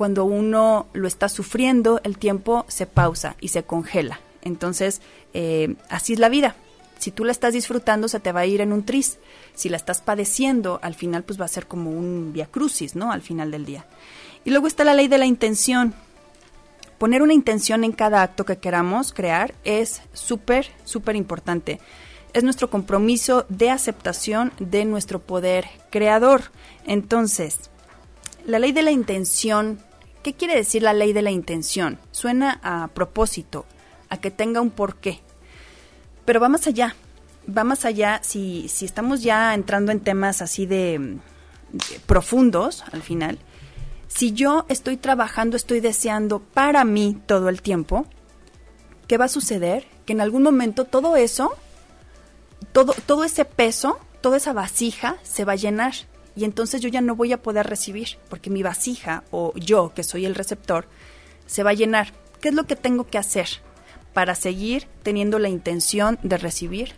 Cuando 0.00 0.24
uno 0.24 0.86
lo 0.94 1.06
está 1.06 1.28
sufriendo, 1.28 2.00
el 2.04 2.16
tiempo 2.16 2.64
se 2.68 2.86
pausa 2.86 3.36
y 3.38 3.48
se 3.48 3.64
congela. 3.64 4.18
Entonces, 4.40 5.02
eh, 5.34 5.74
así 5.90 6.14
es 6.14 6.18
la 6.18 6.30
vida. 6.30 6.56
Si 6.98 7.10
tú 7.10 7.22
la 7.22 7.32
estás 7.32 7.52
disfrutando, 7.52 8.08
se 8.08 8.18
te 8.18 8.32
va 8.32 8.40
a 8.40 8.46
ir 8.46 8.62
en 8.62 8.72
un 8.72 8.86
tris. 8.86 9.18
Si 9.54 9.68
la 9.68 9.76
estás 9.76 10.00
padeciendo, 10.00 10.80
al 10.82 10.94
final 10.94 11.22
pues 11.24 11.38
va 11.38 11.44
a 11.44 11.48
ser 11.48 11.66
como 11.66 11.90
un 11.90 12.32
via 12.32 12.46
crucis, 12.46 12.96
¿no? 12.96 13.12
Al 13.12 13.20
final 13.20 13.50
del 13.50 13.66
día. 13.66 13.84
Y 14.46 14.52
luego 14.52 14.68
está 14.68 14.84
la 14.84 14.94
ley 14.94 15.06
de 15.06 15.18
la 15.18 15.26
intención. 15.26 15.92
Poner 16.96 17.20
una 17.20 17.34
intención 17.34 17.84
en 17.84 17.92
cada 17.92 18.22
acto 18.22 18.46
que 18.46 18.56
queramos 18.56 19.12
crear 19.12 19.52
es 19.64 20.00
súper, 20.14 20.68
súper 20.84 21.14
importante. 21.14 21.78
Es 22.32 22.42
nuestro 22.42 22.70
compromiso 22.70 23.44
de 23.50 23.68
aceptación 23.68 24.50
de 24.60 24.86
nuestro 24.86 25.18
poder 25.18 25.68
creador. 25.90 26.44
Entonces, 26.86 27.68
la 28.46 28.58
ley 28.58 28.72
de 28.72 28.80
la 28.80 28.92
intención, 28.92 29.78
¿qué 30.22 30.34
quiere 30.34 30.56
decir 30.56 30.82
la 30.82 30.92
ley 30.92 31.12
de 31.12 31.22
la 31.22 31.30
intención? 31.30 31.98
Suena 32.10 32.60
a 32.62 32.88
propósito, 32.88 33.66
a 34.08 34.18
que 34.18 34.30
tenga 34.30 34.60
un 34.60 34.70
porqué. 34.70 35.20
Pero 36.24 36.40
va 36.40 36.48
más 36.48 36.66
allá, 36.66 36.94
va 37.46 37.64
más 37.64 37.84
allá 37.84 38.20
si, 38.22 38.68
si 38.68 38.84
estamos 38.84 39.22
ya 39.22 39.54
entrando 39.54 39.92
en 39.92 40.00
temas 40.00 40.42
así 40.42 40.66
de, 40.66 41.18
profundos 42.06 42.84
al 42.92 43.02
final. 43.02 43.38
Si 44.08 44.32
yo 44.32 44.66
estoy 44.68 44.96
trabajando, 44.96 45.56
estoy 45.56 45.80
deseando 45.80 46.40
para 46.40 46.84
mí 46.84 47.16
todo 47.26 47.48
el 47.48 47.62
tiempo, 47.62 48.06
¿qué 49.06 49.18
va 49.18 49.26
a 49.26 49.28
suceder? 49.28 49.86
Que 50.04 50.12
en 50.12 50.20
algún 50.20 50.42
momento 50.42 50.84
todo 50.84 51.16
eso, 51.16 51.54
todo, 52.72 52.94
todo 53.06 53.24
ese 53.24 53.44
peso, 53.44 53.98
toda 54.20 54.36
esa 54.36 54.52
vasija 54.52 55.16
se 55.22 55.44
va 55.44 55.52
a 55.52 55.56
llenar 55.56 55.94
y 56.36 56.44
entonces 56.44 56.80
yo 56.80 56.88
ya 56.88 57.00
no 57.00 57.16
voy 57.16 57.32
a 57.32 57.42
poder 57.42 57.66
recibir 57.66 58.18
porque 58.28 58.50
mi 58.50 58.62
vasija 58.62 59.24
o 59.30 59.52
yo, 59.56 59.92
que 59.94 60.02
soy 60.02 60.26
el 60.26 60.34
receptor, 60.34 60.86
se 61.46 61.62
va 61.62 61.70
a 61.70 61.74
llenar. 61.74 62.12
¿Qué 62.40 62.48
es 62.48 62.54
lo 62.54 62.64
que 62.64 62.76
tengo 62.76 63.06
que 63.06 63.18
hacer? 63.18 63.48
para 64.12 64.34
seguir 64.34 64.86
teniendo 65.02 65.38
la 65.38 65.48
intención 65.48 66.18
de 66.22 66.38
recibir, 66.38 66.94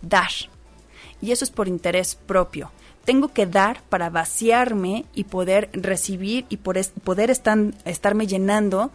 dar. 0.00 0.30
Y 1.20 1.32
eso 1.32 1.44
es 1.44 1.50
por 1.50 1.68
interés 1.68 2.14
propio. 2.14 2.70
Tengo 3.04 3.28
que 3.28 3.46
dar 3.46 3.82
para 3.88 4.10
vaciarme 4.10 5.04
y 5.14 5.24
poder 5.24 5.70
recibir 5.72 6.46
y 6.48 6.58
poder 6.58 7.30
estarme 7.30 8.26
llenando 8.26 8.92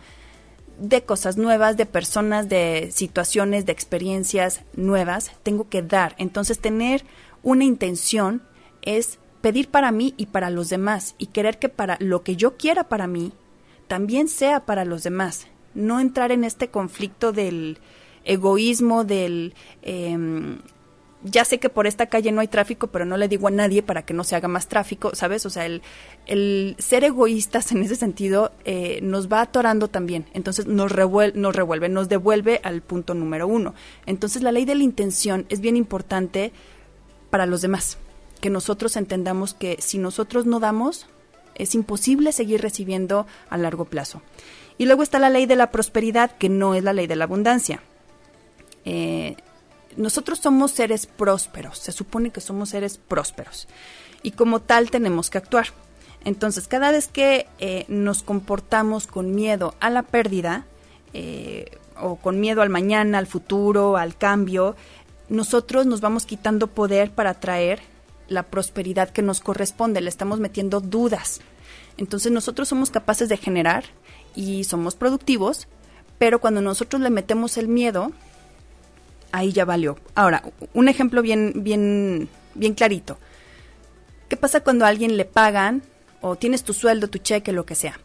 de 0.79 1.03
cosas 1.03 1.37
nuevas, 1.37 1.75
de 1.75 1.85
personas, 1.85 2.47
de 2.47 2.89
situaciones, 2.91 3.65
de 3.65 3.71
experiencias 3.73 4.61
nuevas. 4.75 5.31
Tengo 5.43 5.67
que 5.67 5.81
dar. 5.81 6.15
Entonces 6.17 6.59
tener 6.59 7.03
una 7.43 7.65
intención 7.65 8.43
es 8.81 9.19
pedir 9.41 9.69
para 9.69 9.91
mí 9.91 10.13
y 10.17 10.27
para 10.27 10.49
los 10.49 10.69
demás 10.69 11.15
y 11.17 11.27
querer 11.27 11.59
que 11.59 11.69
para 11.69 11.97
lo 11.99 12.23
que 12.23 12.35
yo 12.35 12.57
quiera 12.57 12.85
para 12.85 13.07
mí 13.07 13.33
también 13.87 14.27
sea 14.27 14.65
para 14.65 14.85
los 14.85 15.03
demás 15.03 15.47
no 15.77 15.99
entrar 15.99 16.31
en 16.31 16.43
este 16.43 16.67
conflicto 16.69 17.31
del 17.31 17.77
egoísmo, 18.25 19.05
del... 19.05 19.53
Em, 19.83 20.57
ya 21.23 21.43
sé 21.45 21.59
que 21.59 21.69
por 21.69 21.87
esta 21.87 22.05
calle 22.05 22.31
no 22.31 22.41
hay 22.41 22.47
tráfico, 22.47 22.87
pero 22.87 23.03
no 23.03 23.17
le 23.17 23.27
digo 23.27 23.47
a 23.47 23.51
nadie 23.51 23.81
para 23.81 24.03
que 24.03 24.13
no 24.13 24.23
se 24.23 24.35
haga 24.35 24.47
más 24.47 24.67
tráfico, 24.67 25.15
¿sabes? 25.15 25.45
O 25.45 25.49
sea, 25.49 25.65
el, 25.65 25.81
el 26.27 26.75
ser 26.77 27.03
egoístas 27.03 27.71
en 27.71 27.81
ese 27.81 27.95
sentido 27.95 28.51
eh, 28.65 28.99
nos 29.01 29.27
va 29.27 29.41
atorando 29.41 29.87
también. 29.87 30.27
Entonces 30.33 30.67
nos, 30.67 30.91
revuelve, 30.91 31.37
nos 31.37 31.55
revuelve, 31.55 31.89
nos 31.89 32.07
devuelve 32.07 32.61
al 32.63 32.81
punto 32.81 33.13
número 33.13 33.47
uno. 33.47 33.73
Entonces 34.05 34.43
la 34.43 34.51
ley 34.51 34.65
de 34.65 34.75
la 34.75 34.83
intención 34.83 35.47
es 35.49 35.59
bien 35.59 35.75
importante 35.75 36.53
para 37.29 37.47
los 37.47 37.61
demás. 37.61 37.97
Que 38.39 38.49
nosotros 38.49 38.95
entendamos 38.95 39.53
que 39.53 39.77
si 39.79 39.97
nosotros 39.97 40.45
no 40.45 40.59
damos, 40.59 41.07
es 41.55 41.75
imposible 41.75 42.31
seguir 42.31 42.61
recibiendo 42.61 43.25
a 43.49 43.57
largo 43.57 43.85
plazo. 43.85 44.21
Y 44.77 44.85
luego 44.85 45.03
está 45.03 45.19
la 45.19 45.29
ley 45.29 45.45
de 45.45 45.55
la 45.55 45.71
prosperidad, 45.71 46.31
que 46.37 46.49
no 46.49 46.75
es 46.75 46.83
la 46.83 46.93
ley 46.93 47.07
de 47.07 47.15
la 47.15 47.23
abundancia. 47.23 47.81
Eh, 48.85 49.35
nosotros 49.95 50.39
somos 50.39 50.71
seres 50.71 51.07
prósperos, 51.07 51.79
se 51.79 51.91
supone 51.91 52.29
que 52.29 52.41
somos 52.41 52.69
seres 52.69 52.99
prósperos. 52.99 53.67
Y 54.21 54.31
como 54.31 54.61
tal 54.61 54.91
tenemos 54.91 55.29
que 55.29 55.39
actuar. 55.39 55.67
Entonces, 56.23 56.67
cada 56.67 56.91
vez 56.91 57.07
que 57.07 57.47
eh, 57.59 57.85
nos 57.87 58.21
comportamos 58.21 59.07
con 59.07 59.33
miedo 59.33 59.73
a 59.79 59.89
la 59.89 60.03
pérdida, 60.03 60.65
eh, 61.13 61.71
o 61.99 62.17
con 62.17 62.39
miedo 62.39 62.61
al 62.61 62.69
mañana, 62.69 63.17
al 63.17 63.27
futuro, 63.27 63.97
al 63.97 64.15
cambio, 64.15 64.75
nosotros 65.29 65.85
nos 65.85 66.01
vamos 66.01 66.25
quitando 66.25 66.67
poder 66.67 67.11
para 67.11 67.33
traer 67.33 67.81
la 68.27 68.43
prosperidad 68.43 69.09
que 69.09 69.21
nos 69.21 69.39
corresponde, 69.39 70.01
le 70.01 70.09
estamos 70.09 70.39
metiendo 70.39 70.79
dudas. 70.79 71.41
Entonces 71.97 72.31
nosotros 72.31 72.67
somos 72.67 72.89
capaces 72.89 73.29
de 73.29 73.37
generar 73.37 73.85
y 74.35 74.63
somos 74.65 74.95
productivos, 74.95 75.67
pero 76.17 76.39
cuando 76.39 76.61
nosotros 76.61 77.01
le 77.01 77.09
metemos 77.09 77.57
el 77.57 77.67
miedo, 77.67 78.11
ahí 79.31 79.51
ya 79.51 79.65
valió. 79.65 79.97
Ahora, 80.15 80.43
un 80.73 80.89
ejemplo 80.89 81.21
bien, 81.21 81.53
bien, 81.57 82.29
bien 82.53 82.73
clarito. 82.73 83.17
¿Qué 84.29 84.37
pasa 84.37 84.61
cuando 84.61 84.85
a 84.85 84.89
alguien 84.89 85.17
le 85.17 85.25
pagan 85.25 85.83
o 86.21 86.35
tienes 86.35 86.63
tu 86.63 86.73
sueldo, 86.73 87.07
tu 87.07 87.19
cheque, 87.19 87.51
lo 87.51 87.65
que 87.65 87.75
sea? 87.75 87.99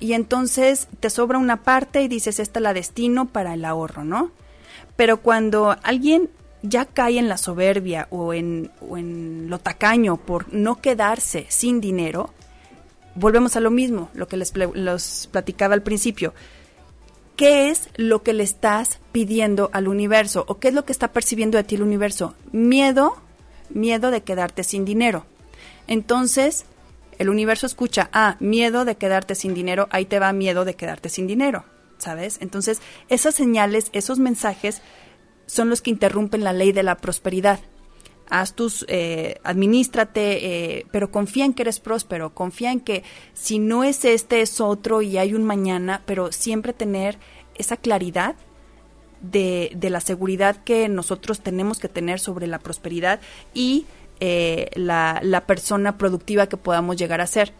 Y 0.00 0.12
entonces 0.12 0.88
te 1.00 1.10
sobra 1.10 1.38
una 1.38 1.62
parte 1.62 2.02
y 2.02 2.08
dices, 2.08 2.38
esta 2.38 2.60
la 2.60 2.72
destino 2.72 3.26
para 3.26 3.54
el 3.54 3.64
ahorro, 3.64 4.04
¿no? 4.04 4.30
Pero 4.96 5.20
cuando 5.20 5.76
alguien 5.82 6.30
ya 6.62 6.84
cae 6.84 7.18
en 7.18 7.28
la 7.28 7.38
soberbia 7.38 8.08
o 8.10 8.34
en, 8.34 8.70
lo 9.48 9.58
tacaño 9.58 10.16
por 10.16 10.52
no 10.52 10.80
quedarse 10.80 11.46
sin 11.48 11.80
dinero, 11.80 12.30
volvemos 13.14 13.56
a 13.56 13.60
lo 13.60 13.70
mismo, 13.70 14.10
lo 14.14 14.28
que 14.28 14.36
les 14.36 14.52
platicaba 15.30 15.74
al 15.74 15.82
principio. 15.82 16.34
¿Qué 17.36 17.70
es 17.70 17.88
lo 17.94 18.24
que 18.24 18.32
le 18.32 18.42
estás 18.42 18.98
pidiendo 19.12 19.70
al 19.72 19.86
universo? 19.86 20.44
¿O 20.48 20.58
qué 20.58 20.68
es 20.68 20.74
lo 20.74 20.84
que 20.84 20.92
está 20.92 21.12
percibiendo 21.12 21.56
de 21.56 21.64
ti 21.64 21.76
el 21.76 21.82
universo? 21.82 22.34
Miedo, 22.50 23.16
miedo 23.70 24.10
de 24.10 24.22
quedarte 24.22 24.64
sin 24.64 24.84
dinero. 24.84 25.24
Entonces, 25.86 26.64
el 27.18 27.28
universo 27.28 27.66
escucha, 27.66 28.10
ah, 28.12 28.36
miedo 28.40 28.84
de 28.84 28.96
quedarte 28.96 29.34
sin 29.34 29.54
dinero, 29.54 29.88
ahí 29.90 30.04
te 30.04 30.18
va 30.18 30.32
miedo 30.32 30.64
de 30.64 30.74
quedarte 30.74 31.08
sin 31.08 31.28
dinero, 31.28 31.64
¿sabes? 31.98 32.38
Entonces, 32.40 32.80
esas 33.08 33.36
señales, 33.36 33.90
esos 33.92 34.18
mensajes 34.18 34.82
son 35.48 35.68
los 35.68 35.82
que 35.82 35.90
interrumpen 35.90 36.44
la 36.44 36.52
ley 36.52 36.70
de 36.70 36.84
la 36.84 36.96
prosperidad 36.96 37.58
haz 38.30 38.54
tus, 38.54 38.84
eh, 38.88 39.40
administrate, 39.42 40.78
eh, 40.78 40.86
pero 40.90 41.10
confía 41.10 41.44
en 41.44 41.54
que 41.54 41.62
eres 41.62 41.80
próspero, 41.80 42.34
confía 42.34 42.72
en 42.72 42.80
que 42.80 43.02
si 43.34 43.58
no 43.58 43.84
es 43.84 44.04
este 44.04 44.40
es 44.40 44.60
otro 44.60 45.02
y 45.02 45.18
hay 45.18 45.34
un 45.34 45.44
mañana, 45.44 46.02
pero 46.06 46.32
siempre 46.32 46.72
tener 46.72 47.18
esa 47.56 47.76
claridad 47.76 48.36
de, 49.20 49.76
la 49.80 50.00
seguridad 50.00 50.62
que 50.62 50.88
nosotros 50.88 51.40
tenemos 51.40 51.78
que 51.78 51.88
tener 51.88 52.20
sobre 52.20 52.46
la 52.46 52.58
prosperidad 52.58 53.20
y 53.52 53.86
eh, 54.20 54.70
la, 54.74 55.20
la, 55.22 55.46
persona 55.46 55.98
productiva 55.98 56.48
que 56.48 56.56
podamos 56.56 56.96
llegar 56.96 57.20
a 57.20 57.26
ser. 57.26 57.52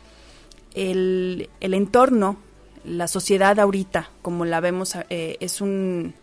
El, 0.74 1.50
el, 1.60 1.74
entorno, 1.74 2.36
la 2.84 3.08
sociedad 3.08 3.58
ahorita, 3.58 4.10
como 4.22 4.44
la 4.44 4.60
vemos, 4.60 4.96
eh, 5.08 5.36
es, 5.40 5.60
un, 5.60 6.14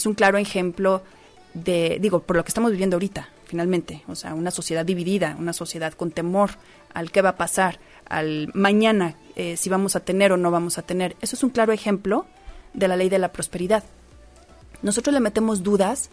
es 0.00 0.06
un 0.06 0.14
claro 0.14 0.38
ejemplo 0.38 1.02
de, 1.54 1.98
digo, 2.00 2.20
por 2.22 2.36
lo 2.36 2.44
que 2.44 2.48
estamos 2.48 2.70
viviendo 2.70 2.96
ahorita, 2.96 3.28
finalmente, 3.44 4.02
o 4.08 4.14
sea, 4.14 4.34
una 4.34 4.50
sociedad 4.50 4.84
dividida, 4.84 5.36
una 5.38 5.52
sociedad 5.52 5.92
con 5.92 6.10
temor 6.10 6.52
al 6.94 7.10
qué 7.10 7.22
va 7.22 7.30
a 7.30 7.36
pasar, 7.36 7.78
al 8.08 8.50
mañana, 8.54 9.16
eh, 9.36 9.56
si 9.56 9.68
vamos 9.68 9.96
a 9.96 10.00
tener 10.00 10.32
o 10.32 10.36
no 10.36 10.50
vamos 10.50 10.78
a 10.78 10.82
tener. 10.82 11.16
Eso 11.20 11.36
es 11.36 11.42
un 11.42 11.50
claro 11.50 11.72
ejemplo 11.72 12.26
de 12.72 12.88
la 12.88 12.96
ley 12.96 13.08
de 13.08 13.18
la 13.18 13.32
prosperidad. 13.32 13.84
Nosotros 14.82 15.12
le 15.12 15.20
metemos 15.20 15.62
dudas 15.62 16.10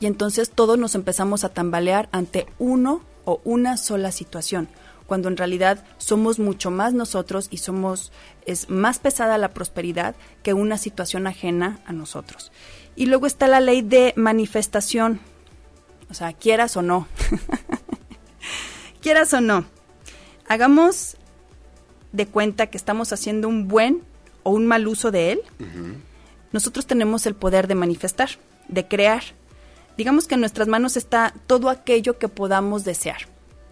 y 0.00 0.06
entonces 0.06 0.50
todos 0.50 0.78
nos 0.78 0.94
empezamos 0.94 1.44
a 1.44 1.48
tambalear 1.48 2.08
ante 2.12 2.46
uno 2.58 3.02
o 3.24 3.40
una 3.44 3.76
sola 3.78 4.12
situación, 4.12 4.68
cuando 5.06 5.28
en 5.28 5.36
realidad 5.36 5.84
somos 5.98 6.38
mucho 6.38 6.70
más 6.70 6.92
nosotros 6.92 7.48
y 7.50 7.58
somos 7.58 8.12
es 8.44 8.68
más 8.68 8.98
pesada 8.98 9.38
la 9.38 9.54
prosperidad 9.54 10.14
que 10.42 10.54
una 10.54 10.76
situación 10.76 11.26
ajena 11.26 11.80
a 11.86 11.92
nosotros. 11.92 12.52
Y 13.00 13.06
luego 13.06 13.26
está 13.26 13.48
la 13.48 13.60
ley 13.60 13.80
de 13.80 14.12
manifestación, 14.14 15.20
o 16.10 16.12
sea, 16.12 16.34
quieras 16.34 16.76
o 16.76 16.82
no. 16.82 17.08
quieras 19.00 19.32
o 19.32 19.40
no. 19.40 19.64
Hagamos 20.46 21.16
de 22.12 22.26
cuenta 22.26 22.66
que 22.66 22.76
estamos 22.76 23.14
haciendo 23.14 23.48
un 23.48 23.68
buen 23.68 24.02
o 24.42 24.50
un 24.50 24.66
mal 24.66 24.86
uso 24.86 25.10
de 25.10 25.32
él, 25.32 25.40
nosotros 26.52 26.84
tenemos 26.84 27.24
el 27.24 27.34
poder 27.34 27.68
de 27.68 27.74
manifestar, 27.74 28.28
de 28.68 28.86
crear. 28.86 29.22
Digamos 29.96 30.28
que 30.28 30.34
en 30.34 30.40
nuestras 30.40 30.68
manos 30.68 30.98
está 30.98 31.32
todo 31.46 31.70
aquello 31.70 32.18
que 32.18 32.28
podamos 32.28 32.84
desear. 32.84 33.28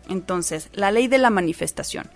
Entonces, 0.08 0.70
la 0.72 0.90
ley 0.90 1.06
de 1.06 1.18
la 1.18 1.28
manifestación. 1.28 2.08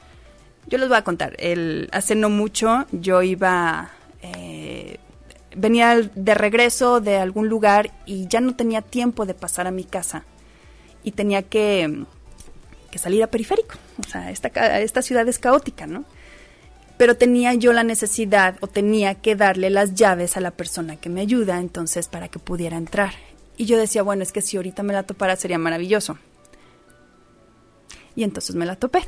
Yo 0.67 0.79
les 0.79 0.89
voy 0.89 0.97
a 0.97 1.05
contar, 1.05 1.37
el, 1.41 1.91
hace 1.93 2.15
no 2.15 2.31
mucho 2.31 2.87
yo 2.91 3.21
iba, 3.21 3.91
eh, 4.23 4.97
venía 5.57 5.97
de 6.15 6.35
regreso 6.35 7.01
de 7.01 7.17
algún 7.17 7.49
lugar 7.49 7.91
y 8.07 8.27
ya 8.29 8.41
no 8.41 8.57
tenía 8.57 8.83
tiempo 8.83 9.27
de 9.27 9.35
pasar 9.35 9.67
a 9.67 9.71
mi 9.71 9.85
casa 9.85 10.25
y 11.05 11.13
tenía 11.13 11.43
que 11.43 12.05
que 12.93 12.99
salir 12.99 13.25
a 13.25 13.27
periférico. 13.27 13.75
O 13.99 14.09
sea, 14.09 14.31
esta, 14.31 14.49
esta 14.81 15.03
ciudad 15.03 15.27
es 15.27 15.41
caótica, 15.41 15.89
¿no? 15.89 16.05
Pero 16.99 17.17
tenía 17.17 17.55
yo 17.55 17.73
la 17.73 17.83
necesidad 17.83 18.57
o 18.61 18.69
tenía 18.69 19.17
que 19.17 19.35
darle 19.35 19.71
las 19.71 19.95
llaves 19.95 20.37
a 20.37 20.41
la 20.41 20.53
persona 20.53 20.97
que 20.97 21.09
me 21.09 21.23
ayuda, 21.23 21.59
entonces, 21.59 22.07
para 22.07 22.29
que 22.29 22.39
pudiera 22.39 22.77
entrar. 22.77 23.15
Y 23.57 23.65
yo 23.65 23.79
decía, 23.79 24.03
bueno, 24.03 24.23
es 24.23 24.31
que 24.31 24.43
si 24.43 24.59
ahorita 24.59 24.85
me 24.85 24.93
la 24.93 25.03
topara 25.03 25.35
sería 25.35 25.59
maravilloso. 25.59 26.19
Y 28.15 28.23
entonces 28.25 28.55
me 28.55 28.67
la 28.67 28.77
topé. 28.77 29.01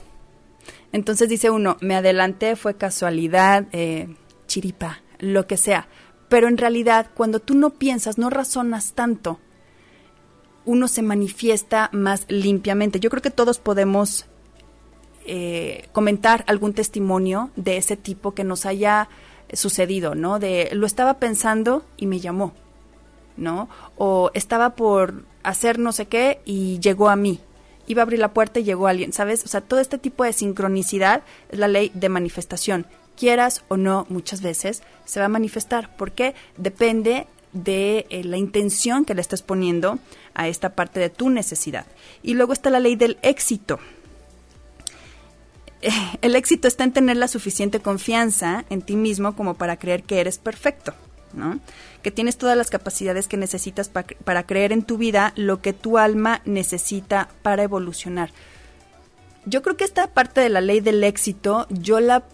Entonces 0.90 1.28
dice 1.28 1.51
uno, 1.51 1.76
me 1.80 1.95
adelanté, 1.95 2.57
fue 2.57 2.74
casualidad, 2.76 3.66
eh, 3.72 4.09
chiripa, 4.47 5.03
lo 5.18 5.47
que 5.47 5.59
sea. 5.59 5.88
Pero 6.28 6.48
en 6.48 6.58
realidad, 6.58 7.10
cuando 7.14 7.40
tú 7.40 7.54
no 7.54 7.70
piensas, 7.70 8.18
no 8.18 8.30
razonas 8.30 8.94
tanto, 8.94 9.38
uno 10.64 10.88
se 10.88 11.02
manifiesta 11.02 11.90
más 11.92 12.24
limpiamente. 12.28 13.00
Yo 13.00 13.10
creo 13.10 13.22
que 13.22 13.30
todos 13.30 13.58
podemos 13.58 14.26
eh, 15.26 15.88
comentar 15.92 16.44
algún 16.48 16.74
testimonio 16.74 17.50
de 17.56 17.76
ese 17.76 17.96
tipo 17.96 18.32
que 18.32 18.44
nos 18.44 18.66
haya 18.66 19.08
sucedido, 19.52 20.14
¿no? 20.14 20.38
De 20.38 20.70
lo 20.72 20.86
estaba 20.86 21.14
pensando 21.14 21.84
y 21.96 22.06
me 22.06 22.20
llamó, 22.20 22.52
¿no? 23.36 23.68
O 23.96 24.30
estaba 24.34 24.70
por 24.70 25.24
hacer 25.42 25.78
no 25.78 25.92
sé 25.92 26.06
qué 26.06 26.40
y 26.44 26.78
llegó 26.80 27.08
a 27.08 27.16
mí. 27.16 27.40
Iba 27.86 28.02
a 28.02 28.04
abrir 28.04 28.18
la 28.18 28.32
puerta 28.32 28.60
y 28.60 28.64
llegó 28.64 28.86
alguien, 28.86 29.12
¿sabes? 29.12 29.44
O 29.44 29.48
sea, 29.48 29.60
todo 29.60 29.80
este 29.80 29.98
tipo 29.98 30.24
de 30.24 30.32
sincronicidad 30.32 31.22
es 31.50 31.58
la 31.58 31.68
ley 31.68 31.90
de 31.94 32.08
manifestación. 32.08 32.86
Quieras 33.16 33.62
o 33.68 33.76
no, 33.76 34.06
muchas 34.08 34.42
veces 34.42 34.82
se 35.04 35.20
va 35.20 35.26
a 35.26 35.30
manifestar. 35.30 35.96
¿Por 35.96 36.12
qué? 36.12 36.34
Depende 36.56 37.26
de 37.52 38.06
eh, 38.10 38.24
la 38.24 38.36
intención 38.36 39.04
que 39.04 39.14
le 39.14 39.20
estás 39.20 39.42
poniendo 39.42 39.98
a 40.34 40.48
esta 40.48 40.70
parte 40.70 41.00
de 41.00 41.08
tu 41.08 41.30
necesidad. 41.30 41.86
Y 42.22 42.34
luego 42.34 42.52
está 42.52 42.68
la 42.68 42.80
ley 42.80 42.96
del 42.96 43.18
éxito. 43.22 43.78
Eh, 45.80 45.90
el 46.22 46.36
éxito 46.36 46.68
está 46.68 46.84
en 46.84 46.92
tener 46.92 47.16
la 47.16 47.28
suficiente 47.28 47.80
confianza 47.80 48.64
en 48.70 48.82
ti 48.82 48.96
mismo 48.96 49.36
como 49.36 49.54
para 49.54 49.78
creer 49.78 50.02
que 50.02 50.20
eres 50.20 50.38
perfecto, 50.38 50.94
¿no? 51.32 51.60
Que 52.02 52.10
tienes 52.10 52.36
todas 52.36 52.56
las 52.56 52.70
capacidades 52.70 53.28
que 53.28 53.36
necesitas 53.36 53.88
para 53.88 54.46
creer 54.46 54.72
en 54.72 54.82
tu 54.82 54.98
vida 54.98 55.32
lo 55.36 55.62
que 55.62 55.72
tu 55.72 55.98
alma 55.98 56.42
necesita 56.44 57.28
para 57.42 57.62
evolucionar. 57.62 58.30
Yo 59.46 59.62
creo 59.62 59.76
que 59.76 59.84
esta 59.84 60.08
parte 60.08 60.40
de 60.40 60.48
la 60.48 60.60
ley 60.60 60.80
del 60.80 61.04
éxito 61.04 61.66
yo 61.68 62.00
la, 62.00 62.24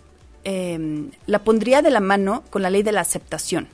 em, 0.45 1.11
la 1.27 1.45
pondría 1.45 1.83
de 1.83 1.91
la 1.91 2.01
mano 2.01 2.45
con 2.51 2.63
la 2.63 2.71
ley 2.71 2.83
de 2.83 2.93
la 2.93 3.01
aceptación. 3.01 3.69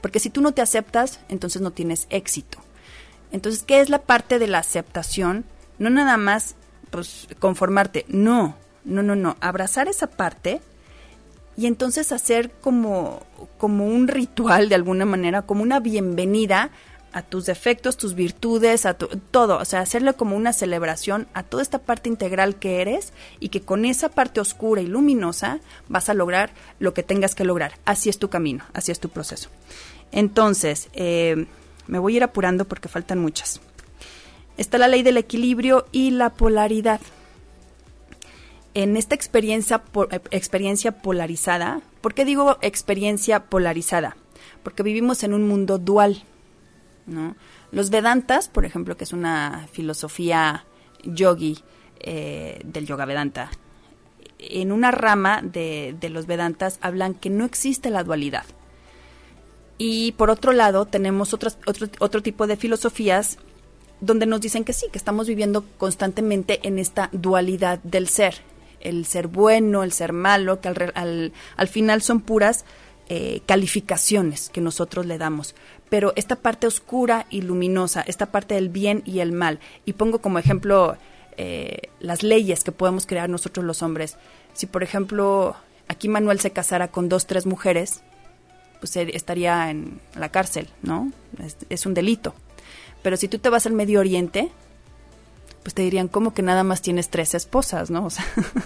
Porque 0.00 0.20
si 0.20 0.30
tú 0.30 0.40
no 0.40 0.52
te 0.52 0.62
aceptas, 0.62 1.20
entonces 1.28 1.62
no 1.62 1.70
tienes 1.70 2.06
éxito. 2.10 2.58
Entonces, 3.32 3.62
¿qué 3.62 3.80
es 3.80 3.88
la 3.88 4.02
parte 4.02 4.38
de 4.38 4.46
la 4.46 4.58
aceptación? 4.58 5.44
No 5.78 5.90
nada 5.90 6.16
más 6.16 6.54
pues 6.90 7.28
conformarte, 7.38 8.06
no, 8.08 8.56
no, 8.84 9.02
no, 9.02 9.16
no, 9.16 9.36
abrazar 9.40 9.88
esa 9.88 10.06
parte 10.06 10.60
y 11.56 11.66
entonces 11.66 12.12
hacer 12.12 12.50
como 12.60 13.22
como 13.58 13.86
un 13.86 14.08
ritual 14.08 14.68
de 14.68 14.76
alguna 14.76 15.04
manera, 15.04 15.42
como 15.42 15.62
una 15.62 15.80
bienvenida 15.80 16.70
a 17.16 17.22
tus 17.22 17.46
defectos, 17.46 17.96
tus 17.96 18.14
virtudes, 18.14 18.84
a 18.84 18.92
todo, 18.92 19.56
o 19.56 19.64
sea, 19.64 19.80
hacerle 19.80 20.12
como 20.12 20.36
una 20.36 20.52
celebración 20.52 21.26
a 21.32 21.44
toda 21.44 21.62
esta 21.62 21.78
parte 21.78 22.10
integral 22.10 22.56
que 22.56 22.82
eres 22.82 23.14
y 23.40 23.48
que 23.48 23.62
con 23.62 23.86
esa 23.86 24.10
parte 24.10 24.38
oscura 24.38 24.82
y 24.82 24.86
luminosa 24.86 25.60
vas 25.88 26.10
a 26.10 26.14
lograr 26.14 26.50
lo 26.78 26.92
que 26.92 27.02
tengas 27.02 27.34
que 27.34 27.44
lograr. 27.46 27.72
Así 27.86 28.10
es 28.10 28.18
tu 28.18 28.28
camino, 28.28 28.64
así 28.74 28.92
es 28.92 29.00
tu 29.00 29.08
proceso. 29.08 29.48
Entonces, 30.12 30.90
eh, 30.92 31.46
me 31.86 31.98
voy 31.98 32.12
a 32.12 32.16
ir 32.18 32.22
apurando 32.22 32.66
porque 32.66 32.88
faltan 32.88 33.18
muchas. 33.18 33.62
Está 34.58 34.76
la 34.76 34.86
ley 34.86 35.02
del 35.02 35.16
equilibrio 35.16 35.86
y 35.92 36.10
la 36.10 36.34
polaridad. 36.34 37.00
En 38.74 38.94
esta 38.98 39.14
experiencia, 39.14 39.82
eh, 40.10 40.20
experiencia 40.32 40.92
polarizada, 40.92 41.80
¿por 42.02 42.12
qué 42.12 42.26
digo 42.26 42.58
experiencia 42.60 43.44
polarizada? 43.44 44.18
Porque 44.62 44.82
vivimos 44.82 45.22
en 45.22 45.32
un 45.32 45.48
mundo 45.48 45.78
dual. 45.78 46.22
¿No? 47.06 47.36
Los 47.72 47.90
Vedantas, 47.90 48.48
por 48.48 48.64
ejemplo, 48.64 48.96
que 48.96 49.04
es 49.04 49.12
una 49.12 49.66
filosofía 49.72 50.64
yogi 51.04 51.58
eh, 52.00 52.60
del 52.64 52.86
yoga 52.86 53.04
Vedanta, 53.04 53.50
en 54.38 54.72
una 54.72 54.90
rama 54.90 55.40
de, 55.42 55.96
los 56.10 56.26
Vedantas 56.26 56.78
hablan 56.80 57.14
que 57.14 57.30
no 57.30 57.44
existe 57.44 57.90
la 57.90 58.04
dualidad. 58.04 58.44
Y 59.78 60.12
por 60.12 60.30
otro 60.30 60.52
lado, 60.52 60.86
tenemos 60.86 61.34
otras, 61.34 61.58
otro, 61.66 61.88
otro 61.98 62.22
tipo 62.22 62.46
de 62.46 62.56
filosofías 62.56 63.38
donde 64.00 64.26
nos 64.26 64.40
dicen 64.40 64.64
que 64.64 64.72
sí, 64.72 64.86
que 64.90 64.98
estamos 64.98 65.26
viviendo 65.26 65.64
constantemente 65.78 66.60
en 66.66 66.78
esta 66.78 67.08
dualidad 67.12 67.78
del 67.82 68.08
ser, 68.08 68.36
el 68.80 69.06
ser 69.06 69.26
bueno, 69.26 69.82
el 69.82 69.92
ser 69.92 70.12
malo, 70.12 70.60
que 70.60 70.68
al, 70.68 71.32
al, 71.56 71.68
final 71.68 72.02
son 72.02 72.20
puras 72.20 72.64
eh, 73.08 73.40
calificaciones 73.46 74.50
que 74.50 74.60
nosotros 74.60 75.06
le 75.06 75.18
damos. 75.18 75.54
Pero 75.88 76.12
esta 76.16 76.36
parte 76.36 76.66
oscura 76.66 77.26
y 77.30 77.42
luminosa, 77.42 78.02
esta 78.02 78.26
parte 78.26 78.54
del 78.54 78.68
bien 78.68 79.02
y 79.04 79.20
el 79.20 79.32
mal, 79.32 79.60
y 79.84 79.92
pongo 79.92 80.20
como 80.20 80.38
ejemplo 80.38 80.96
eh, 81.36 81.90
las 82.00 82.22
leyes 82.22 82.64
que 82.64 82.72
podemos 82.72 83.06
crear 83.06 83.28
nosotros 83.28 83.64
los 83.64 83.82
hombres. 83.82 84.16
Si 84.54 84.66
por 84.66 84.82
ejemplo 84.82 85.54
aquí 85.88 86.08
Manuel 86.08 86.40
se 86.40 86.50
casara 86.50 86.88
con 86.88 87.08
dos, 87.08 87.26
tres 87.26 87.46
mujeres, 87.46 88.02
pues 88.80 88.96
estaría 88.96 89.70
en 89.70 90.00
la 90.14 90.30
cárcel, 90.30 90.68
¿no? 90.82 91.10
Es, 91.68 91.86
un 91.86 91.94
delito. 91.94 92.34
Pero 93.02 93.16
si 93.16 93.28
tú 93.28 93.38
te 93.38 93.48
vas 93.48 93.66
al 93.66 93.72
Medio 93.72 94.00
Oriente, 94.00 94.50
pues 95.62 95.74
te 95.74 95.82
dirían, 95.82 96.08
¿cómo 96.08 96.34
que 96.34 96.42
nada 96.42 96.64
más 96.64 96.82
tienes 96.82 97.08
tres 97.10 97.34
esposas, 97.34 97.90
no? 97.90 98.06
O 98.06 98.10
sea, 98.10 98.24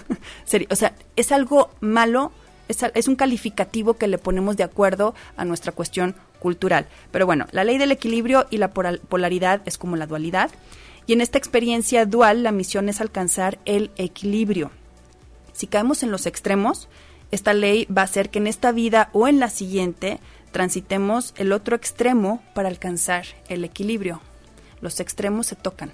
o 0.69 0.75
sea 0.75 0.95
es 1.15 1.31
algo 1.31 1.71
malo, 1.79 2.31
es, 2.71 3.07
un 3.07 3.15
calificativo 3.15 3.95
que 3.95 4.07
le 4.07 4.17
ponemos 4.17 4.57
de 4.57 4.63
acuerdo 4.63 5.13
a 5.37 5.45
nuestra 5.45 5.71
cuestión 5.71 6.15
cultural. 6.39 6.87
Pero 7.11 7.25
bueno, 7.25 7.47
la 7.51 7.63
ley 7.63 7.77
del 7.77 7.91
equilibrio 7.91 8.47
y 8.49 8.57
la 8.57 8.71
polaridad 8.71 9.61
es 9.65 9.77
como 9.77 9.95
la 9.95 10.07
dualidad. 10.07 10.51
Y 11.07 11.13
en 11.13 11.21
esta 11.21 11.37
experiencia 11.37 12.05
dual, 12.05 12.43
la 12.43 12.51
misión 12.51 12.89
es 12.89 13.01
alcanzar 13.01 13.59
el 13.65 13.91
equilibrio. 13.97 14.71
Si 15.53 15.67
caemos 15.67 16.03
en 16.03 16.11
los 16.11 16.25
extremos, 16.25 16.87
esta 17.31 17.53
ley 17.53 17.85
va 17.85 18.01
a 18.01 18.05
hacer 18.05 18.29
que 18.29 18.39
en 18.39 18.47
esta 18.47 18.71
vida 18.71 19.09
o 19.13 19.27
en 19.27 19.39
la 19.39 19.49
siguiente 19.49 20.19
transitemos 20.51 21.33
el 21.37 21.51
otro 21.51 21.75
extremo 21.75 22.41
para 22.53 22.69
alcanzar 22.69 23.25
el 23.47 23.63
equilibrio. 23.63 24.21
Los 24.81 24.99
extremos 24.99 25.47
se 25.47 25.55
tocan 25.55 25.91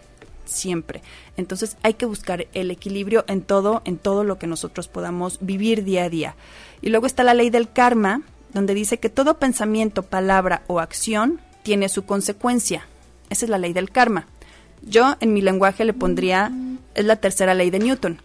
siempre. 0.48 1.02
Entonces 1.36 1.78
hay 1.84 1.94
que 1.94 2.06
buscar 2.06 2.48
el 2.54 2.72
equilibrio 2.72 3.26
en 3.28 3.42
todo, 3.42 3.82
en 3.86 3.98
todo 3.98 4.24
lo 4.24 4.40
que 4.40 4.48
nosotros 4.48 4.88
podamos 4.88 5.40
vivir 5.42 5.84
día 5.84 6.06
a 6.06 6.10
día. 6.10 6.36
Y 6.82 6.90
luego 6.90 7.06
está 7.06 7.24
la 7.24 7.34
ley 7.34 7.50
del 7.50 7.72
karma, 7.72 8.22
donde 8.54 8.74
dice 8.74 9.00
que 9.00 9.10
todo 9.10 9.38
pensamiento, 9.38 10.04
palabra 10.04 10.64
o 10.68 10.80
acción 10.80 11.40
tiene 11.64 11.90
su 11.90 12.06
consecuencia. 12.06 12.88
Esa 13.30 13.46
es 13.46 13.50
la 13.50 13.58
ley 13.58 13.74
del 13.74 13.92
karma. 13.92 14.28
Yo 14.82 15.18
en 15.20 15.34
mi 15.34 15.42
lenguaje 15.42 15.86
le 15.86 15.94
pondría, 15.94 16.52
es 16.96 17.06
la 17.06 17.18
tercera 17.18 17.54
ley 17.54 17.70
de 17.70 17.80
Newton. 17.80 18.22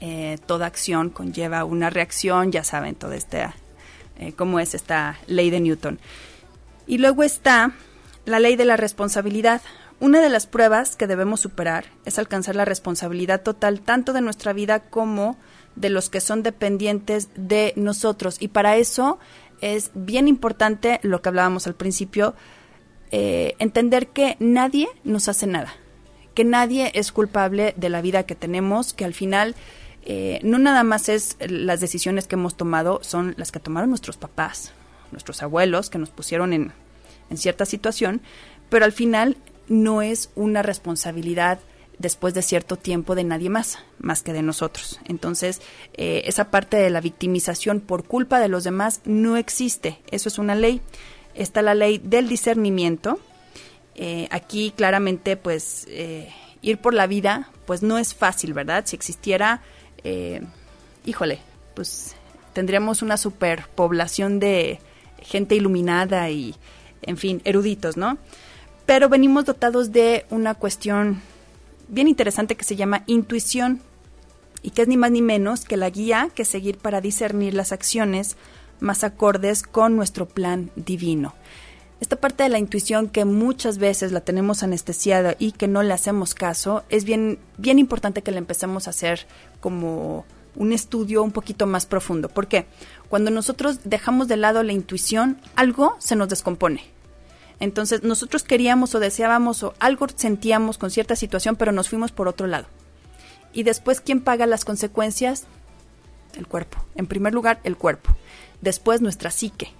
Eh, 0.00 0.38
toda 0.46 0.66
acción 0.66 1.10
conlleva 1.10 1.64
una 1.64 1.88
reacción, 1.88 2.52
ya 2.52 2.64
saben, 2.64 2.94
todo 2.94 3.12
este, 3.12 3.46
eh, 4.18 4.32
cómo 4.34 4.60
es 4.60 4.74
esta 4.74 5.18
ley 5.26 5.50
de 5.50 5.60
Newton. 5.60 5.98
Y 6.86 6.98
luego 6.98 7.22
está 7.22 7.72
la 8.26 8.40
ley 8.40 8.56
de 8.56 8.64
la 8.64 8.76
responsabilidad. 8.76 9.62
Una 10.00 10.20
de 10.20 10.28
las 10.28 10.46
pruebas 10.46 10.96
que 10.96 11.06
debemos 11.06 11.40
superar 11.40 11.86
es 12.04 12.18
alcanzar 12.18 12.56
la 12.56 12.64
responsabilidad 12.64 13.42
total 13.42 13.80
tanto 13.80 14.12
de 14.12 14.20
nuestra 14.20 14.52
vida 14.52 14.80
como 14.80 15.36
de 15.76 15.90
los 15.90 16.10
que 16.10 16.20
son 16.20 16.42
dependientes 16.42 17.28
de 17.36 17.72
nosotros. 17.76 18.36
Y 18.40 18.48
para 18.48 18.76
eso 18.76 19.18
es 19.60 19.90
bien 19.94 20.28
importante 20.28 21.00
lo 21.02 21.22
que 21.22 21.28
hablábamos 21.28 21.66
al 21.66 21.74
principio, 21.74 22.34
eh, 23.12 23.54
entender 23.58 24.08
que 24.08 24.36
nadie 24.40 24.88
nos 25.04 25.28
hace 25.28 25.46
nada, 25.46 25.72
que 26.34 26.44
nadie 26.44 26.90
es 26.94 27.12
culpable 27.12 27.74
de 27.76 27.88
la 27.88 28.02
vida 28.02 28.24
que 28.24 28.34
tenemos, 28.34 28.92
que 28.92 29.04
al 29.04 29.14
final 29.14 29.54
eh, 30.02 30.40
no 30.42 30.58
nada 30.58 30.82
más 30.82 31.08
es 31.08 31.36
las 31.40 31.80
decisiones 31.80 32.26
que 32.26 32.34
hemos 32.34 32.56
tomado, 32.56 32.98
son 33.02 33.34
las 33.38 33.52
que 33.52 33.60
tomaron 33.60 33.90
nuestros 33.90 34.16
papás, 34.16 34.72
nuestros 35.12 35.42
abuelos, 35.42 35.90
que 35.90 35.98
nos 35.98 36.10
pusieron 36.10 36.52
en, 36.52 36.72
en 37.30 37.36
cierta 37.36 37.64
situación, 37.64 38.20
pero 38.68 38.84
al 38.84 38.92
final 38.92 39.36
no 39.68 40.02
es 40.02 40.30
una 40.34 40.62
responsabilidad 40.62 41.58
después 41.98 42.34
de 42.34 42.42
cierto 42.42 42.76
tiempo 42.76 43.14
de 43.14 43.24
nadie 43.24 43.50
más, 43.50 43.78
más 43.98 44.22
que 44.22 44.32
de 44.32 44.42
nosotros. 44.42 45.00
Entonces, 45.04 45.60
eh, 45.94 46.22
esa 46.26 46.50
parte 46.50 46.76
de 46.76 46.90
la 46.90 47.00
victimización 47.00 47.80
por 47.80 48.04
culpa 48.04 48.40
de 48.40 48.48
los 48.48 48.64
demás 48.64 49.00
no 49.04 49.36
existe. 49.36 49.98
Eso 50.10 50.28
es 50.28 50.38
una 50.38 50.54
ley. 50.54 50.80
Está 51.34 51.62
la 51.62 51.74
ley 51.74 51.98
del 51.98 52.28
discernimiento. 52.28 53.18
Eh, 53.94 54.28
aquí 54.30 54.72
claramente, 54.76 55.36
pues, 55.36 55.86
eh, 55.88 56.30
ir 56.62 56.78
por 56.78 56.94
la 56.94 57.06
vida, 57.06 57.50
pues 57.66 57.82
no 57.82 57.98
es 57.98 58.14
fácil, 58.14 58.54
¿verdad? 58.54 58.84
Si 58.86 58.96
existiera, 58.96 59.62
híjole, 61.06 61.38
pues 61.74 62.14
tendríamos 62.52 63.00
una 63.00 63.16
superpoblación 63.16 64.38
de 64.38 64.78
gente 65.22 65.54
iluminada 65.54 66.28
y, 66.28 66.54
en 67.02 67.16
fin, 67.16 67.40
eruditos, 67.44 67.96
¿no? 67.96 68.18
Pero 68.86 69.08
venimos 69.08 69.46
dotados 69.46 69.92
de 69.92 70.26
una 70.30 70.54
cuestión 70.54 71.22
bien 71.88 72.08
interesante 72.08 72.56
que 72.56 72.64
se 72.64 72.76
llama 72.76 73.02
intuición 73.06 73.80
y 74.62 74.70
que 74.70 74.82
es 74.82 74.88
ni 74.88 74.96
más 74.96 75.10
ni 75.10 75.22
menos 75.22 75.64
que 75.64 75.76
la 75.76 75.90
guía 75.90 76.30
que 76.34 76.44
seguir 76.44 76.78
para 76.78 77.00
discernir 77.00 77.54
las 77.54 77.72
acciones 77.72 78.36
más 78.80 79.04
acordes 79.04 79.62
con 79.62 79.96
nuestro 79.96 80.26
plan 80.26 80.70
divino. 80.76 81.34
Esta 82.00 82.16
parte 82.16 82.42
de 82.42 82.50
la 82.50 82.58
intuición 82.58 83.08
que 83.08 83.24
muchas 83.24 83.78
veces 83.78 84.12
la 84.12 84.20
tenemos 84.20 84.62
anestesiada 84.62 85.36
y 85.38 85.52
que 85.52 85.68
no 85.68 85.82
le 85.82 85.94
hacemos 85.94 86.34
caso, 86.34 86.82
es 86.90 87.04
bien, 87.04 87.38
bien 87.56 87.78
importante 87.78 88.22
que 88.22 88.32
la 88.32 88.38
empecemos 88.38 88.86
a 88.86 88.90
hacer 88.90 89.26
como 89.60 90.26
un 90.56 90.72
estudio 90.72 91.22
un 91.22 91.32
poquito 91.32 91.66
más 91.66 91.86
profundo. 91.86 92.28
¿Por 92.28 92.46
qué? 92.46 92.66
Cuando 93.08 93.30
nosotros 93.30 93.80
dejamos 93.84 94.28
de 94.28 94.36
lado 94.36 94.62
la 94.62 94.72
intuición, 94.72 95.38
algo 95.56 95.96
se 95.98 96.16
nos 96.16 96.28
descompone. 96.28 96.93
Entonces 97.60 98.02
nosotros 98.02 98.42
queríamos 98.42 98.94
o 98.94 99.00
deseábamos 99.00 99.62
o 99.62 99.74
algo 99.78 100.06
sentíamos 100.14 100.78
con 100.78 100.90
cierta 100.90 101.16
situación, 101.16 101.56
pero 101.56 101.72
nos 101.72 101.88
fuimos 101.88 102.12
por 102.12 102.28
otro 102.28 102.46
lado. 102.46 102.66
Y 103.52 103.62
después, 103.62 104.00
¿quién 104.00 104.20
paga 104.20 104.46
las 104.46 104.64
consecuencias? 104.64 105.44
El 106.36 106.46
cuerpo. 106.46 106.78
En 106.96 107.06
primer 107.06 107.32
lugar, 107.32 107.60
el 107.62 107.76
cuerpo. 107.76 108.10
Después, 108.60 109.00
nuestra 109.00 109.30
psique. 109.30 109.72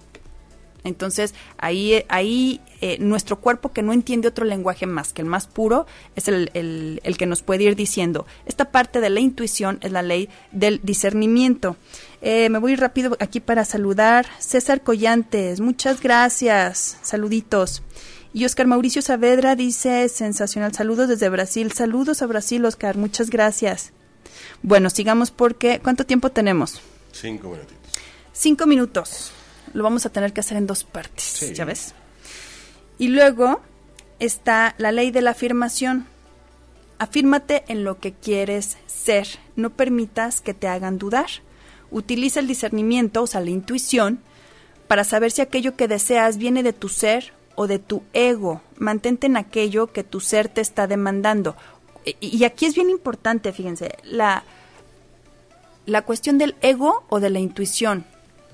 Entonces, 0.85 1.33
ahí, 1.57 2.05
ahí 2.09 2.61
eh, 2.79 2.97
nuestro 2.99 3.41
cuerpo, 3.41 3.73
que 3.73 3.81
no 3.81 3.91
entiende 3.91 4.27
otro 4.27 4.45
lenguaje 4.45 4.85
más 4.85 5.13
que 5.13 5.23
el 5.23 5.27
más 5.27 5.47
puro, 5.47 5.87
es 6.15 6.27
el, 6.27 6.51
el, 6.53 7.17
que 7.17 7.25
nos 7.25 7.41
puede 7.41 7.63
ir 7.63 7.75
diciendo. 7.75 8.27
Esta 8.45 8.71
parte 8.71 9.01
de 9.01 9.09
la 9.09 9.19
intuición 9.19 9.79
es 9.81 9.91
la 9.91 10.03
ley 10.03 10.29
del 10.51 10.79
discernimiento. 10.83 11.75
Eh, 12.21 12.49
me 12.49 12.59
voy 12.59 12.75
rápido 12.75 13.17
aquí 13.19 13.39
para 13.39 13.65
saludar. 13.65 14.27
César 14.37 14.81
Collantes, 14.83 15.59
muchas 15.59 16.01
gracias. 16.01 16.99
Saluditos. 17.01 17.81
Y 18.31 18.45
Oscar 18.45 18.67
Mauricio 18.67 19.01
Saavedra 19.01 19.55
dice, 19.55 20.07
sensacional, 20.07 20.73
saludos 20.73 21.09
desde 21.09 21.29
Brasil. 21.29 21.71
Saludos 21.71 22.21
a 22.21 22.27
Brasil, 22.27 22.63
Oscar, 22.63 22.95
muchas 22.95 23.31
gracias. 23.31 23.91
Bueno, 24.61 24.91
sigamos 24.91 25.31
porque, 25.31 25.79
¿cuánto 25.81 26.05
tiempo 26.05 26.29
tenemos? 26.29 26.79
Cinco 27.11 27.49
minutitos. 27.49 27.77
Cinco 28.33 28.67
minutos 28.67 29.31
lo 29.75 29.83
vamos 29.83 30.05
a 30.05 30.09
tener 30.09 30.31
que 30.31 30.39
hacer 30.39 30.57
en 30.57 30.67
dos 30.67 30.85
partes, 30.85 31.51
¿ya 31.53 31.65
ves? 31.65 31.93
Y 32.97 33.09
luego 33.09 33.59
está 34.19 34.73
la 34.77 34.93
ley 34.93 35.11
de 35.11 35.21
la 35.21 35.31
afirmación. 35.31 36.07
Afírmate 36.97 37.65
en 37.67 37.83
lo 37.83 37.99
que 37.99 38.13
quieres 38.13 38.77
ser, 38.87 39.27
no 39.57 39.71
permitas 39.71 40.39
que 40.39 40.53
te 40.53 40.69
hagan 40.69 40.97
dudar. 40.97 41.27
Utiliza 41.91 42.39
el 42.39 42.47
discernimiento, 42.47 43.23
o 43.23 43.27
sea, 43.27 43.41
la 43.41 43.49
intuición, 43.49 44.21
para 44.87 45.03
saber 45.03 45.31
si 45.31 45.41
aquello 45.41 45.75
que 45.75 45.89
deseas 45.89 46.37
viene 46.37 46.63
de 46.63 46.71
tu 46.71 46.87
ser 46.87 47.33
o 47.55 47.67
de 47.67 47.77
tu 47.77 48.01
ego. 48.13 48.61
Mantente 48.77 49.27
en 49.27 49.35
aquello 49.35 49.87
que 49.87 50.05
tu 50.05 50.21
ser 50.21 50.47
te 50.47 50.61
está 50.61 50.87
demandando. 50.87 51.57
Y 52.21 52.45
aquí 52.45 52.65
es 52.65 52.75
bien 52.75 52.89
importante, 52.89 53.51
fíjense, 53.51 53.97
la, 54.03 54.45
la 55.85 56.03
cuestión 56.03 56.37
del 56.37 56.55
ego 56.61 57.03
o 57.09 57.19
de 57.19 57.29
la 57.29 57.39
intuición 57.39 58.05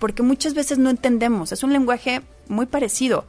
porque 0.01 0.23
muchas 0.23 0.55
veces 0.55 0.79
no 0.79 0.89
entendemos, 0.89 1.51
es 1.51 1.61
un 1.61 1.73
lenguaje 1.73 2.21
muy 2.47 2.65
parecido. 2.65 3.25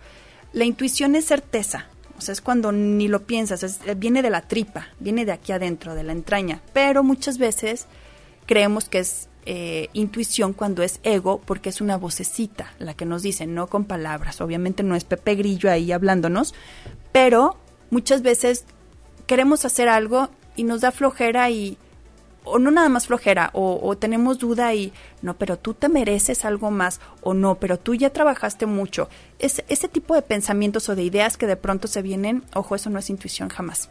La 0.54 0.64
intuición 0.64 1.14
es 1.14 1.26
certeza, 1.26 1.84
o 2.16 2.22
sea, 2.22 2.32
es 2.32 2.40
cuando 2.40 2.72
ni 2.72 3.08
lo 3.08 3.24
piensas, 3.24 3.62
eh, 3.62 3.94
viene 3.94 4.22
de 4.22 4.30
la 4.30 4.40
tripa, 4.40 4.88
viene 4.98 5.26
de 5.26 5.32
aquí 5.32 5.52
adentro, 5.52 5.94
de 5.94 6.02
la 6.02 6.12
entraña, 6.12 6.62
pero 6.72 7.02
muchas 7.02 7.36
veces 7.36 7.88
creemos 8.46 8.88
que 8.88 9.00
es 9.00 9.28
eh, 9.44 9.90
intuición 9.92 10.54
cuando 10.54 10.82
es 10.82 11.00
ego, 11.02 11.42
porque 11.44 11.68
es 11.68 11.82
una 11.82 11.98
vocecita 11.98 12.72
la 12.78 12.94
que 12.94 13.04
nos 13.04 13.20
dice, 13.20 13.46
no 13.46 13.66
con 13.66 13.84
palabras, 13.84 14.40
obviamente 14.40 14.82
no 14.82 14.96
es 14.96 15.04
Pepe 15.04 15.34
Grillo 15.34 15.70
ahí 15.70 15.92
hablándonos, 15.92 16.54
pero 17.12 17.58
muchas 17.90 18.22
veces 18.22 18.64
queremos 19.26 19.66
hacer 19.66 19.90
algo 19.90 20.30
y 20.56 20.64
nos 20.64 20.80
da 20.80 20.90
flojera 20.90 21.50
y 21.50 21.76
o 22.44 22.58
no 22.58 22.70
nada 22.70 22.88
más 22.88 23.06
flojera, 23.06 23.50
o, 23.52 23.96
tenemos 23.96 24.38
duda 24.38 24.74
y 24.74 24.92
no, 25.20 25.34
pero 25.34 25.58
tú 25.58 25.74
te 25.74 25.88
mereces 25.88 26.44
algo 26.44 26.70
más, 26.70 27.00
o 27.22 27.34
no, 27.34 27.56
pero 27.56 27.78
tú 27.78 27.94
ya 27.94 28.10
trabajaste 28.10 28.66
mucho. 28.66 29.08
Es, 29.38 29.62
ese 29.68 29.88
tipo 29.88 30.14
de 30.14 30.22
pensamientos 30.22 30.88
o 30.88 30.96
de 30.96 31.04
ideas 31.04 31.36
que 31.36 31.46
de 31.46 31.56
pronto 31.56 31.88
se 31.88 32.02
vienen, 32.02 32.44
ojo, 32.54 32.74
eso 32.74 32.90
no 32.90 32.98
es 32.98 33.10
intuición 33.10 33.48
jamás. 33.48 33.90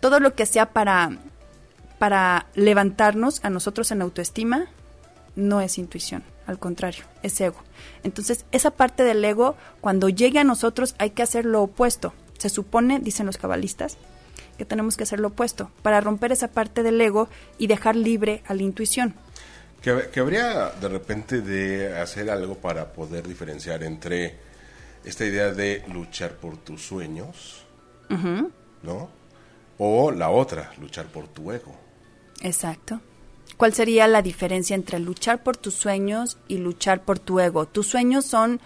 Todo 0.00 0.20
lo 0.20 0.34
que 0.34 0.46
sea 0.46 0.70
para, 0.70 1.18
para 1.98 2.46
levantarnos 2.54 3.44
a 3.44 3.50
nosotros 3.50 3.90
en 3.92 4.02
autoestima, 4.02 4.66
no 5.36 5.60
es 5.60 5.78
intuición, 5.78 6.24
al 6.46 6.58
contrario, 6.58 7.04
es 7.22 7.40
ego. 7.40 7.62
Entonces, 8.02 8.44
esa 8.50 8.72
parte 8.72 9.04
del 9.04 9.24
ego, 9.24 9.56
cuando 9.80 10.08
llegue 10.08 10.40
a 10.40 10.44
nosotros, 10.44 10.96
hay 10.98 11.10
que 11.10 11.22
hacer 11.22 11.44
lo 11.44 11.62
opuesto. 11.62 12.12
Se 12.38 12.48
supone, 12.48 12.98
dicen 12.98 13.26
los 13.26 13.38
cabalistas, 13.38 13.98
que 14.58 14.64
tenemos 14.64 14.96
que 14.96 15.04
hacer 15.04 15.20
lo 15.20 15.28
opuesto, 15.28 15.70
para 15.82 16.00
romper 16.00 16.32
esa 16.32 16.48
parte 16.48 16.82
del 16.82 17.00
ego 17.00 17.28
y 17.56 17.68
dejar 17.68 17.96
libre 17.96 18.42
a 18.46 18.54
la 18.54 18.62
intuición. 18.62 19.14
Que, 19.80 20.20
habría 20.20 20.70
de 20.70 20.88
repente 20.88 21.40
de 21.40 21.96
hacer 21.96 22.28
algo 22.28 22.56
para 22.56 22.92
poder 22.92 23.26
diferenciar 23.26 23.84
entre 23.84 24.34
esta 25.04 25.24
idea 25.24 25.52
de 25.52 25.84
luchar 25.92 26.32
por 26.32 26.56
tus 26.58 26.82
sueños, 26.82 27.64
¿no? 28.82 29.08
O 29.78 30.10
la 30.10 30.30
otra, 30.30 30.72
luchar 30.80 31.06
por 31.06 31.28
tu 31.28 31.52
ego. 31.52 31.74
Exacto. 32.42 33.00
¿Cuál 33.56 33.72
sería 33.72 34.08
la 34.08 34.22
diferencia 34.22 34.74
entre 34.74 34.98
luchar 34.98 35.42
por 35.42 35.56
tus 35.56 35.74
sueños 35.74 36.38
y 36.48 36.58
luchar 36.58 37.02
por 37.04 37.20
tu 37.20 37.38
ego? 37.38 37.66
Tus 37.66 37.86
sueños 37.86 38.26
son 38.26 38.60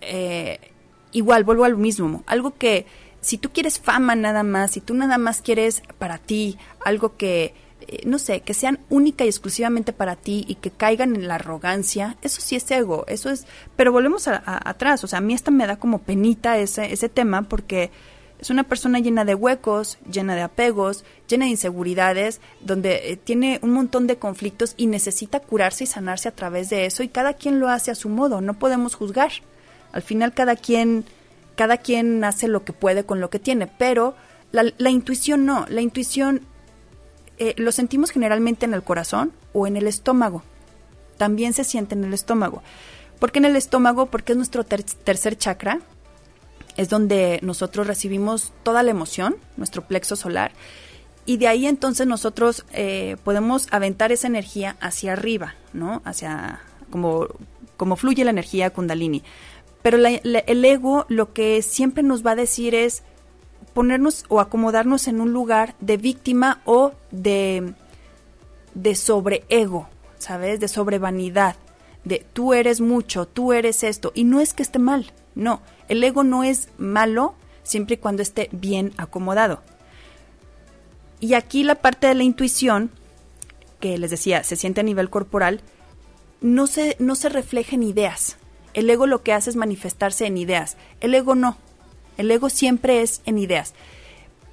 eh, 0.00 0.58
igual, 1.12 1.44
vuelvo 1.44 1.64
al 1.64 1.76
mismo, 1.76 2.24
algo 2.26 2.54
que 2.56 2.86
si 3.22 3.38
tú 3.38 3.50
quieres 3.50 3.78
fama 3.78 4.14
nada 4.14 4.42
más, 4.42 4.72
si 4.72 4.80
tú 4.80 4.94
nada 4.94 5.16
más 5.16 5.40
quieres 5.40 5.82
para 5.98 6.18
ti 6.18 6.58
algo 6.84 7.16
que, 7.16 7.54
eh, 7.80 8.02
no 8.04 8.18
sé, 8.18 8.40
que 8.40 8.52
sean 8.52 8.80
única 8.90 9.24
y 9.24 9.28
exclusivamente 9.28 9.92
para 9.92 10.16
ti 10.16 10.44
y 10.48 10.56
que 10.56 10.70
caigan 10.70 11.14
en 11.14 11.28
la 11.28 11.36
arrogancia, 11.36 12.16
eso 12.20 12.40
sí 12.40 12.56
es 12.56 12.70
ego, 12.70 13.04
eso 13.06 13.30
es, 13.30 13.46
pero 13.76 13.92
volvemos 13.92 14.26
a, 14.28 14.42
atrás, 14.44 15.04
o 15.04 15.06
sea, 15.06 15.20
a 15.20 15.22
mí 15.22 15.34
esta 15.34 15.52
me 15.52 15.66
da 15.66 15.76
como 15.76 16.00
penita 16.00 16.58
ese, 16.58 16.92
ese 16.92 17.08
tema 17.08 17.42
porque 17.42 17.92
es 18.40 18.50
una 18.50 18.64
persona 18.64 18.98
llena 18.98 19.24
de 19.24 19.36
huecos, 19.36 19.98
llena 20.10 20.34
de 20.34 20.42
apegos, 20.42 21.04
llena 21.28 21.44
de 21.44 21.52
inseguridades, 21.52 22.40
donde 22.60 23.12
eh, 23.12 23.16
tiene 23.16 23.60
un 23.62 23.70
montón 23.70 24.08
de 24.08 24.16
conflictos 24.16 24.74
y 24.76 24.88
necesita 24.88 25.38
curarse 25.38 25.84
y 25.84 25.86
sanarse 25.86 26.28
a 26.28 26.34
través 26.34 26.68
de 26.70 26.86
eso 26.86 27.04
y 27.04 27.08
cada 27.08 27.34
quien 27.34 27.60
lo 27.60 27.68
hace 27.68 27.92
a 27.92 27.94
su 27.94 28.08
modo, 28.08 28.40
no 28.40 28.54
podemos 28.54 28.96
juzgar. 28.96 29.30
Al 29.92 30.02
final 30.02 30.34
cada 30.34 30.56
quien 30.56 31.04
cada 31.56 31.78
quien 31.78 32.22
hace 32.24 32.48
lo 32.48 32.64
que 32.64 32.72
puede 32.72 33.04
con 33.04 33.20
lo 33.20 33.30
que 33.30 33.38
tiene, 33.38 33.66
pero 33.66 34.14
la, 34.50 34.90
intuición 34.90 35.46
no, 35.46 35.66
la 35.68 35.80
intuición 35.80 36.42
eh, 37.38 37.54
lo 37.56 37.72
sentimos 37.72 38.10
generalmente 38.10 38.66
en 38.66 38.74
el 38.74 38.82
corazón 38.82 39.32
o 39.52 39.66
en 39.66 39.76
el 39.76 39.86
estómago, 39.86 40.42
también 41.16 41.52
se 41.52 41.64
siente 41.64 41.94
en 41.94 42.04
el 42.04 42.14
estómago. 42.14 42.62
¿Por 43.18 43.32
qué 43.32 43.38
en 43.38 43.44
el 43.44 43.56
estómago? 43.56 44.06
Porque 44.06 44.32
es 44.32 44.36
nuestro 44.36 44.64
tercer 44.64 45.38
chakra 45.38 45.78
es 46.76 46.88
donde 46.88 47.38
nosotros 47.42 47.86
recibimos 47.86 48.52
toda 48.62 48.82
la 48.82 48.90
emoción, 48.90 49.36
nuestro 49.56 49.82
plexo 49.82 50.16
solar, 50.16 50.52
y 51.24 51.36
de 51.36 51.48
ahí 51.48 51.66
entonces 51.66 52.06
nosotros 52.06 52.64
eh, 52.72 53.16
podemos 53.24 53.68
aventar 53.70 54.10
esa 54.10 54.26
energía 54.26 54.76
hacia 54.80 55.12
arriba, 55.12 55.54
¿no? 55.72 56.02
Hacia 56.04 56.60
como, 56.90 57.28
como 57.76 57.96
fluye 57.96 58.24
la 58.24 58.30
energía 58.30 58.70
kundalini. 58.70 59.22
Pero 59.82 59.98
el 59.98 60.64
ego 60.64 61.06
lo 61.08 61.32
que 61.32 61.60
siempre 61.62 62.02
nos 62.02 62.24
va 62.24 62.32
a 62.32 62.36
decir 62.36 62.74
es 62.74 63.02
ponernos 63.74 64.24
o 64.28 64.40
acomodarnos 64.40 65.08
en 65.08 65.20
un 65.20 65.32
lugar 65.32 65.74
de 65.80 65.96
víctima 65.96 66.60
o 66.64 66.92
de, 67.10 67.74
de 68.74 68.94
sobreego, 68.94 69.88
¿sabes? 70.18 70.60
De 70.60 70.68
sobrevanidad, 70.68 71.56
de 72.04 72.24
tú 72.32 72.54
eres 72.54 72.80
mucho, 72.80 73.26
tú 73.26 73.52
eres 73.52 73.82
esto. 73.82 74.12
Y 74.14 74.24
no 74.24 74.40
es 74.40 74.54
que 74.54 74.62
esté 74.62 74.78
mal, 74.78 75.12
no. 75.34 75.62
El 75.88 76.02
ego 76.04 76.22
no 76.22 76.44
es 76.44 76.68
malo 76.78 77.34
siempre 77.62 77.94
y 77.94 77.98
cuando 77.98 78.22
esté 78.22 78.48
bien 78.52 78.92
acomodado. 78.96 79.62
Y 81.20 81.34
aquí 81.34 81.62
la 81.62 81.76
parte 81.76 82.06
de 82.08 82.14
la 82.14 82.24
intuición, 82.24 82.90
que 83.80 83.96
les 83.98 84.10
decía, 84.10 84.42
se 84.42 84.56
siente 84.56 84.80
a 84.80 84.84
nivel 84.84 85.10
corporal, 85.10 85.60
no 86.40 86.66
se, 86.66 86.96
no 86.98 87.14
se 87.14 87.28
refleja 87.28 87.76
en 87.76 87.84
ideas. 87.84 88.36
El 88.74 88.88
ego 88.88 89.06
lo 89.06 89.22
que 89.22 89.32
hace 89.32 89.50
es 89.50 89.56
manifestarse 89.56 90.26
en 90.26 90.38
ideas. 90.38 90.76
El 91.00 91.14
ego 91.14 91.34
no. 91.34 91.56
El 92.16 92.30
ego 92.30 92.50
siempre 92.50 93.02
es 93.02 93.22
en 93.26 93.38
ideas. 93.38 93.74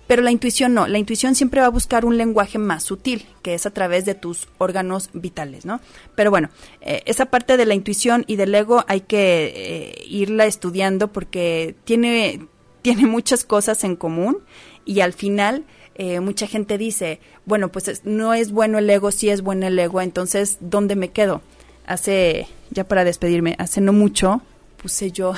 Pero 0.09 0.23
la 0.23 0.31
intuición 0.31 0.73
no, 0.73 0.87
la 0.87 0.97
intuición 0.97 1.35
siempre 1.35 1.61
va 1.61 1.67
a 1.67 1.69
buscar 1.69 2.03
un 2.03 2.17
lenguaje 2.17 2.57
más 2.57 2.83
sutil, 2.83 3.27
que 3.43 3.53
es 3.53 3.67
a 3.67 3.69
través 3.69 4.05
de 4.05 4.15
tus 4.15 4.47
órganos 4.57 5.11
vitales, 5.13 5.67
¿no? 5.67 5.81
Pero 6.15 6.31
bueno, 6.31 6.49
eh, 6.81 7.03
esa 7.05 7.27
parte 7.27 7.57
de 7.57 7.67
la 7.67 7.75
intuición 7.75 8.23
y 8.25 8.35
del 8.35 8.55
ego 8.55 8.83
hay 8.87 9.01
que 9.01 9.53
eh, 9.55 10.03
irla 10.07 10.47
estudiando 10.47 11.09
porque 11.09 11.75
tiene, 11.83 12.47
tiene 12.81 13.05
muchas 13.05 13.43
cosas 13.43 13.83
en 13.83 13.95
común 13.95 14.39
y 14.83 15.01
al 15.01 15.13
final 15.13 15.65
eh, 15.93 16.21
mucha 16.21 16.47
gente 16.47 16.79
dice, 16.79 17.19
bueno, 17.45 17.71
pues 17.71 18.03
no 18.03 18.33
es 18.33 18.51
bueno 18.51 18.79
el 18.79 18.89
ego, 18.89 19.11
sí 19.11 19.29
es 19.29 19.43
bueno 19.43 19.67
el 19.67 19.77
ego, 19.77 20.01
entonces, 20.01 20.57
¿dónde 20.59 20.95
me 20.95 21.09
quedo? 21.09 21.43
Hace, 21.85 22.47
ya 22.71 22.87
para 22.87 23.03
despedirme, 23.03 23.55
hace 23.59 23.81
no 23.81 23.93
mucho 23.93 24.41
puse 24.77 25.11
yo 25.11 25.33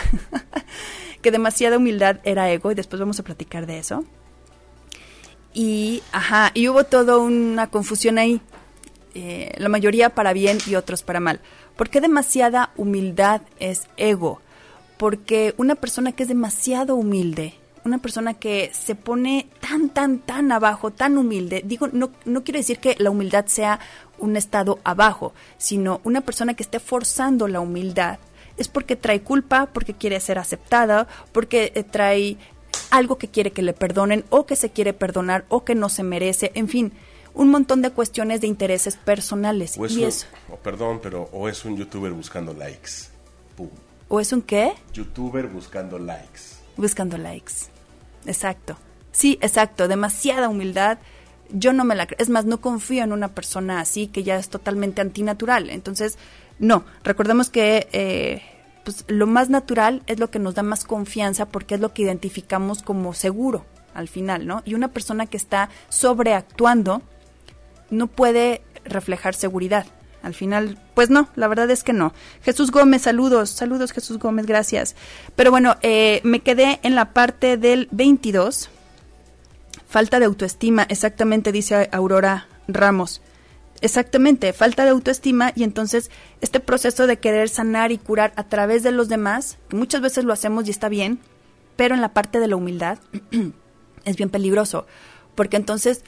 que 1.21 1.31
demasiada 1.31 1.77
humildad 1.77 2.19
era 2.23 2.51
ego 2.51 2.71
y 2.71 2.75
después 2.75 2.99
vamos 2.99 3.19
a 3.19 3.23
platicar 3.23 3.65
de 3.65 3.79
eso 3.79 4.05
y, 5.53 6.01
ajá, 6.11 6.51
y 6.53 6.67
hubo 6.69 6.83
toda 6.85 7.17
una 7.17 7.67
confusión 7.67 8.17
ahí, 8.17 8.41
eh, 9.13 9.53
la 9.57 9.69
mayoría 9.69 10.09
para 10.09 10.33
bien 10.33 10.57
y 10.65 10.75
otros 10.75 11.03
para 11.03 11.19
mal. 11.19 11.41
¿Por 11.75 11.89
qué 11.89 11.99
demasiada 11.99 12.71
humildad 12.77 13.41
es 13.59 13.87
ego? 13.97 14.41
Porque 14.97 15.53
una 15.57 15.75
persona 15.75 16.11
que 16.11 16.23
es 16.23 16.29
demasiado 16.29 16.95
humilde, 16.95 17.55
una 17.83 17.97
persona 17.97 18.33
que 18.33 18.71
se 18.73 18.95
pone 18.95 19.47
tan, 19.59 19.89
tan, 19.89 20.19
tan 20.19 20.51
abajo, 20.51 20.91
tan 20.91 21.17
humilde, 21.17 21.61
digo, 21.65 21.87
no, 21.91 22.11
no 22.25 22.43
quiero 22.43 22.59
decir 22.59 22.79
que 22.79 22.95
la 22.99 23.09
humildad 23.09 23.45
sea 23.47 23.79
un 24.19 24.37
estado 24.37 24.79
abajo, 24.83 25.33
sino 25.57 26.01
una 26.03 26.21
persona 26.21 26.53
que 26.53 26.63
esté 26.63 26.79
forzando 26.79 27.47
la 27.47 27.59
humildad, 27.59 28.19
es 28.57 28.67
porque 28.67 28.95
trae 28.95 29.21
culpa, 29.21 29.67
porque 29.73 29.93
quiere 29.93 30.19
ser 30.19 30.37
aceptada, 30.37 31.07
porque 31.31 31.71
eh, 31.75 31.83
trae 31.83 32.37
algo 32.91 33.17
que 33.17 33.27
quiere 33.27 33.51
que 33.51 33.61
le 33.61 33.73
perdonen 33.73 34.25
o 34.29 34.45
que 34.45 34.55
se 34.55 34.69
quiere 34.69 34.93
perdonar 34.93 35.45
o 35.49 35.63
que 35.63 35.75
no 35.75 35.89
se 35.89 36.03
merece, 36.03 36.51
en 36.55 36.67
fin, 36.67 36.93
un 37.33 37.49
montón 37.49 37.81
de 37.81 37.91
cuestiones 37.91 38.41
de 38.41 38.47
intereses 38.47 38.97
personales. 38.97 39.77
O 39.77 39.85
es 39.85 39.93
y 39.93 40.03
un, 40.03 40.09
eso. 40.09 40.27
perdón, 40.63 40.99
pero 41.01 41.29
o 41.31 41.47
es 41.47 41.65
un 41.65 41.77
youtuber 41.77 42.11
buscando 42.11 42.53
likes. 42.53 43.09
¿O 44.07 44.19
es 44.19 44.33
un 44.33 44.41
qué? 44.41 44.73
Youtuber 44.93 45.47
buscando 45.47 45.97
likes. 45.97 46.60
Buscando 46.77 47.17
likes. 47.17 47.53
Exacto. 48.25 48.77
Sí, 49.11 49.37
exacto. 49.41 49.87
Demasiada 49.87 50.49
humildad. 50.49 50.99
Yo 51.49 51.73
no 51.73 51.83
me 51.83 51.95
la 51.95 52.07
creo. 52.07 52.17
Es 52.19 52.29
más, 52.29 52.45
no 52.45 52.61
confío 52.61 53.03
en 53.03 53.11
una 53.11 53.29
persona 53.29 53.79
así 53.79 54.07
que 54.07 54.23
ya 54.23 54.37
es 54.37 54.49
totalmente 54.49 55.01
antinatural. 55.01 55.69
Entonces, 55.69 56.17
no. 56.59 56.85
Recordemos 57.03 57.49
que 57.49 57.87
eh, 57.91 58.41
pues 58.83 59.05
lo 59.07 59.27
más 59.27 59.49
natural 59.49 60.03
es 60.07 60.19
lo 60.19 60.31
que 60.31 60.39
nos 60.39 60.55
da 60.55 60.63
más 60.63 60.85
confianza 60.85 61.47
porque 61.47 61.75
es 61.75 61.81
lo 61.81 61.93
que 61.93 62.03
identificamos 62.03 62.81
como 62.81 63.13
seguro 63.13 63.65
al 63.93 64.07
final, 64.07 64.47
¿no? 64.47 64.61
Y 64.65 64.73
una 64.73 64.87
persona 64.87 65.25
que 65.25 65.37
está 65.37 65.69
sobreactuando 65.89 67.01
no 67.89 68.07
puede 68.07 68.61
reflejar 68.85 69.35
seguridad. 69.35 69.85
Al 70.21 70.35
final, 70.35 70.77
pues 70.93 71.09
no, 71.09 71.29
la 71.35 71.47
verdad 71.47 71.69
es 71.71 71.83
que 71.83 71.93
no. 71.93 72.13
Jesús 72.43 72.71
Gómez, 72.71 73.01
saludos, 73.01 73.49
saludos 73.49 73.91
Jesús 73.91 74.19
Gómez, 74.19 74.45
gracias. 74.45 74.95
Pero 75.35 75.49
bueno, 75.49 75.77
eh, 75.81 76.21
me 76.23 76.41
quedé 76.41 76.79
en 76.83 76.95
la 76.95 77.13
parte 77.13 77.57
del 77.57 77.87
22. 77.91 78.69
Falta 79.87 80.19
de 80.19 80.25
autoestima, 80.25 80.83
exactamente 80.83 81.51
dice 81.51 81.89
Aurora 81.91 82.47
Ramos. 82.67 83.21
Exactamente, 83.81 84.53
falta 84.53 84.83
de 84.83 84.91
autoestima 84.91 85.53
y 85.55 85.63
entonces 85.63 86.11
este 86.39 86.59
proceso 86.59 87.07
de 87.07 87.17
querer 87.17 87.49
sanar 87.49 87.91
y 87.91 87.97
curar 87.97 88.31
a 88.35 88.43
través 88.43 88.83
de 88.83 88.91
los 88.91 89.09
demás, 89.09 89.57
que 89.69 89.75
muchas 89.75 90.01
veces 90.01 90.23
lo 90.23 90.33
hacemos 90.33 90.67
y 90.67 90.71
está 90.71 90.87
bien, 90.87 91.19
pero 91.77 91.95
en 91.95 92.01
la 92.01 92.13
parte 92.13 92.39
de 92.39 92.47
la 92.47 92.57
humildad 92.57 92.99
es 94.05 94.17
bien 94.17 94.29
peligroso, 94.29 94.85
porque 95.33 95.57
entonces 95.57 96.03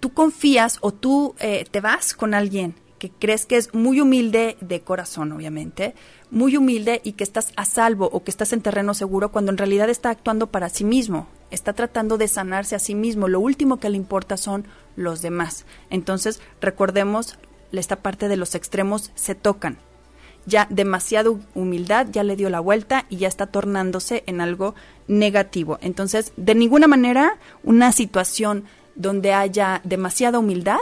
tú 0.00 0.12
confías 0.12 0.76
o 0.82 0.92
tú 0.92 1.34
eh, 1.38 1.64
te 1.70 1.80
vas 1.80 2.12
con 2.12 2.34
alguien 2.34 2.74
que 2.98 3.10
crees 3.10 3.46
que 3.46 3.56
es 3.56 3.72
muy 3.74 4.00
humilde 4.00 4.56
de 4.60 4.80
corazón, 4.80 5.32
obviamente, 5.32 5.94
muy 6.30 6.56
humilde 6.56 7.00
y 7.04 7.12
que 7.12 7.24
estás 7.24 7.52
a 7.56 7.64
salvo 7.64 8.08
o 8.12 8.22
que 8.22 8.30
estás 8.30 8.52
en 8.52 8.60
terreno 8.60 8.94
seguro 8.94 9.30
cuando 9.30 9.50
en 9.50 9.58
realidad 9.58 9.88
está 9.88 10.10
actuando 10.10 10.48
para 10.48 10.68
sí 10.68 10.84
mismo, 10.84 11.26
está 11.50 11.72
tratando 11.72 12.18
de 12.18 12.28
sanarse 12.28 12.76
a 12.76 12.80
sí 12.80 12.94
mismo. 12.94 13.28
Lo 13.28 13.40
último 13.40 13.78
que 13.78 13.88
le 13.90 13.96
importa 13.96 14.36
son 14.36 14.66
los 14.96 15.22
demás. 15.22 15.64
Entonces, 15.90 16.40
recordemos, 16.60 17.38
esta 17.72 17.96
parte 17.96 18.28
de 18.28 18.36
los 18.36 18.54
extremos 18.54 19.12
se 19.14 19.34
tocan. 19.34 19.78
Ya 20.46 20.66
demasiada 20.70 21.30
humildad 21.54 22.06
ya 22.10 22.24
le 22.24 22.36
dio 22.36 22.48
la 22.48 22.60
vuelta 22.60 23.04
y 23.10 23.18
ya 23.18 23.28
está 23.28 23.46
tornándose 23.46 24.24
en 24.26 24.40
algo 24.40 24.74
negativo. 25.06 25.78
Entonces, 25.82 26.32
de 26.36 26.54
ninguna 26.54 26.88
manera 26.88 27.38
una 27.62 27.92
situación 27.92 28.64
donde 28.94 29.32
haya 29.32 29.80
demasiada 29.84 30.38
humildad 30.38 30.80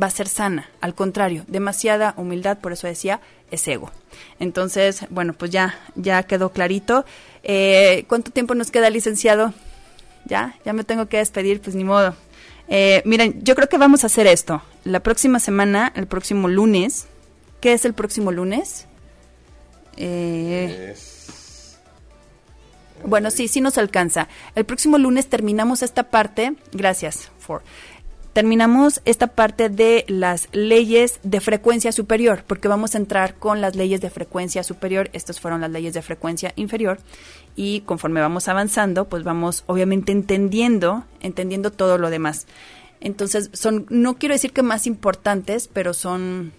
va 0.00 0.06
a 0.06 0.10
ser 0.10 0.28
sana. 0.28 0.68
Al 0.80 0.94
contrario, 0.94 1.44
demasiada 1.48 2.14
humildad, 2.16 2.58
por 2.58 2.72
eso 2.72 2.86
decía, 2.86 3.20
es 3.50 3.66
ego. 3.68 3.90
Entonces, 4.38 5.06
bueno, 5.10 5.32
pues 5.32 5.50
ya, 5.50 5.78
ya 5.94 6.22
quedó 6.22 6.50
clarito. 6.50 7.04
Eh, 7.42 8.04
¿Cuánto 8.08 8.30
tiempo 8.30 8.54
nos 8.54 8.70
queda, 8.70 8.90
licenciado? 8.90 9.52
Ya, 10.24 10.56
ya 10.64 10.72
me 10.72 10.84
tengo 10.84 11.06
que 11.06 11.18
despedir, 11.18 11.60
pues 11.60 11.76
ni 11.76 11.84
modo. 11.84 12.14
Eh, 12.68 13.02
miren, 13.04 13.42
yo 13.42 13.54
creo 13.54 13.68
que 13.68 13.78
vamos 13.78 14.04
a 14.04 14.08
hacer 14.08 14.26
esto. 14.26 14.62
La 14.84 15.00
próxima 15.00 15.40
semana, 15.40 15.92
el 15.96 16.06
próximo 16.06 16.48
lunes. 16.48 17.06
¿Qué 17.60 17.72
es 17.72 17.84
el 17.84 17.94
próximo 17.94 18.30
lunes? 18.30 18.86
Eh, 19.96 20.94
bueno, 23.04 23.30
sí, 23.30 23.48
sí 23.48 23.60
nos 23.60 23.78
alcanza. 23.78 24.28
El 24.54 24.64
próximo 24.64 24.98
lunes 24.98 25.28
terminamos 25.28 25.82
esta 25.82 26.04
parte. 26.04 26.54
Gracias, 26.72 27.30
for 27.38 27.62
terminamos 28.32 29.00
esta 29.04 29.28
parte 29.28 29.68
de 29.68 30.04
las 30.08 30.48
leyes 30.52 31.20
de 31.22 31.40
frecuencia 31.40 31.92
superior, 31.92 32.44
porque 32.46 32.68
vamos 32.68 32.94
a 32.94 32.98
entrar 32.98 33.34
con 33.34 33.60
las 33.60 33.76
leyes 33.76 34.00
de 34.00 34.10
frecuencia 34.10 34.62
superior. 34.62 35.10
Estas 35.12 35.40
fueron 35.40 35.60
las 35.60 35.70
leyes 35.70 35.94
de 35.94 36.02
frecuencia 36.02 36.52
inferior. 36.56 36.98
Y 37.56 37.80
conforme 37.80 38.20
vamos 38.20 38.48
avanzando, 38.48 39.08
pues 39.08 39.24
vamos 39.24 39.64
obviamente 39.66 40.12
entendiendo, 40.12 41.04
entendiendo 41.20 41.72
todo 41.72 41.98
lo 41.98 42.10
demás. 42.10 42.46
Entonces, 43.00 43.50
son, 43.52 43.86
no 43.90 44.18
quiero 44.18 44.34
decir 44.34 44.52
que 44.52 44.62
más 44.62 44.86
importantes, 44.86 45.68
pero 45.72 45.94
son 45.94 46.52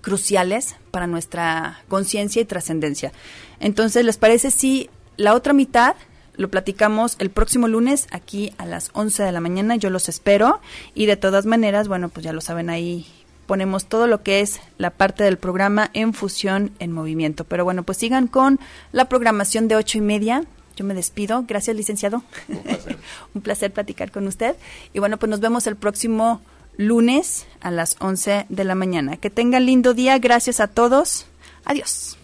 cruciales 0.00 0.76
para 0.90 1.06
nuestra 1.06 1.82
conciencia 1.88 2.42
y 2.42 2.44
trascendencia. 2.44 3.12
Entonces, 3.60 4.04
¿les 4.04 4.16
parece 4.18 4.50
si 4.50 4.90
la 5.16 5.34
otra 5.34 5.52
mitad 5.52 5.94
lo 6.36 6.50
platicamos 6.50 7.16
el 7.18 7.30
próximo 7.30 7.68
lunes 7.68 8.06
aquí 8.10 8.52
a 8.58 8.66
las 8.66 8.90
11 8.94 9.22
de 9.22 9.32
la 9.32 9.40
mañana. 9.40 9.76
Yo 9.76 9.90
los 9.90 10.08
espero. 10.08 10.60
Y 10.94 11.06
de 11.06 11.16
todas 11.16 11.46
maneras, 11.46 11.88
bueno, 11.88 12.08
pues 12.08 12.24
ya 12.24 12.32
lo 12.32 12.40
saben 12.40 12.70
ahí. 12.70 13.06
Ponemos 13.46 13.86
todo 13.86 14.06
lo 14.06 14.22
que 14.22 14.40
es 14.40 14.60
la 14.78 14.90
parte 14.90 15.24
del 15.24 15.36
programa 15.36 15.90
en 15.92 16.14
fusión 16.14 16.72
en 16.78 16.92
movimiento. 16.92 17.44
Pero 17.44 17.64
bueno, 17.64 17.82
pues 17.82 17.98
sigan 17.98 18.28
con 18.28 18.60
la 18.92 19.06
programación 19.06 19.68
de 19.68 19.76
ocho 19.76 19.98
y 19.98 20.00
media. 20.00 20.44
Yo 20.76 20.84
me 20.84 20.94
despido. 20.94 21.44
Gracias, 21.46 21.76
licenciado. 21.76 22.22
Un 22.48 22.58
placer. 22.62 22.96
Un 23.34 23.42
placer 23.42 23.72
platicar 23.72 24.10
con 24.10 24.26
usted. 24.26 24.56
Y 24.94 25.00
bueno, 25.00 25.18
pues 25.18 25.28
nos 25.28 25.40
vemos 25.40 25.66
el 25.66 25.76
próximo 25.76 26.40
lunes 26.78 27.46
a 27.60 27.70
las 27.70 27.96
11 27.98 28.46
de 28.48 28.64
la 28.64 28.74
mañana. 28.74 29.18
Que 29.18 29.28
tengan 29.28 29.66
lindo 29.66 29.92
día. 29.92 30.18
Gracias 30.18 30.60
a 30.60 30.68
todos. 30.68 31.26
Adiós. 31.66 32.16